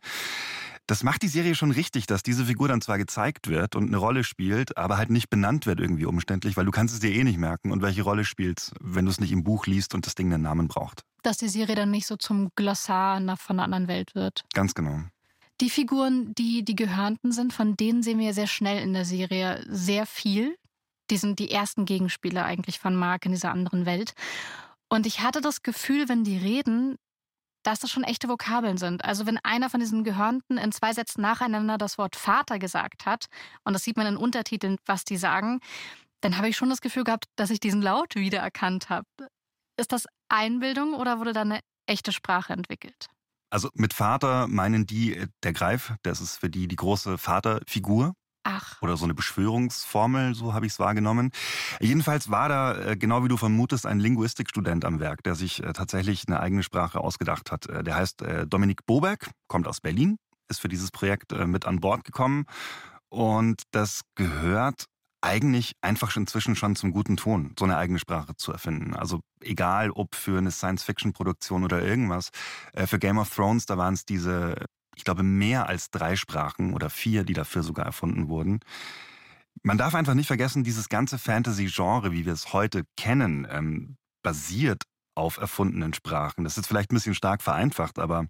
Das 0.89 1.03
macht 1.03 1.23
die 1.23 1.29
Serie 1.29 1.57
schon 1.57 1.73
richtig, 1.73 2.07
dass 2.07 2.23
diese 2.23 2.45
Figur 2.45 2.69
dann 2.69 2.81
zwar 2.81 2.97
gezeigt 2.97 3.49
wird 3.49 3.75
und 3.75 3.89
eine 3.89 3.97
Rolle 3.97 4.23
spielt, 4.23 4.77
aber 4.77 4.99
halt 4.99 5.11
nicht 5.11 5.29
benannt 5.29 5.67
wird 5.67 5.81
irgendwie 5.81 6.05
umständlich, 6.05 6.57
weil 6.57 6.65
du 6.65 6.71
kannst 6.71 6.95
es 6.95 7.01
dir 7.01 7.13
eh 7.13 7.25
nicht 7.25 7.39
merken 7.39 7.73
und 7.73 7.83
welche 7.83 8.03
Rolle 8.03 8.25
spielt, 8.25 8.71
wenn 8.81 9.05
du 9.05 9.11
es 9.11 9.19
nicht 9.19 9.33
im 9.33 9.43
Buch 9.43 9.67
liest 9.67 9.95
und 9.95 10.07
das 10.07 10.15
Ding 10.15 10.33
einen 10.33 10.45
Namen 10.45 10.69
braucht. 10.69 11.03
Dass 11.25 11.39
die 11.39 11.49
Serie 11.49 11.75
dann 11.75 11.91
nicht 11.91 12.07
so 12.07 12.17
zum 12.17 12.51
Glossar 12.55 13.19
von 13.37 13.57
einer 13.57 13.65
anderen 13.65 13.89
Welt 13.89 14.15
wird. 14.15 14.45
Ganz 14.55 14.75
genau. 14.75 15.01
Die 15.61 15.71
Figuren, 15.71 16.35
die 16.35 16.65
die 16.65 16.77
Gehörnten 16.77 17.33
sind, 17.33 17.53
von 17.53 17.77
denen 17.77 18.05
sehen 18.05 18.21
wir 18.21 18.33
sehr 18.33 18.47
schnell 18.47 18.81
in 18.81 18.93
der 18.93 19.05
Serie 19.05 19.65
sehr 19.69 20.07
viel. 20.07 20.57
Die 21.11 21.17
sind 21.17 21.41
die 21.41 21.51
ersten 21.51 21.85
Gegenspieler 21.85 22.45
eigentlich 22.45 22.79
von 22.79 22.95
Mark 22.95 23.27
in 23.27 23.33
dieser 23.33 23.51
anderen 23.51 23.87
Welt. 23.87 24.15
Und 24.89 25.07
ich 25.07 25.21
hatte 25.21 25.41
das 25.41 25.63
Gefühl, 25.63 26.09
wenn 26.09 26.23
die 26.23 26.37
reden, 26.37 26.97
dass 27.67 27.81
das 27.81 27.91
schon 27.91 28.05
echte 28.05 28.29
Vokabeln 28.29 28.79
sind. 28.79 29.05
Also 29.05 29.27
wenn 29.27 29.39
einer 29.39 29.69
von 29.69 29.81
diesen 29.81 30.05
Gehörnten 30.05 30.57
in 30.57 30.71
zwei 30.71 30.93
Sätzen 30.93 31.21
nacheinander 31.21 31.79
das 31.79 31.99
Wort 31.99 32.15
Vater 32.15 32.61
gesagt 32.61 33.07
hat, 33.07 33.27
und 33.65 33.73
das 33.73 33.83
sieht 33.83 33.97
man 33.97 34.07
in 34.07 34.17
Untertiteln, 34.17 34.77
was 34.87 35.05
die 35.05 35.17
sagen, 35.17 35.59
dann 36.21 36.37
habe 36.37 36.49
ich 36.49 36.57
schon 36.57 36.71
das 36.71 36.81
Gefühl 36.81 37.03
gehabt, 37.03 37.27
dass 37.35 37.51
ich 37.51 37.59
diesen 37.59 37.83
Laut 37.83 38.15
wiedererkannt 38.15 38.89
habe. 38.89 39.07
Ist 39.77 39.93
das 39.93 40.07
Einbildung 40.29 40.95
oder 40.95 41.19
wurde 41.19 41.33
da 41.33 41.43
eine 41.43 41.61
echte 41.87 42.13
Sprache 42.13 42.53
entwickelt? 42.53 43.09
Also 43.51 43.69
mit 43.75 43.95
Vater 43.95 44.47
meinen 44.47 44.87
die, 44.87 45.17
äh, 45.17 45.29
der 45.43 45.53
Greif, 45.53 45.95
das 46.03 46.21
ist 46.21 46.37
für 46.37 46.51
die 46.51 46.69
die 46.69 46.77
große 46.77 47.19
Vaterfigur. 47.19 48.15
Ach. 48.49 48.81
Oder 48.81 48.97
so 48.97 49.05
eine 49.05 49.15
Beschwörungsformel, 49.15 50.37
so 50.37 50.55
habe 50.55 50.67
ich 50.67 50.73
es 50.73 50.79
wahrgenommen. 50.79 51.33
Jedenfalls 51.81 52.31
war 52.31 52.49
da, 52.49 52.79
äh, 52.79 52.97
genau 52.97 53.25
wie 53.25 53.29
du 53.29 53.37
vermutest, 53.37 53.87
ein 53.87 53.99
Linguistikstudent 53.99 54.85
am 54.85 55.01
Werk, 55.01 55.25
der 55.25 55.35
sich 55.35 55.65
äh, 55.65 55.73
tatsächlich 55.73 56.23
eine 56.29 56.39
eigene 56.39 56.63
Sprache 56.63 57.01
ausgedacht 57.01 57.51
hat. 57.51 57.67
Äh, 57.67 57.83
der 57.83 57.97
heißt 57.97 58.23
Dominik 58.47 58.87
Boberg, 58.87 59.31
kommt 59.49 59.67
aus 59.67 59.81
Berlin, 59.81 60.17
ist 60.49 60.61
für 60.61 60.69
dieses 60.69 60.93
Projekt 60.93 61.33
mit 61.47 61.67
an 61.67 61.81
Bord 61.81 62.05
gekommen. 62.05 62.45
Und 63.09 63.63
das 63.73 64.03
gehört 64.15 64.85
eigentlich 65.23 65.73
einfach 65.81 66.17
inzwischen 66.17 66.55
schon 66.55 66.77
zum 66.77 66.93
guten 66.93 67.17
Ton, 67.17 67.53
so 67.59 67.65
eine 67.65 67.77
eigene 67.77 67.99
Sprache 67.99 68.37
zu 68.37 68.53
erfinden. 68.53 68.95
Also 68.95 69.21
egal, 69.41 69.91
ob 69.91 70.15
für 70.15 70.39
eine 70.39 70.53
Science-Fiction-Produktion 70.53 71.65
oder 71.65 71.83
irgendwas. 71.83 72.31
Für 72.87 72.99
Game 72.99 73.19
of 73.19 73.35
Thrones, 73.35 73.67
da 73.67 73.77
waren 73.77 73.95
es 73.95 74.05
diese 74.05 74.57
ich 74.97 75.05
glaube, 75.05 75.23
mehr 75.23 75.69
als 75.69 75.91
drei 75.91 76.17
Sprachen 76.17 76.75
oder 76.75 76.91
vier, 76.91 77.25
die 77.25 77.35
dafür 77.35 77.63
sogar 77.63 77.87
erfunden 77.87 78.29
wurden. 78.29 78.61
Man 79.63 79.79
darf 79.79 79.95
einfach 79.95 80.15
nicht 80.15 80.27
vergessen, 80.27 80.65
dieses 80.65 80.89
ganze 80.89 81.19
Fantasy-Genre, 81.19 82.13
wie 82.13 82.27
wir 82.27 82.33
es 82.33 82.53
heute 82.53 82.85
kennen, 82.97 83.47
ähm, 83.51 83.97
basiert 84.23 84.83
auf 85.15 85.39
erfundenen 85.39 85.95
Sprachen. 85.95 86.45
Das 86.45 86.59
ist 86.59 86.67
vielleicht 86.67 86.91
ein 86.91 86.97
bisschen 86.97 87.15
stark 87.15 87.43
vereinfacht, 87.43 87.99
aber 87.99 88.27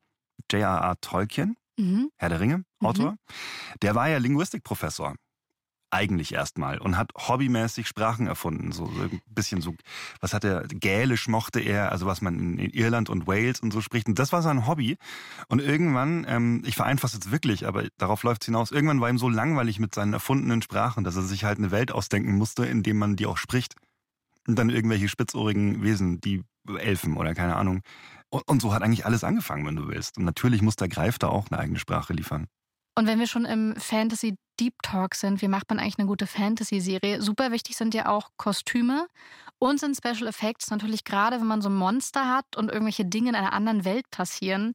J.R.R. 0.50 1.00
Tolkien, 1.00 1.57
mhm. 1.79 2.11
Herr 2.16 2.29
der 2.29 2.40
Ringe, 2.40 2.64
Autor, 2.81 3.12
mhm. 3.12 3.18
der 3.83 3.94
war 3.94 4.09
ja 4.09 4.18
Linguistikprofessor 4.18 5.14
eigentlich 5.90 6.35
erstmal 6.35 6.79
und 6.79 6.96
hat 6.96 7.12
hobbymäßig 7.16 7.87
Sprachen 7.87 8.27
erfunden. 8.27 8.72
So, 8.72 8.87
so 8.87 9.03
ein 9.03 9.20
bisschen 9.29 9.61
so, 9.61 9.75
was 10.20 10.35
hat 10.35 10.44
er, 10.44 10.66
Gälisch 10.66 11.29
mochte 11.29 11.61
er, 11.61 11.92
also 11.92 12.07
was 12.07 12.20
man 12.20 12.59
in 12.59 12.70
Irland 12.70 13.09
und 13.09 13.27
Wales 13.27 13.61
und 13.61 13.72
so 13.72 13.81
spricht. 13.81 14.09
Und 14.09 14.18
das 14.18 14.33
war 14.33 14.42
sein 14.42 14.66
Hobby. 14.66 14.96
Und 15.49 15.61
irgendwann, 15.61 16.27
ähm, 16.29 16.62
ich 16.66 16.77
vereinfache 16.77 17.09
es 17.09 17.14
jetzt 17.14 17.31
wirklich, 17.31 17.66
aber 17.66 17.85
darauf 17.99 18.22
läuft 18.22 18.42
es 18.42 18.46
hinaus, 18.46 18.70
irgendwann 18.70 19.01
war 19.01 19.09
ihm 19.09 19.18
so 19.18 19.29
langweilig 19.29 19.79
mit 19.79 19.94
seinen 19.94 20.12
erfundenen 20.12 20.62
Sprachen, 20.62 21.05
dass 21.05 21.16
er 21.16 21.22
sich 21.22 21.44
halt 21.44 21.59
eine 21.59 21.70
Welt 21.70 21.92
ausdenken 21.92 22.37
musste, 22.37 22.66
in 22.66 22.83
dem 22.83 22.99
man 22.99 23.16
die 23.16 23.27
auch 23.27 23.38
spricht. 23.38 23.75
Und 24.46 24.59
dann 24.59 24.70
irgendwelche 24.70 25.09
spitzohrigen 25.09 25.83
Wesen, 25.83 26.20
die 26.20 26.42
Elfen 26.79 27.16
oder 27.16 27.35
keine 27.35 27.57
Ahnung. 27.57 27.83
Und, 28.29 28.42
und 28.46 28.62
so 28.62 28.72
hat 28.72 28.83
eigentlich 28.83 29.07
alles 29.07 29.25
angefangen, 29.25 29.66
wenn 29.66 29.77
du 29.77 29.88
willst. 29.88 30.18
Und 30.18 30.25
natürlich 30.25 30.62
muss 30.62 30.77
der 30.77 30.88
Greif 30.88 31.18
da 31.18 31.29
auch 31.29 31.46
eine 31.51 31.61
eigene 31.61 31.79
Sprache 31.79 32.12
liefern. 32.12 32.46
Und 32.98 33.06
wenn 33.06 33.18
wir 33.18 33.26
schon 33.26 33.44
im 33.44 33.76
Fantasy 33.76 34.38
Deep 34.59 34.74
Talk 34.82 35.14
sind, 35.14 35.42
wie 35.42 35.48
macht 35.48 35.68
man 35.68 35.78
eigentlich 35.78 35.98
eine 35.98 36.09
gute 36.09 36.26
Fantasy-Serie? 36.26 37.20
Super 37.20 37.52
wichtig 37.52 37.76
sind 37.76 37.92
ja 37.92 38.09
auch 38.09 38.30
Kostüme 38.38 39.06
und 39.59 39.78
sind 39.78 39.96
Special 39.96 40.26
Effects. 40.26 40.70
Natürlich 40.70 41.04
gerade, 41.04 41.38
wenn 41.38 41.46
man 41.46 41.61
so 41.61 41.68
ein 41.68 41.74
Monster 41.74 42.26
hat 42.26 42.56
und 42.56 42.70
irgendwelche 42.70 43.04
Dinge 43.04 43.28
in 43.28 43.35
einer 43.35 43.52
anderen 43.52 43.85
Welt 43.85 44.11
passieren. 44.11 44.72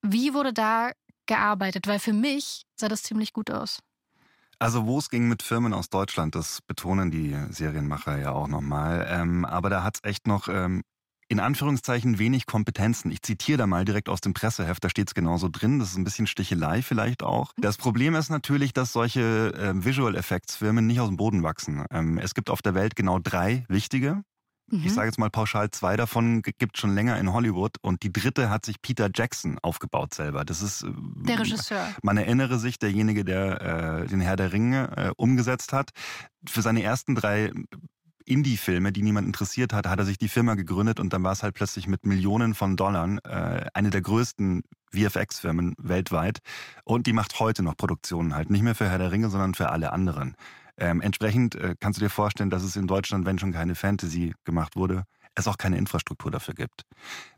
Wie 0.00 0.32
wurde 0.32 0.54
da 0.54 0.92
gearbeitet? 1.26 1.86
Weil 1.86 1.98
für 1.98 2.14
mich 2.14 2.64
sah 2.74 2.88
das 2.88 3.02
ziemlich 3.02 3.34
gut 3.34 3.50
aus. 3.50 3.80
Also 4.58 4.86
wo 4.86 4.98
es 4.98 5.10
ging 5.10 5.28
mit 5.28 5.42
Firmen 5.42 5.74
aus 5.74 5.90
Deutschland, 5.90 6.34
das 6.34 6.62
betonen 6.62 7.10
die 7.10 7.36
Serienmacher 7.50 8.18
ja 8.18 8.32
auch 8.32 8.48
nochmal. 8.48 9.06
Ähm, 9.10 9.44
aber 9.44 9.68
da 9.68 9.82
hat 9.82 9.96
es 9.96 10.08
echt 10.08 10.26
noch 10.26 10.48
ähm, 10.48 10.82
in 11.30 11.38
Anführungszeichen 11.38 12.18
wenig 12.18 12.46
Kompetenzen. 12.46 13.12
Ich 13.12 13.22
zitiere 13.22 13.58
da 13.58 13.66
mal 13.68 13.84
direkt 13.84 14.08
aus 14.08 14.20
dem 14.20 14.34
Presseheft, 14.34 14.82
da 14.82 14.90
steht 14.90 15.08
es 15.08 15.14
genauso 15.14 15.48
drin. 15.48 15.78
Das 15.78 15.90
ist 15.90 15.96
ein 15.96 16.02
bisschen 16.02 16.26
Stichelei 16.26 16.82
vielleicht 16.82 17.22
auch. 17.22 17.52
Das 17.56 17.76
Problem 17.76 18.16
ist 18.16 18.30
natürlich, 18.30 18.72
dass 18.72 18.92
solche 18.92 19.54
äh, 19.54 19.84
Visual 19.84 20.16
Effects 20.16 20.56
Firmen 20.56 20.88
nicht 20.88 20.98
aus 20.98 21.06
dem 21.06 21.16
Boden 21.16 21.44
wachsen. 21.44 21.84
Ähm, 21.92 22.18
es 22.18 22.34
gibt 22.34 22.50
auf 22.50 22.62
der 22.62 22.74
Welt 22.74 22.96
genau 22.96 23.20
drei 23.20 23.64
wichtige. 23.68 24.24
Mhm. 24.70 24.82
Ich 24.84 24.92
sage 24.92 25.06
jetzt 25.06 25.18
mal 25.18 25.30
pauschal, 25.30 25.70
zwei 25.70 25.96
davon 25.96 26.42
gibt 26.42 26.78
schon 26.78 26.96
länger 26.96 27.16
in 27.16 27.32
Hollywood 27.32 27.76
und 27.80 28.02
die 28.02 28.12
dritte 28.12 28.50
hat 28.50 28.66
sich 28.66 28.82
Peter 28.82 29.08
Jackson 29.14 29.60
aufgebaut 29.62 30.14
selber. 30.14 30.44
Das 30.44 30.62
ist 30.62 30.82
äh, 30.82 30.88
der 31.28 31.38
Regisseur. 31.38 31.86
Man 32.02 32.16
erinnere 32.16 32.58
sich, 32.58 32.80
derjenige, 32.80 33.24
der 33.24 34.02
äh, 34.02 34.06
den 34.08 34.20
Herr 34.20 34.34
der 34.34 34.52
Ringe 34.52 34.96
äh, 34.96 35.10
umgesetzt 35.16 35.72
hat. 35.72 35.90
Für 36.48 36.62
seine 36.62 36.82
ersten 36.82 37.14
drei 37.14 37.52
Indie-Filme, 38.24 38.92
die 38.92 39.02
niemand 39.02 39.26
interessiert 39.26 39.72
hat, 39.72 39.86
hat 39.86 39.98
er 39.98 40.04
sich 40.04 40.18
die 40.18 40.28
Firma 40.28 40.54
gegründet 40.54 41.00
und 41.00 41.12
dann 41.12 41.22
war 41.22 41.32
es 41.32 41.42
halt 41.42 41.54
plötzlich 41.54 41.86
mit 41.86 42.06
Millionen 42.06 42.54
von 42.54 42.76
Dollar 42.76 43.18
äh, 43.24 43.66
eine 43.74 43.90
der 43.90 44.02
größten 44.02 44.62
VFX-Firmen 44.92 45.74
weltweit. 45.78 46.38
Und 46.84 47.06
die 47.06 47.12
macht 47.12 47.38
heute 47.40 47.62
noch 47.62 47.76
Produktionen 47.76 48.34
halt. 48.34 48.50
Nicht 48.50 48.62
mehr 48.62 48.74
für 48.74 48.88
Herr 48.88 48.98
der 48.98 49.12
Ringe, 49.12 49.30
sondern 49.30 49.54
für 49.54 49.70
alle 49.70 49.92
anderen. 49.92 50.34
Ähm, 50.76 51.00
entsprechend 51.00 51.54
äh, 51.54 51.74
kannst 51.78 52.00
du 52.00 52.04
dir 52.04 52.10
vorstellen, 52.10 52.50
dass 52.50 52.62
es 52.62 52.76
in 52.76 52.86
Deutschland, 52.86 53.26
wenn 53.26 53.38
schon 53.38 53.52
keine 53.52 53.74
Fantasy 53.74 54.34
gemacht 54.44 54.76
wurde, 54.76 55.04
es 55.34 55.46
auch 55.46 55.58
keine 55.58 55.78
Infrastruktur 55.78 56.30
dafür 56.30 56.54
gibt. 56.54 56.82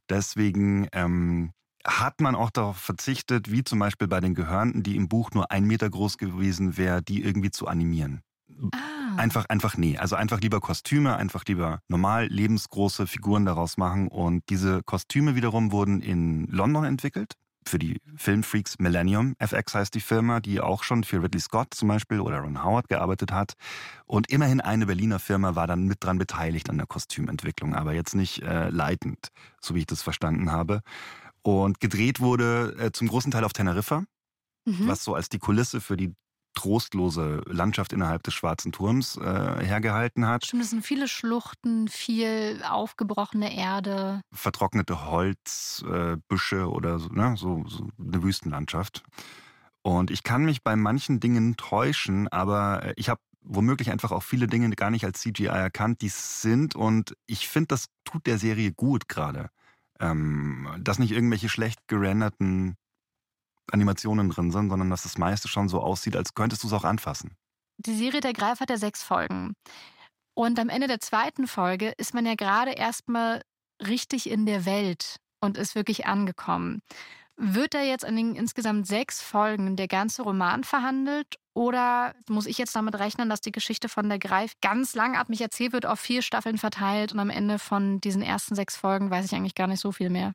Deswegen 0.08 0.88
ähm, 0.92 1.52
hat 1.84 2.20
man 2.20 2.34
auch 2.34 2.50
darauf 2.50 2.76
verzichtet, 2.76 3.50
wie 3.50 3.64
zum 3.64 3.78
Beispiel 3.78 4.08
bei 4.08 4.20
den 4.20 4.34
Gehörnten, 4.34 4.82
die 4.82 4.96
im 4.96 5.08
Buch 5.08 5.32
nur 5.32 5.50
ein 5.50 5.64
Meter 5.64 5.90
groß 5.90 6.18
gewesen 6.18 6.76
wäre, 6.76 7.02
die 7.02 7.22
irgendwie 7.22 7.50
zu 7.50 7.66
animieren. 7.66 8.22
Ah. 8.72 9.16
Einfach, 9.16 9.46
einfach 9.48 9.76
nee. 9.76 9.98
Also 9.98 10.16
einfach 10.16 10.40
lieber 10.40 10.60
Kostüme, 10.60 11.16
einfach 11.16 11.44
lieber 11.46 11.80
normal 11.88 12.26
lebensgroße 12.26 13.06
Figuren 13.06 13.44
daraus 13.44 13.76
machen. 13.76 14.08
Und 14.08 14.48
diese 14.48 14.82
Kostüme 14.82 15.34
wiederum 15.34 15.72
wurden 15.72 16.00
in 16.00 16.46
London 16.46 16.84
entwickelt 16.84 17.34
für 17.66 17.78
die 17.78 18.00
Filmfreaks 18.16 18.78
Millennium 18.78 19.34
FX 19.38 19.74
heißt 19.74 19.94
die 19.94 20.00
Firma, 20.00 20.40
die 20.40 20.60
auch 20.60 20.82
schon 20.82 21.04
für 21.04 21.22
Ridley 21.22 21.40
Scott 21.40 21.74
zum 21.74 21.88
Beispiel 21.88 22.20
oder 22.20 22.38
Ron 22.38 22.62
Howard 22.62 22.88
gearbeitet 22.88 23.32
hat. 23.32 23.54
Und 24.06 24.30
immerhin 24.30 24.60
eine 24.60 24.86
Berliner 24.86 25.18
Firma 25.18 25.54
war 25.54 25.66
dann 25.66 25.86
mit 25.86 26.02
dran 26.02 26.18
beteiligt 26.18 26.70
an 26.70 26.78
der 26.78 26.86
Kostümentwicklung, 26.86 27.74
aber 27.74 27.94
jetzt 27.94 28.14
nicht 28.14 28.42
äh, 28.42 28.68
leitend, 28.70 29.28
so 29.60 29.74
wie 29.74 29.80
ich 29.80 29.86
das 29.86 30.02
verstanden 30.02 30.50
habe. 30.50 30.80
Und 31.42 31.80
gedreht 31.80 32.20
wurde 32.20 32.76
äh, 32.78 32.92
zum 32.92 33.08
großen 33.08 33.30
Teil 33.30 33.44
auf 33.44 33.52
Teneriffa, 33.52 34.04
mhm. 34.64 34.86
was 34.86 35.04
so 35.04 35.14
als 35.14 35.28
die 35.28 35.38
Kulisse 35.38 35.80
für 35.80 35.96
die 35.96 36.14
trostlose 36.54 37.42
Landschaft 37.46 37.92
innerhalb 37.92 38.22
des 38.22 38.34
Schwarzen 38.34 38.72
Turms 38.72 39.16
äh, 39.16 39.22
hergehalten 39.64 40.26
hat. 40.26 40.46
Stimmt, 40.46 40.62
es 40.62 40.70
sind 40.70 40.84
viele 40.84 41.08
Schluchten, 41.08 41.88
viel 41.88 42.62
aufgebrochene 42.68 43.56
Erde. 43.56 44.20
Vertrocknete 44.32 45.06
Holzbüsche 45.06 46.56
äh, 46.56 46.62
oder 46.62 46.98
so, 46.98 47.08
ne, 47.08 47.34
so, 47.36 47.64
so 47.66 47.88
eine 47.98 48.22
Wüstenlandschaft. 48.22 49.02
Und 49.82 50.10
ich 50.10 50.22
kann 50.22 50.44
mich 50.44 50.62
bei 50.62 50.76
manchen 50.76 51.18
Dingen 51.20 51.56
täuschen, 51.56 52.28
aber 52.28 52.84
äh, 52.84 52.94
ich 52.96 53.08
habe 53.08 53.20
womöglich 53.44 53.90
einfach 53.90 54.12
auch 54.12 54.22
viele 54.22 54.46
Dinge 54.46 54.70
gar 54.70 54.90
nicht 54.90 55.04
als 55.04 55.20
CGI 55.20 55.46
erkannt, 55.46 56.00
die 56.00 56.08
sind. 56.08 56.76
Und 56.76 57.16
ich 57.26 57.48
finde, 57.48 57.68
das 57.68 57.86
tut 58.04 58.26
der 58.26 58.38
Serie 58.38 58.72
gut 58.72 59.08
gerade. 59.08 59.50
Ähm, 60.00 60.68
dass 60.80 60.98
nicht 60.98 61.12
irgendwelche 61.12 61.48
schlecht 61.48 61.86
gerenderten 61.86 62.76
Animationen 63.70 64.30
drin 64.30 64.50
sind, 64.50 64.70
sondern 64.70 64.90
dass 64.90 65.04
das 65.04 65.18
meiste 65.18 65.48
schon 65.48 65.68
so 65.68 65.80
aussieht, 65.80 66.16
als 66.16 66.34
könntest 66.34 66.62
du 66.62 66.66
es 66.66 66.72
auch 66.72 66.84
anfassen. 66.84 67.36
Die 67.78 67.94
Serie 67.94 68.20
Der 68.20 68.32
Greif 68.32 68.60
hat 68.60 68.70
ja 68.70 68.76
sechs 68.76 69.02
Folgen. 69.02 69.54
Und 70.34 70.58
am 70.58 70.68
Ende 70.68 70.86
der 70.86 71.00
zweiten 71.00 71.46
Folge 71.46 71.92
ist 71.96 72.14
man 72.14 72.26
ja 72.26 72.34
gerade 72.34 72.72
erstmal 72.72 73.42
richtig 73.86 74.30
in 74.30 74.46
der 74.46 74.64
Welt 74.64 75.16
und 75.40 75.58
ist 75.58 75.74
wirklich 75.74 76.06
angekommen. 76.06 76.80
Wird 77.36 77.74
da 77.74 77.82
jetzt 77.82 78.04
in 78.04 78.16
den 78.16 78.36
insgesamt 78.36 78.86
sechs 78.86 79.20
Folgen 79.20 79.76
der 79.76 79.88
ganze 79.88 80.22
Roman 80.22 80.64
verhandelt 80.64 81.36
oder 81.54 82.14
muss 82.28 82.46
ich 82.46 82.58
jetzt 82.58 82.76
damit 82.76 82.94
rechnen, 82.98 83.28
dass 83.28 83.40
die 83.40 83.52
Geschichte 83.52 83.88
von 83.88 84.08
der 84.08 84.18
Greif 84.18 84.52
ganz 84.60 84.94
langatmig 84.94 85.40
erzählt 85.40 85.72
wird, 85.72 85.86
auf 85.86 85.98
vier 85.98 86.22
Staffeln 86.22 86.58
verteilt 86.58 87.12
und 87.12 87.18
am 87.18 87.30
Ende 87.30 87.58
von 87.58 88.00
diesen 88.00 88.22
ersten 88.22 88.54
sechs 88.54 88.76
Folgen 88.76 89.10
weiß 89.10 89.24
ich 89.24 89.34
eigentlich 89.34 89.54
gar 89.54 89.66
nicht 89.66 89.80
so 89.80 89.92
viel 89.92 90.10
mehr? 90.10 90.32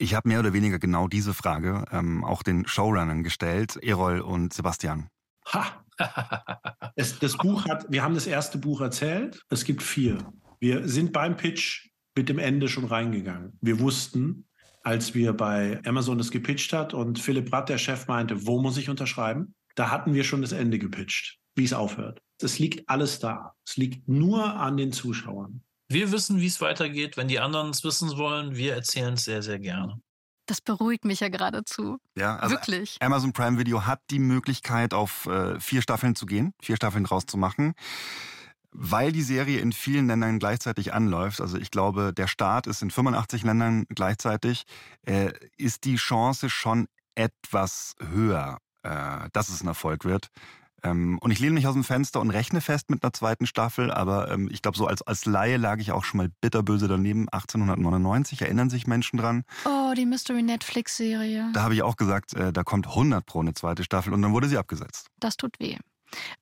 Ich 0.00 0.14
habe 0.14 0.28
mehr 0.28 0.38
oder 0.38 0.52
weniger 0.52 0.78
genau 0.78 1.08
diese 1.08 1.34
Frage 1.34 1.84
ähm, 1.90 2.24
auch 2.24 2.44
den 2.44 2.66
Showrunnern 2.66 3.24
gestellt, 3.24 3.76
Erol 3.82 4.20
und 4.20 4.52
Sebastian. 4.52 5.08
Ha! 5.52 5.84
es, 6.94 7.18
das 7.18 7.36
Buch 7.36 7.64
hat, 7.66 7.86
wir 7.88 8.04
haben 8.04 8.14
das 8.14 8.28
erste 8.28 8.58
Buch 8.58 8.80
erzählt. 8.80 9.42
Es 9.50 9.64
gibt 9.64 9.82
vier. 9.82 10.18
Wir 10.60 10.86
sind 10.86 11.12
beim 11.12 11.36
Pitch 11.36 11.88
mit 12.14 12.28
dem 12.28 12.38
Ende 12.38 12.68
schon 12.68 12.84
reingegangen. 12.84 13.58
Wir 13.60 13.80
wussten, 13.80 14.46
als 14.82 15.14
wir 15.14 15.32
bei 15.32 15.80
Amazon 15.84 16.18
das 16.18 16.30
gepitcht 16.30 16.72
hat 16.72 16.94
und 16.94 17.18
Philipp 17.18 17.50
Bratt, 17.50 17.68
der 17.68 17.78
Chef, 17.78 18.06
meinte, 18.06 18.46
wo 18.46 18.60
muss 18.60 18.76
ich 18.76 18.88
unterschreiben? 18.88 19.54
Da 19.74 19.90
hatten 19.90 20.14
wir 20.14 20.22
schon 20.22 20.42
das 20.42 20.52
Ende 20.52 20.78
gepitcht, 20.78 21.38
wie 21.56 21.64
es 21.64 21.72
aufhört. 21.72 22.20
Es 22.40 22.60
liegt 22.60 22.88
alles 22.88 23.18
da. 23.18 23.54
Es 23.66 23.76
liegt 23.76 24.08
nur 24.08 24.54
an 24.54 24.76
den 24.76 24.92
Zuschauern. 24.92 25.62
Wir 25.88 26.12
wissen, 26.12 26.40
wie 26.40 26.46
es 26.46 26.60
weitergeht. 26.60 27.16
Wenn 27.16 27.28
die 27.28 27.40
anderen 27.40 27.70
es 27.70 27.82
wissen 27.82 28.16
wollen, 28.18 28.56
wir 28.56 28.74
erzählen 28.74 29.14
es 29.14 29.24
sehr, 29.24 29.42
sehr 29.42 29.58
gerne. 29.58 30.00
Das 30.46 30.60
beruhigt 30.60 31.04
mich 31.04 31.20
ja 31.20 31.28
geradezu. 31.28 31.98
Ja, 32.16 32.36
also 32.36 32.54
Wirklich. 32.54 32.96
Amazon 33.00 33.32
Prime 33.32 33.58
Video 33.58 33.86
hat 33.86 34.00
die 34.10 34.18
Möglichkeit, 34.18 34.94
auf 34.94 35.26
äh, 35.26 35.58
vier 35.60 35.82
Staffeln 35.82 36.14
zu 36.14 36.26
gehen, 36.26 36.54
vier 36.62 36.76
Staffeln 36.76 37.04
draus 37.04 37.26
zu 37.26 37.36
machen. 37.36 37.74
Weil 38.70 39.12
die 39.12 39.22
Serie 39.22 39.60
in 39.60 39.72
vielen 39.72 40.08
Ländern 40.08 40.38
gleichzeitig 40.38 40.92
anläuft, 40.92 41.40
also 41.40 41.56
ich 41.56 41.70
glaube, 41.70 42.12
der 42.12 42.28
Start 42.28 42.66
ist 42.66 42.82
in 42.82 42.90
85 42.90 43.42
Ländern 43.42 43.84
gleichzeitig, 43.88 44.64
äh, 45.06 45.32
ist 45.56 45.84
die 45.84 45.96
Chance 45.96 46.50
schon 46.50 46.86
etwas 47.14 47.94
höher, 47.98 48.58
äh, 48.82 49.28
dass 49.32 49.48
es 49.48 49.62
ein 49.62 49.68
Erfolg 49.68 50.04
wird. 50.04 50.28
Ähm, 50.82 51.18
und 51.20 51.30
ich 51.30 51.38
lehne 51.38 51.54
mich 51.54 51.66
aus 51.66 51.74
dem 51.74 51.84
Fenster 51.84 52.20
und 52.20 52.30
rechne 52.30 52.60
fest 52.60 52.90
mit 52.90 53.02
einer 53.02 53.12
zweiten 53.12 53.46
Staffel, 53.46 53.90
aber 53.90 54.30
ähm, 54.30 54.48
ich 54.52 54.62
glaube, 54.62 54.78
so 54.78 54.86
als, 54.86 55.02
als 55.02 55.24
Laie 55.26 55.56
lag 55.56 55.78
ich 55.78 55.92
auch 55.92 56.04
schon 56.04 56.18
mal 56.18 56.30
bitterböse 56.40 56.88
daneben. 56.88 57.28
1899, 57.28 58.42
erinnern 58.42 58.70
sich 58.70 58.86
Menschen 58.86 59.18
dran? 59.18 59.44
Oh, 59.64 59.92
die 59.96 60.06
Mystery 60.06 60.42
Netflix-Serie. 60.42 61.50
Da 61.52 61.62
habe 61.62 61.74
ich 61.74 61.82
auch 61.82 61.96
gesagt, 61.96 62.34
äh, 62.34 62.52
da 62.52 62.64
kommt 62.64 62.86
100 62.86 63.26
pro 63.26 63.40
eine 63.40 63.54
zweite 63.54 63.84
Staffel 63.84 64.12
und 64.12 64.22
dann 64.22 64.32
wurde 64.32 64.48
sie 64.48 64.58
abgesetzt. 64.58 65.08
Das 65.18 65.36
tut 65.36 65.58
weh. 65.58 65.76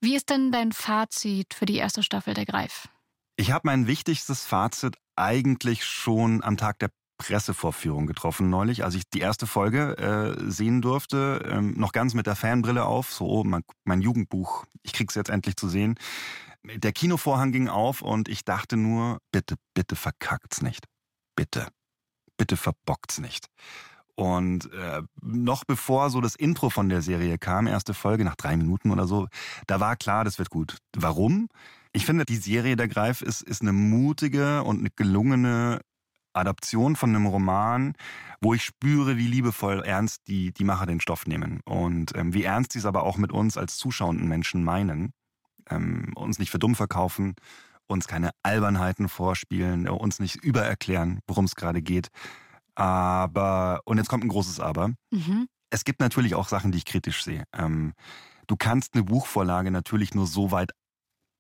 Wie 0.01 0.15
ist 0.15 0.31
denn 0.31 0.53
dein 0.53 0.73
Fazit 0.73 1.55
für 1.55 1.67
die 1.67 1.77
erste 1.77 2.03
Staffel 2.03 2.35
der 2.35 2.47
Greif? 2.47 2.89
Ich 3.37 3.51
habe 3.51 3.63
mein 3.65 3.87
wichtigstes 3.87 4.45
Fazit 4.45 4.97
eigentlich 5.17 5.85
schon 5.85 6.43
am 6.43 6.57
Tag 6.57 6.79
der 6.79 6.91
Pressevorführung 7.19 8.07
getroffen 8.07 8.51
neulich, 8.51 8.85
als 8.85 8.95
ich 8.95 9.09
die 9.09 9.21
erste 9.21 9.47
Folge 9.47 9.97
äh, 9.99 10.51
sehen 10.51 10.83
durfte, 10.83 11.49
ähm, 11.51 11.75
noch 11.77 11.93
ganz 11.93 12.15
mit 12.15 12.27
der 12.27 12.37
Fanbrille 12.37 12.85
auf, 12.85 13.13
so 13.13 13.27
oh, 13.27 13.45
mein, 13.45 13.63
mein 13.85 14.01
Jugendbuch, 14.01 14.67
ich 14.83 14.93
krieg's 14.93 15.15
jetzt 15.15 15.31
endlich 15.31 15.57
zu 15.57 15.69
sehen. 15.69 15.97
Der 16.65 16.93
Kinovorhang 16.93 17.53
ging 17.53 17.69
auf 17.69 18.03
und 18.03 18.29
ich 18.29 18.45
dachte 18.45 18.77
nur, 18.77 19.19
bitte, 19.31 19.57
bitte 19.75 19.97
verkackt's 19.97 20.63
nicht. 20.63 20.85
Bitte. 21.37 21.69
Bitte 22.37 22.57
verbockt's 22.57 23.19
nicht. 23.19 23.47
Und 24.17 24.73
äh, 24.73 25.03
noch 25.21 25.65
bevor 25.65 26.11
so 26.11 26.21
das 26.21 26.35
Intro 26.35 26.71
von 26.71 26.89
der 26.89 27.03
Serie 27.03 27.39
kam, 27.39 27.67
erste 27.67 27.93
Folge 27.95 28.25
nach 28.25 28.35
drei 28.35 28.57
Minuten 28.57 28.91
oder 28.91 29.07
so, 29.07 29.29
da 29.67 29.79
war 29.79 29.95
klar, 29.97 30.25
das 30.25 30.39
wird 30.39 30.51
gut. 30.51 30.79
Warum? 30.97 31.49
Ich 31.93 32.07
finde, 32.07 32.25
die 32.25 32.37
Serie 32.37 32.77
Der 32.77 32.89
Greif 32.89 33.23
ist, 33.23 33.43
ist 33.43 33.63
eine 33.63 33.73
mutige 33.73 34.63
und 34.65 34.81
eine 34.81 34.91
gelungene 34.91 35.81
Adaption 36.37 36.97
von 36.97 37.11
einem 37.11 37.27
Roman, 37.27 37.95
wo 38.41 38.55
ich 38.55 38.63
spüre, 38.63 39.17
wie 39.17 39.27
liebevoll 39.27 39.83
ernst 39.85 40.29
die, 40.29 40.53
die 40.53 40.65
Macher 40.65 40.87
den 40.87 41.01
Stoff 41.01 41.27
nehmen 41.27 41.61
und 41.65 42.15
ähm, 42.17 42.35
wie 42.35 42.45
ernst 42.45 42.73
sie 42.73 42.79
es 42.79 42.87
aber 42.87 43.03
auch 43.03 43.17
mit 43.17 43.33
uns 43.33 43.57
als 43.57 43.77
zuschauenden 43.77 44.29
Menschen 44.29 44.65
meinen. 44.65 45.13
Ähm, 45.69 46.13
uns 46.15 46.39
nicht 46.39 46.51
für 46.51 46.59
dumm 46.59 46.75
verkaufen, 46.75 47.35
uns 47.87 48.07
keine 48.07 48.31
Albernheiten 48.43 49.09
vorspielen, 49.09 49.89
uns 49.89 50.21
nicht 50.21 50.37
übererklären, 50.37 51.21
worum 51.27 51.45
es 51.45 51.57
gerade 51.57 51.83
geht. 51.83 52.09
Aber, 52.75 53.81
und 53.85 53.97
jetzt 53.97 54.09
kommt 54.09 54.25
ein 54.25 54.29
großes 54.29 54.61
Aber. 54.61 54.91
Mhm. 55.11 55.49
Es 55.71 55.85
gibt 55.85 56.01
natürlich 56.01 56.35
auch 56.35 56.49
Sachen, 56.49 56.71
die 56.71 56.79
ich 56.79 56.85
kritisch 56.85 57.25
sehe. 57.25 57.45
Ähm, 57.53 57.95
du 58.47 58.57
kannst 58.57 58.95
eine 58.95 59.03
Buchvorlage 59.03 59.71
natürlich 59.71 60.15
nur 60.15 60.27
so 60.27 60.51
weit 60.53 60.73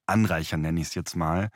anreichern, 0.06 0.62
nenne 0.62 0.80
ich 0.80 0.88
es 0.88 0.94
jetzt 0.94 1.16
mal, 1.16 1.50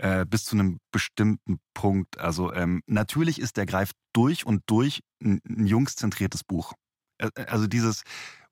äh, 0.00 0.24
bis 0.24 0.44
zu 0.44 0.56
einem 0.56 0.78
bestimmten 0.92 1.60
Punkt. 1.74 2.18
Also 2.18 2.52
ähm, 2.52 2.82
natürlich 2.86 3.40
ist 3.40 3.56
der 3.56 3.66
Greif 3.66 3.90
durch 4.14 4.46
und 4.46 4.62
durch 4.66 5.02
ein, 5.22 5.40
ein 5.46 5.66
jungszentriertes 5.66 6.42
Buch. 6.42 6.72
Äh, 7.18 7.30
also 7.46 7.66
dieses 7.66 8.02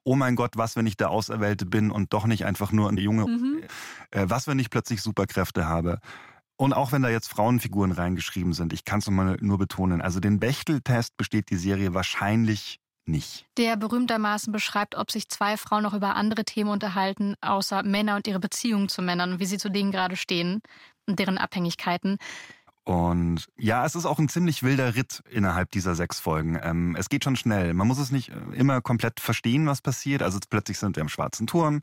Oh 0.05 0.17
mein 0.17 0.37
Gott, 0.37 0.57
was, 0.57 0.75
wenn 0.75 0.87
ich 0.87 0.97
der 0.97 1.11
Auserwählte 1.11 1.67
bin 1.67 1.91
und 1.91 2.15
doch 2.15 2.27
nicht 2.27 2.47
einfach 2.47 2.73
nur 2.73 2.89
eine 2.89 3.01
Junge, 3.01 3.27
mhm. 3.27 3.63
äh, 4.11 4.25
was, 4.29 4.47
wenn 4.47 4.59
ich 4.59 4.71
plötzlich 4.71 5.03
Superkräfte 5.03 5.67
habe. 5.67 6.01
Und 6.57 6.73
auch 6.73 6.93
wenn 6.93 7.03
da 7.03 7.11
jetzt 7.11 7.29
Frauenfiguren 7.29 7.93
reingeschrieben 7.93 8.53
sind, 8.53 8.73
ich 8.73 8.85
kann 8.85 9.01
es 9.01 9.07
nochmal 9.07 9.37
nur 9.41 9.59
betonen, 9.59 10.01
also 10.01 10.19
den 10.19 10.41
Bechtel-Test 10.41 11.17
besteht 11.17 11.51
die 11.51 11.57
Serie 11.57 11.93
wahrscheinlich 11.95 12.79
nicht. 13.09 13.47
Der 13.57 13.77
berühmtermaßen 13.77 14.53
beschreibt, 14.53 14.97
ob 14.97 15.11
sich 15.11 15.29
zwei 15.29 15.57
Frauen 15.57 15.83
noch 15.83 15.95
über 15.95 16.15
andere 16.17 16.45
Themen 16.45 16.71
unterhalten, 16.71 17.35
außer 17.41 17.83
Männer 17.83 18.17
und 18.17 18.27
ihre 18.27 18.41
Beziehungen 18.41 18.89
zu 18.89 19.03
Männern 19.03 19.33
und 19.33 19.41
wie 19.41 19.47
sie 19.47 19.59
zu 19.59 19.71
denen 19.71 19.91
gerade 19.91 20.17
stehen 20.17 20.61
und 21.07 21.19
deren 21.19 21.39
Abhängigkeiten. 21.39 22.19
Und 22.89 23.49
ja, 23.59 23.85
es 23.85 23.95
ist 23.95 24.07
auch 24.07 24.19
ein 24.19 24.31
ziemlich 24.31 24.63
wilder 24.63 24.95
Ritt 24.95 25.23
innerhalb 25.29 25.71
dieser 25.73 25.95
sechs 25.95 26.21
Folgen. 26.21 26.59
Ähm, 26.63 26.97
es 26.99 27.11
geht 27.11 27.23
schon 27.23 27.37
schnell. 27.37 27.75
Man 27.75 27.87
muss 27.87 27.99
es 27.99 28.11
nicht 28.11 28.31
äh, 28.31 28.55
immer 28.55 28.81
komplett 28.81 29.21
verstehen, 29.21 29.67
was 29.67 29.83
passiert. 29.83 30.23
Also 30.23 30.39
plötzlich 30.49 30.79
sind 30.79 30.97
wir 30.97 31.03
im 31.03 31.11
schwarzen 31.11 31.47
Turm, 31.47 31.83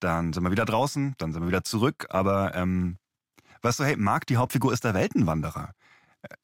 dann 0.00 0.32
sind 0.32 0.42
wir 0.44 0.50
wieder 0.50 0.64
draußen, 0.64 1.14
dann 1.18 1.32
sind 1.32 1.42
wir 1.42 1.48
wieder 1.48 1.64
zurück. 1.64 2.06
Aber 2.08 2.54
ähm, 2.54 2.96
weißt 3.60 3.80
du, 3.80 3.84
hey, 3.84 3.96
Marc, 3.96 4.26
die 4.26 4.38
Hauptfigur 4.38 4.72
ist 4.72 4.84
der 4.84 4.94
Weltenwanderer. 4.94 5.74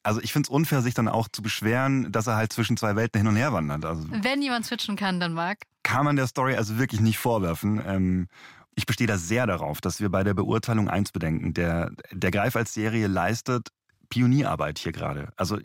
Also 0.03 0.21
ich 0.21 0.31
finde 0.31 0.47
es 0.47 0.49
unfair, 0.49 0.81
sich 0.81 0.93
dann 0.93 1.07
auch 1.07 1.27
zu 1.31 1.41
beschweren, 1.41 2.11
dass 2.11 2.27
er 2.27 2.35
halt 2.35 2.53
zwischen 2.53 2.77
zwei 2.77 2.95
Welten 2.95 3.19
hin 3.19 3.27
und 3.27 3.35
her 3.35 3.53
wandert. 3.53 3.85
Also, 3.85 4.07
Wenn 4.09 4.41
jemand 4.41 4.65
switchen 4.65 4.95
kann, 4.95 5.19
dann 5.19 5.33
Marc. 5.33 5.63
Kann 5.83 6.05
man 6.05 6.15
der 6.15 6.27
Story 6.27 6.55
also 6.55 6.77
wirklich 6.77 7.01
nicht 7.01 7.17
vorwerfen. 7.17 7.81
Ähm, 7.85 8.27
ich 8.75 8.85
bestehe 8.85 9.07
da 9.07 9.17
sehr 9.17 9.47
darauf, 9.47 9.81
dass 9.81 9.99
wir 9.99 10.09
bei 10.09 10.23
der 10.23 10.33
Beurteilung 10.33 10.89
eins 10.89 11.11
bedenken. 11.11 11.53
Der, 11.53 11.91
der 12.11 12.31
Greif 12.31 12.55
als 12.55 12.73
Serie 12.73 13.07
leistet 13.07 13.69
Pionierarbeit 14.09 14.79
hier 14.79 14.91
gerade. 14.91 15.29
Also 15.35 15.59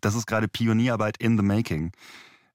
das 0.00 0.14
ist 0.14 0.26
gerade 0.26 0.48
Pionierarbeit 0.48 1.16
in 1.18 1.36
the 1.36 1.44
making. 1.44 1.92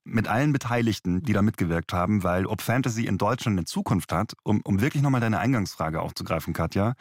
Mit 0.10 0.28
allen 0.28 0.54
Beteiligten, 0.54 1.22
die 1.22 1.34
da 1.34 1.42
mitgewirkt 1.42 1.92
haben, 1.92 2.24
weil 2.24 2.46
ob 2.46 2.62
Fantasy 2.62 3.06
in 3.06 3.18
Deutschland 3.18 3.58
eine 3.58 3.66
Zukunft 3.66 4.14
hat, 4.14 4.34
um, 4.44 4.62
um 4.64 4.80
wirklich 4.80 5.04
nochmal 5.04 5.22
deine 5.22 5.40
Eingangsfrage 5.40 6.02
aufzugreifen, 6.02 6.54
Katja, 6.54 6.96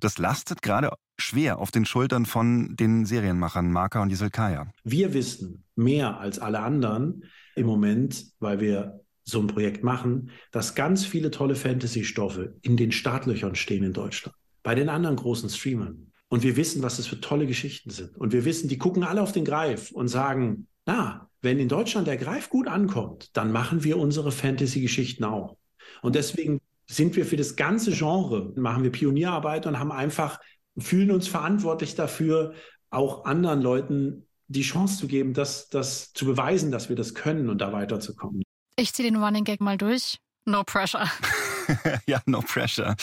das 0.00 0.18
lastet 0.18 0.60
gerade 0.60 0.90
schwer 1.16 1.58
auf 1.58 1.70
den 1.70 1.84
Schultern 1.84 2.26
von 2.26 2.76
den 2.76 3.06
Serienmachern 3.06 3.70
Marka 3.70 4.02
und 4.02 4.08
Gisel 4.08 4.30
Kaya. 4.30 4.66
Wir 4.84 5.14
wissen 5.14 5.64
mehr 5.76 6.18
als 6.18 6.38
alle 6.38 6.60
anderen 6.60 7.24
im 7.54 7.66
Moment, 7.66 8.26
weil 8.40 8.60
wir 8.60 9.00
so 9.24 9.40
ein 9.40 9.46
Projekt 9.46 9.84
machen, 9.84 10.30
dass 10.50 10.74
ganz 10.74 11.04
viele 11.04 11.30
tolle 11.30 11.54
Fantasy-Stoffe 11.54 12.56
in 12.62 12.76
den 12.76 12.92
Startlöchern 12.92 13.54
stehen 13.54 13.84
in 13.84 13.92
Deutschland. 13.92 14.36
Bei 14.62 14.74
den 14.74 14.88
anderen 14.88 15.16
großen 15.16 15.48
Streamern. 15.50 16.12
Und 16.28 16.42
wir 16.42 16.56
wissen, 16.56 16.82
was 16.82 16.96
das 16.96 17.06
für 17.06 17.20
tolle 17.20 17.46
Geschichten 17.46 17.90
sind. 17.90 18.16
Und 18.16 18.32
wir 18.32 18.44
wissen, 18.44 18.68
die 18.68 18.78
gucken 18.78 19.02
alle 19.02 19.22
auf 19.22 19.32
den 19.32 19.44
Greif 19.44 19.92
und 19.92 20.08
sagen, 20.08 20.66
na, 20.86 21.27
wenn 21.40 21.58
in 21.58 21.68
Deutschland 21.68 22.06
der 22.06 22.16
Greif 22.16 22.50
gut 22.50 22.66
ankommt, 22.66 23.36
dann 23.36 23.52
machen 23.52 23.84
wir 23.84 23.98
unsere 23.98 24.32
Fantasy-Geschichten 24.32 25.24
auch. 25.24 25.56
Und 26.02 26.14
deswegen 26.14 26.60
sind 26.86 27.16
wir 27.16 27.26
für 27.26 27.36
das 27.36 27.56
ganze 27.56 27.92
Genre, 27.92 28.52
machen 28.56 28.82
wir 28.82 28.90
Pionierarbeit 28.90 29.66
und 29.66 29.78
haben 29.78 29.92
einfach, 29.92 30.40
fühlen 30.78 31.10
uns 31.10 31.28
verantwortlich 31.28 31.94
dafür, 31.94 32.54
auch 32.90 33.24
anderen 33.24 33.60
Leuten 33.60 34.26
die 34.48 34.62
Chance 34.62 34.98
zu 34.98 35.06
geben, 35.06 35.34
das, 35.34 35.68
das 35.68 36.12
zu 36.14 36.24
beweisen, 36.24 36.72
dass 36.72 36.88
wir 36.88 36.96
das 36.96 37.14
können 37.14 37.50
und 37.50 37.60
da 37.60 37.72
weiterzukommen. 37.72 38.42
Ich 38.76 38.94
ziehe 38.94 39.10
den 39.10 39.22
Running 39.22 39.44
Gag 39.44 39.60
mal 39.60 39.76
durch. 39.76 40.16
No 40.46 40.64
pressure. 40.64 41.04
ja, 42.06 42.20
no 42.26 42.40
pressure. 42.40 42.96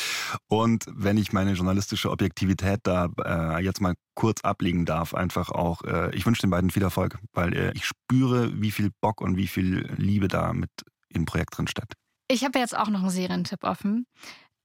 Und 0.48 0.86
wenn 0.90 1.18
ich 1.18 1.34
meine 1.34 1.54
journalistische 1.54 2.12
Objektivität 2.12 2.82
da 2.84 3.10
äh, 3.24 3.64
jetzt 3.64 3.82
mal 3.82 3.96
kurz 4.16 4.42
ablegen 4.42 4.86
darf, 4.86 5.14
einfach 5.14 5.50
auch, 5.50 5.84
äh, 5.84 6.16
ich 6.16 6.26
wünsche 6.26 6.42
den 6.42 6.50
beiden 6.50 6.70
viel 6.70 6.84
Erfolg, 6.84 7.18
weil 7.34 7.54
äh, 7.54 7.72
ich 7.74 7.86
spüre, 7.86 8.62
wie 8.62 8.72
viel 8.72 8.92
Bock 9.02 9.22
und 9.22 9.38
wie 9.38 9.48
viel 9.48 9.94
Liebe 9.98 10.28
da 10.28 10.54
mit 10.54 10.72
im 11.10 11.26
Projekt 11.26 11.58
drin 11.58 11.68
steckt. 11.68 11.94
Ich 12.28 12.44
habe 12.44 12.60
jetzt 12.60 12.76
auch 12.76 12.90
noch 12.90 13.02
einen 13.02 13.10
Serientipp 13.10 13.64
offen. 13.64 14.08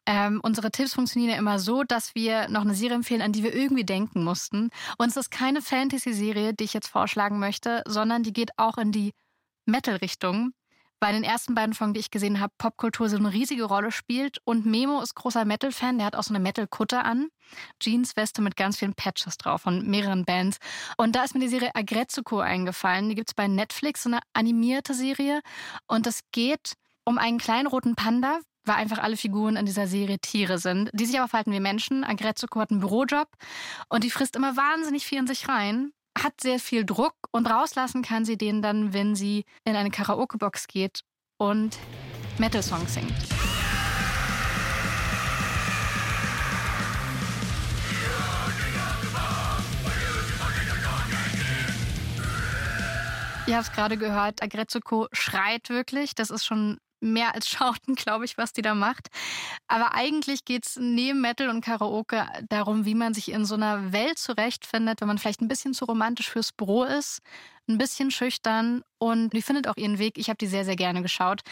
Ähm, 0.06 0.40
unsere 0.42 0.70
Tipps 0.70 0.94
funktionieren 0.94 1.32
ja 1.32 1.38
immer 1.38 1.58
so, 1.58 1.84
dass 1.84 2.14
wir 2.14 2.48
noch 2.48 2.62
eine 2.62 2.74
Serie 2.74 2.96
empfehlen, 2.96 3.22
an 3.22 3.32
die 3.32 3.44
wir 3.44 3.54
irgendwie 3.54 3.84
denken 3.84 4.24
mussten. 4.24 4.70
Und 4.98 5.08
es 5.08 5.16
ist 5.16 5.30
keine 5.30 5.60
Fantasy-Serie, 5.60 6.54
die 6.54 6.64
ich 6.64 6.72
jetzt 6.72 6.88
vorschlagen 6.88 7.38
möchte, 7.38 7.82
sondern 7.86 8.22
die 8.22 8.32
geht 8.32 8.50
auch 8.56 8.78
in 8.78 8.92
die 8.92 9.12
Metal-Richtung. 9.66 10.52
Bei 11.00 11.12
den 11.12 11.24
ersten 11.24 11.54
beiden 11.54 11.74
Folgen, 11.74 11.94
die 11.94 12.00
ich 12.00 12.10
gesehen 12.10 12.40
habe, 12.40 12.52
Popkultur 12.58 13.08
so 13.08 13.16
eine 13.16 13.32
riesige 13.32 13.64
Rolle 13.64 13.90
spielt. 13.90 14.38
Und 14.44 14.66
Memo 14.66 15.00
ist 15.00 15.14
großer 15.14 15.46
Metal-Fan, 15.46 15.96
der 15.96 16.06
hat 16.06 16.14
auch 16.14 16.22
so 16.22 16.34
eine 16.34 16.42
Metal-Kutte 16.42 17.02
an. 17.02 17.28
Jeans-Weste 17.80 18.42
mit 18.42 18.54
ganz 18.54 18.76
vielen 18.76 18.92
Patches 18.92 19.38
drauf 19.38 19.62
von 19.62 19.86
mehreren 19.86 20.26
Bands. 20.26 20.58
Und 20.98 21.16
da 21.16 21.24
ist 21.24 21.34
mir 21.34 21.40
die 21.40 21.48
Serie 21.48 21.74
Agretsuko 21.74 22.40
eingefallen. 22.40 23.08
Die 23.08 23.14
gibt 23.14 23.30
es 23.30 23.34
bei 23.34 23.48
Netflix, 23.48 24.02
so 24.02 24.10
eine 24.10 24.20
animierte 24.34 24.92
Serie. 24.92 25.40
Und 25.86 26.06
es 26.06 26.20
geht 26.32 26.74
um 27.04 27.16
einen 27.16 27.38
kleinen 27.38 27.66
roten 27.66 27.94
Panda, 27.94 28.38
weil 28.64 28.76
einfach 28.76 28.98
alle 28.98 29.16
Figuren 29.16 29.56
in 29.56 29.64
dieser 29.64 29.86
Serie 29.86 30.18
Tiere 30.18 30.58
sind, 30.58 30.90
die 30.92 31.06
sich 31.06 31.18
aber 31.18 31.28
verhalten 31.28 31.52
wie 31.52 31.60
Menschen. 31.60 32.04
Agretsuko 32.04 32.60
hat 32.60 32.70
einen 32.70 32.80
Bürojob 32.80 33.28
und 33.88 34.04
die 34.04 34.10
frisst 34.10 34.36
immer 34.36 34.54
wahnsinnig 34.56 35.06
viel 35.06 35.18
in 35.18 35.26
sich 35.26 35.48
rein, 35.48 35.92
hat 36.18 36.40
sehr 36.40 36.58
viel 36.58 36.84
Druck 36.84 37.14
und 37.30 37.46
rauslassen 37.46 38.02
kann 38.02 38.24
sie 38.24 38.36
den 38.36 38.62
dann, 38.62 38.92
wenn 38.92 39.14
sie 39.14 39.44
in 39.64 39.76
eine 39.76 39.90
Karaoke-Box 39.90 40.66
geht 40.66 41.02
und 41.38 41.78
Metal-Songs 42.38 42.94
singt. 42.94 43.14
Ihr 53.46 53.56
habt 53.56 53.66
es 53.66 53.72
gerade 53.72 53.96
gehört, 53.96 54.42
Agretsuko 54.42 55.08
schreit 55.10 55.70
wirklich. 55.70 56.14
Das 56.14 56.30
ist 56.30 56.44
schon 56.44 56.78
mehr 57.00 57.34
als 57.34 57.48
Schauten, 57.48 57.94
glaube 57.96 58.24
ich, 58.24 58.38
was 58.38 58.52
die 58.52 58.62
da 58.62 58.74
macht. 58.74 59.08
Aber 59.68 59.94
eigentlich 59.94 60.44
geht 60.44 60.66
es 60.66 60.76
neben 60.76 61.20
Metal 61.20 61.48
und 61.48 61.64
Karaoke 61.64 62.26
darum, 62.48 62.84
wie 62.84 62.94
man 62.94 63.14
sich 63.14 63.30
in 63.30 63.44
so 63.44 63.54
einer 63.54 63.92
Welt 63.92 64.18
zurechtfindet, 64.18 65.00
wenn 65.00 65.08
man 65.08 65.18
vielleicht 65.18 65.40
ein 65.40 65.48
bisschen 65.48 65.74
zu 65.74 65.84
romantisch 65.84 66.30
fürs 66.30 66.52
Büro 66.52 66.84
ist, 66.84 67.20
ein 67.68 67.78
bisschen 67.78 68.10
schüchtern 68.10 68.82
und 68.98 69.30
die 69.32 69.42
findet 69.42 69.68
auch 69.68 69.76
ihren 69.76 69.98
Weg. 69.98 70.18
Ich 70.18 70.28
habe 70.28 70.38
die 70.38 70.46
sehr, 70.46 70.64
sehr 70.64 70.76
gerne 70.76 71.02
geschaut. 71.02 71.42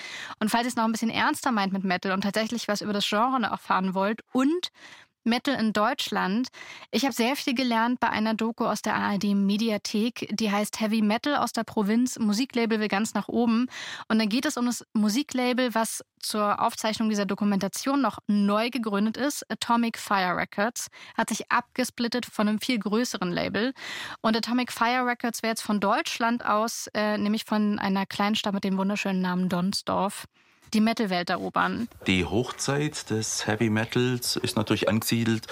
Und 0.41 0.51
falls 0.51 0.65
ihr 0.65 0.69
es 0.69 0.77
noch 0.77 0.85
ein 0.85 0.93
bisschen 0.93 1.11
ernster 1.11 1.53
meint 1.53 1.73
mit 1.73 1.85
Metal 1.85 2.13
und 2.13 2.23
tatsächlich 2.23 2.69
was 2.69 2.81
über 2.81 2.93
das 2.93 3.09
Genre 3.09 3.43
erfahren 3.43 3.95
wollt 3.95 4.21
und 4.33 4.71
Metal 5.29 5.55
in 5.55 5.73
Deutschland. 5.73 6.49
Ich 6.91 7.05
habe 7.05 7.15
sehr 7.15 7.37
viel 7.37 7.55
gelernt 7.55 8.01
bei 8.01 8.11
einer 8.11 8.35
Doku 8.35 8.65
aus 8.65 8.83
der 8.83 8.95
ARD 8.95 9.35
Mediathek, 9.35 10.29
die 10.33 10.51
heißt 10.51 10.81
Heavy 10.81 11.03
Metal 11.03 11.37
aus 11.37 11.53
der 11.53 11.65
Provinz. 11.65 12.19
Musiklabel 12.19 12.81
will 12.81 12.89
ganz 12.89 13.15
nach 13.15 13.29
oben. 13.29 13.67
Und 14.09 14.19
dann 14.19 14.29
geht 14.29 14.47
es 14.47 14.57
um 14.57 14.67
das 14.67 14.85
Musiklabel, 14.93 15.75
was 15.75 16.03
zur 16.21 16.61
Aufzeichnung 16.61 17.09
dieser 17.09 17.27
Dokumentation 17.27 18.01
noch 18.01 18.19
neu 18.27 18.71
gegründet 18.71 19.17
ist. 19.17 19.45
Atomic 19.51 19.99
Fire 19.99 20.37
Records 20.37 20.89
hat 21.17 21.29
sich 21.29 21.51
abgesplittet 21.51 22.27
von 22.27 22.49
einem 22.49 22.61
viel 22.61 22.79
größeren 22.79 23.31
Label. 23.31 23.73
Und 24.21 24.37
Atomic 24.37 24.73
Fire 24.73 25.07
Records 25.07 25.43
wäre 25.43 25.53
jetzt 25.53 25.63
von 25.63 25.81
Deutschland 25.81 26.45
aus, 26.45 26.89
äh, 26.95 27.19
nämlich 27.19 27.45
von 27.45 27.79
einer 27.79 28.07
Kleinstadt 28.07 28.55
mit 28.55 28.65
dem 28.65 28.79
wunderschönen 28.79 29.21
Namen 29.21 29.49
Donsdorf 29.49 30.27
die 30.75 30.81
Metal-Welt 30.81 31.31
erobern. 31.31 31.89
Die 32.07 32.25
Hochzeit 32.25 33.11
des 33.11 33.47
Heavy 33.47 33.71
Metals 33.71 34.37
ist 34.37 34.57
natürlich 34.57 34.89
angesiedelt 34.89 35.47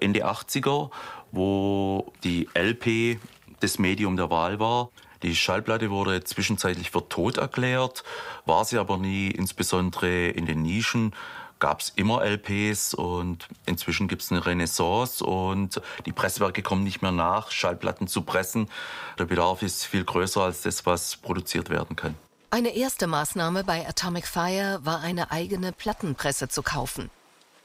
in 0.00 0.12
die 0.12 0.24
80er, 0.24 0.90
wo 1.32 2.12
die 2.24 2.48
LP 2.54 3.18
das 3.60 3.78
Medium 3.78 4.16
der 4.16 4.30
Wahl 4.30 4.60
war. 4.60 4.90
Die 5.22 5.34
Schallplatte 5.34 5.90
wurde 5.90 6.22
zwischenzeitlich 6.24 6.90
für 6.90 7.08
tot 7.08 7.38
erklärt, 7.38 8.04
war 8.44 8.64
sie 8.64 8.78
aber 8.78 8.98
nie, 8.98 9.28
insbesondere 9.28 10.28
in 10.28 10.46
den 10.46 10.62
Nischen 10.62 11.14
gab 11.58 11.80
es 11.80 11.90
immer 11.96 12.22
LPs 12.22 12.92
und 12.92 13.48
inzwischen 13.64 14.08
gibt 14.08 14.22
es 14.22 14.30
eine 14.30 14.44
Renaissance 14.44 15.24
und 15.24 15.80
die 16.04 16.12
Presswerke 16.12 16.62
kommen 16.62 16.84
nicht 16.84 17.00
mehr 17.00 17.12
nach, 17.12 17.50
Schallplatten 17.50 18.08
zu 18.08 18.22
pressen. 18.22 18.68
Der 19.18 19.24
Bedarf 19.24 19.62
ist 19.62 19.86
viel 19.86 20.04
größer 20.04 20.42
als 20.42 20.62
das, 20.62 20.84
was 20.84 21.16
produziert 21.16 21.70
werden 21.70 21.96
kann. 21.96 22.14
Eine 22.50 22.76
erste 22.76 23.08
Maßnahme 23.08 23.64
bei 23.64 23.86
Atomic 23.88 24.26
Fire 24.26 24.78
war 24.82 25.00
eine 25.00 25.32
eigene 25.32 25.72
Plattenpresse 25.72 26.48
zu 26.48 26.62
kaufen. 26.62 27.10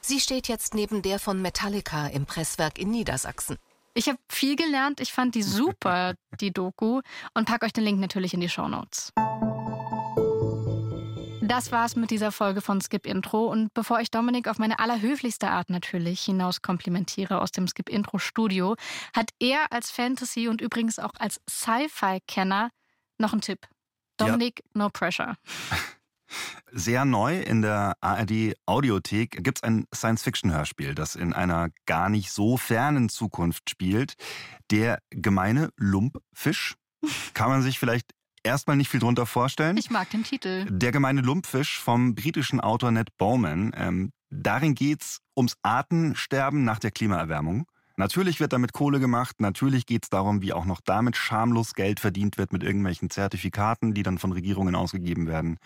Sie 0.02 0.20
steht 0.20 0.48
jetzt 0.48 0.74
neben 0.74 1.04
der 1.04 1.20
von 1.20 1.40
Metallica 1.42 2.08
im 2.08 2.26
Presswerk 2.26 2.80
in 2.80 2.90
Niedersachsen. 2.90 3.58
Ich 3.94 4.08
habe 4.08 4.18
viel 4.28 4.56
gelernt, 4.56 5.00
ich 5.00 5.14
fand 5.14 5.36
die 5.36 5.44
super, 5.44 6.16
die 6.40 6.52
Doku, 6.52 7.02
und 7.36 7.46
packe 7.46 7.68
euch 7.68 7.74
den 7.74 7.84
Link 7.84 8.00
natürlich 8.00 8.34
in 8.34 8.40
die 8.40 8.50
Show 8.50 8.68
Notes. 8.68 9.14
Das 11.42 11.72
war's 11.72 11.96
mit 11.96 12.10
dieser 12.10 12.32
Folge 12.32 12.62
von 12.62 12.82
Skip 12.82 13.06
Intro. 13.06 13.46
Und 13.46 13.74
bevor 13.74 14.00
ich 14.00 14.10
Dominik 14.10 14.48
auf 14.48 14.58
meine 14.58 14.80
allerhöflichste 14.80 15.50
Art 15.50 15.70
natürlich 15.70 16.22
hinaus 16.22 16.62
komplimentiere 16.62 17.40
aus 17.40 17.52
dem 17.52 17.68
Skip 17.68 17.90
Intro 17.90 18.18
Studio, 18.18 18.76
hat 19.16 19.30
er 19.40 19.72
als 19.72 19.92
Fantasy 19.92 20.48
und 20.48 20.62
übrigens 20.62 20.98
auch 20.98 21.14
als 21.20 21.40
Sci-Fi-Kenner 21.50 22.72
noch 23.18 23.34
einen 23.34 23.42
Tipp. 23.42 23.68
Dominik, 24.18 24.62
ja. 24.64 24.84
no 24.84 24.90
pressure. 24.90 25.36
Sehr 26.72 27.04
neu 27.04 27.42
in 27.42 27.62
der 27.62 27.98
ARD 28.00 28.54
Audiothek 28.66 29.44
gibt 29.44 29.58
es 29.58 29.64
ein 29.64 29.86
Science-Fiction-Hörspiel, 29.94 30.96
das 30.96 31.16
in 31.16 31.34
einer 31.34 31.70
gar 31.86 32.10
nicht 32.10 32.32
so 32.32 32.56
fernen 32.56 33.10
Zukunft 33.10 33.70
spielt. 33.70 34.14
Der 34.72 35.00
gemeine 35.10 35.72
Lumpfisch. 35.76 36.76
Kann 37.34 37.50
man 37.50 37.62
sich 37.62 37.78
vielleicht 37.78 38.12
erstmal 38.44 38.78
nicht 38.78 38.90
viel 38.90 39.00
drunter 39.00 39.26
vorstellen. 39.26 39.78
Ich 39.78 39.90
mag 39.90 40.10
den 40.12 40.24
Titel. 40.24 40.66
Der 40.70 40.92
gemeine 40.92 41.22
Lumpfisch 41.22 41.80
vom 41.80 42.16
britischen 42.16 42.62
Autor 42.62 42.92
Ned 42.92 43.18
Bowman. 43.18 43.72
Ähm, 43.76 44.12
darin 44.30 44.76
es 44.80 45.20
ums 45.36 45.58
Artensterben 45.62 46.64
nach 46.64 46.80
der 46.80 46.92
Klimaerwärmung. 46.92 47.68
Natürlich 48.02 48.40
wird 48.40 48.52
damit 48.52 48.74
Kohle 48.74 49.00
gemacht, 49.00 49.42
natürlich 49.42 49.86
geht 49.86 50.06
es 50.06 50.10
darum, 50.10 50.42
wie 50.42 50.54
auch 50.54 50.66
noch 50.66 50.82
damit 50.82 51.16
schamlos 51.16 51.76
Geld 51.76 52.00
verdient 52.00 52.40
wird 52.40 52.52
mit 52.52 52.64
irgendwelchen 52.64 53.12
Zertifikaten, 53.12 53.94
die 53.94 54.02
dann 54.02 54.18
von 54.18 54.32
Regierungen 54.32 54.74
ausgegeben 54.74 55.28
werden. 55.28 55.60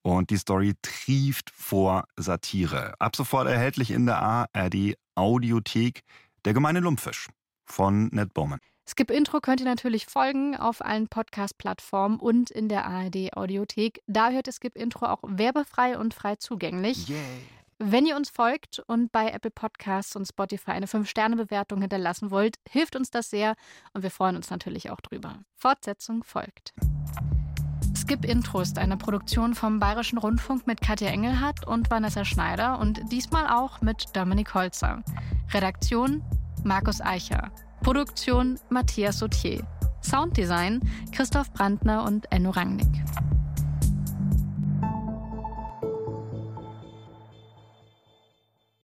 Und 0.00 0.30
die 0.30 0.38
Story 0.38 0.76
trieft 0.80 1.50
vor 1.50 2.04
Satire. 2.16 2.94
Ab 2.98 3.14
sofort 3.14 3.48
erhältlich 3.48 3.90
in 3.90 4.06
der 4.06 4.18
ARD 4.18 4.94
Audiothek 5.14 6.00
Der 6.46 6.54
gemeine 6.54 6.80
Lumpfisch 6.80 7.28
von 7.66 8.08
Ned 8.12 8.32
Bowman. 8.32 8.60
Skip 8.88 9.10
Intro 9.10 9.40
könnt 9.40 9.60
ihr 9.60 9.66
natürlich 9.66 10.06
folgen 10.06 10.56
auf 10.56 10.82
allen 10.82 11.08
Podcast-Plattformen 11.08 12.18
und 12.18 12.50
in 12.50 12.70
der 12.70 12.86
ARD 12.86 13.36
Audiothek. 13.36 14.00
Da 14.06 14.30
hört 14.30 14.46
ihr 14.46 14.54
Skip 14.54 14.74
Intro 14.74 15.04
auch 15.04 15.20
werbefrei 15.22 15.98
und 15.98 16.14
frei 16.14 16.36
zugänglich. 16.36 17.10
Yeah. 17.10 17.18
Wenn 17.80 18.06
ihr 18.06 18.16
uns 18.16 18.28
folgt 18.28 18.80
und 18.88 19.12
bei 19.12 19.30
Apple 19.30 19.52
Podcasts 19.52 20.16
und 20.16 20.26
Spotify 20.26 20.72
eine 20.72 20.86
5-Sterne-Bewertung 20.86 21.80
hinterlassen 21.80 22.32
wollt, 22.32 22.56
hilft 22.68 22.96
uns 22.96 23.12
das 23.12 23.30
sehr 23.30 23.54
und 23.92 24.02
wir 24.02 24.10
freuen 24.10 24.34
uns 24.34 24.50
natürlich 24.50 24.90
auch 24.90 25.00
drüber. 25.00 25.38
Fortsetzung 25.54 26.24
folgt. 26.24 26.74
Skip 27.94 28.24
Intro 28.24 28.60
ist 28.62 28.78
eine 28.78 28.96
Produktion 28.96 29.54
vom 29.54 29.78
Bayerischen 29.78 30.18
Rundfunk 30.18 30.66
mit 30.66 30.80
Katja 30.80 31.08
Engelhardt 31.08 31.68
und 31.68 31.88
Vanessa 31.88 32.24
Schneider 32.24 32.80
und 32.80 33.00
diesmal 33.12 33.46
auch 33.46 33.80
mit 33.80 34.06
Dominik 34.12 34.54
Holzer. 34.54 35.04
Redaktion 35.52 36.24
Markus 36.64 37.00
Eicher. 37.00 37.52
Produktion 37.82 38.58
Matthias 38.70 39.20
Sautier. 39.20 39.64
Sounddesign 40.02 40.80
Christoph 41.12 41.52
Brandner 41.52 42.04
und 42.04 42.26
Enno 42.32 42.50
Rangnick. 42.50 43.04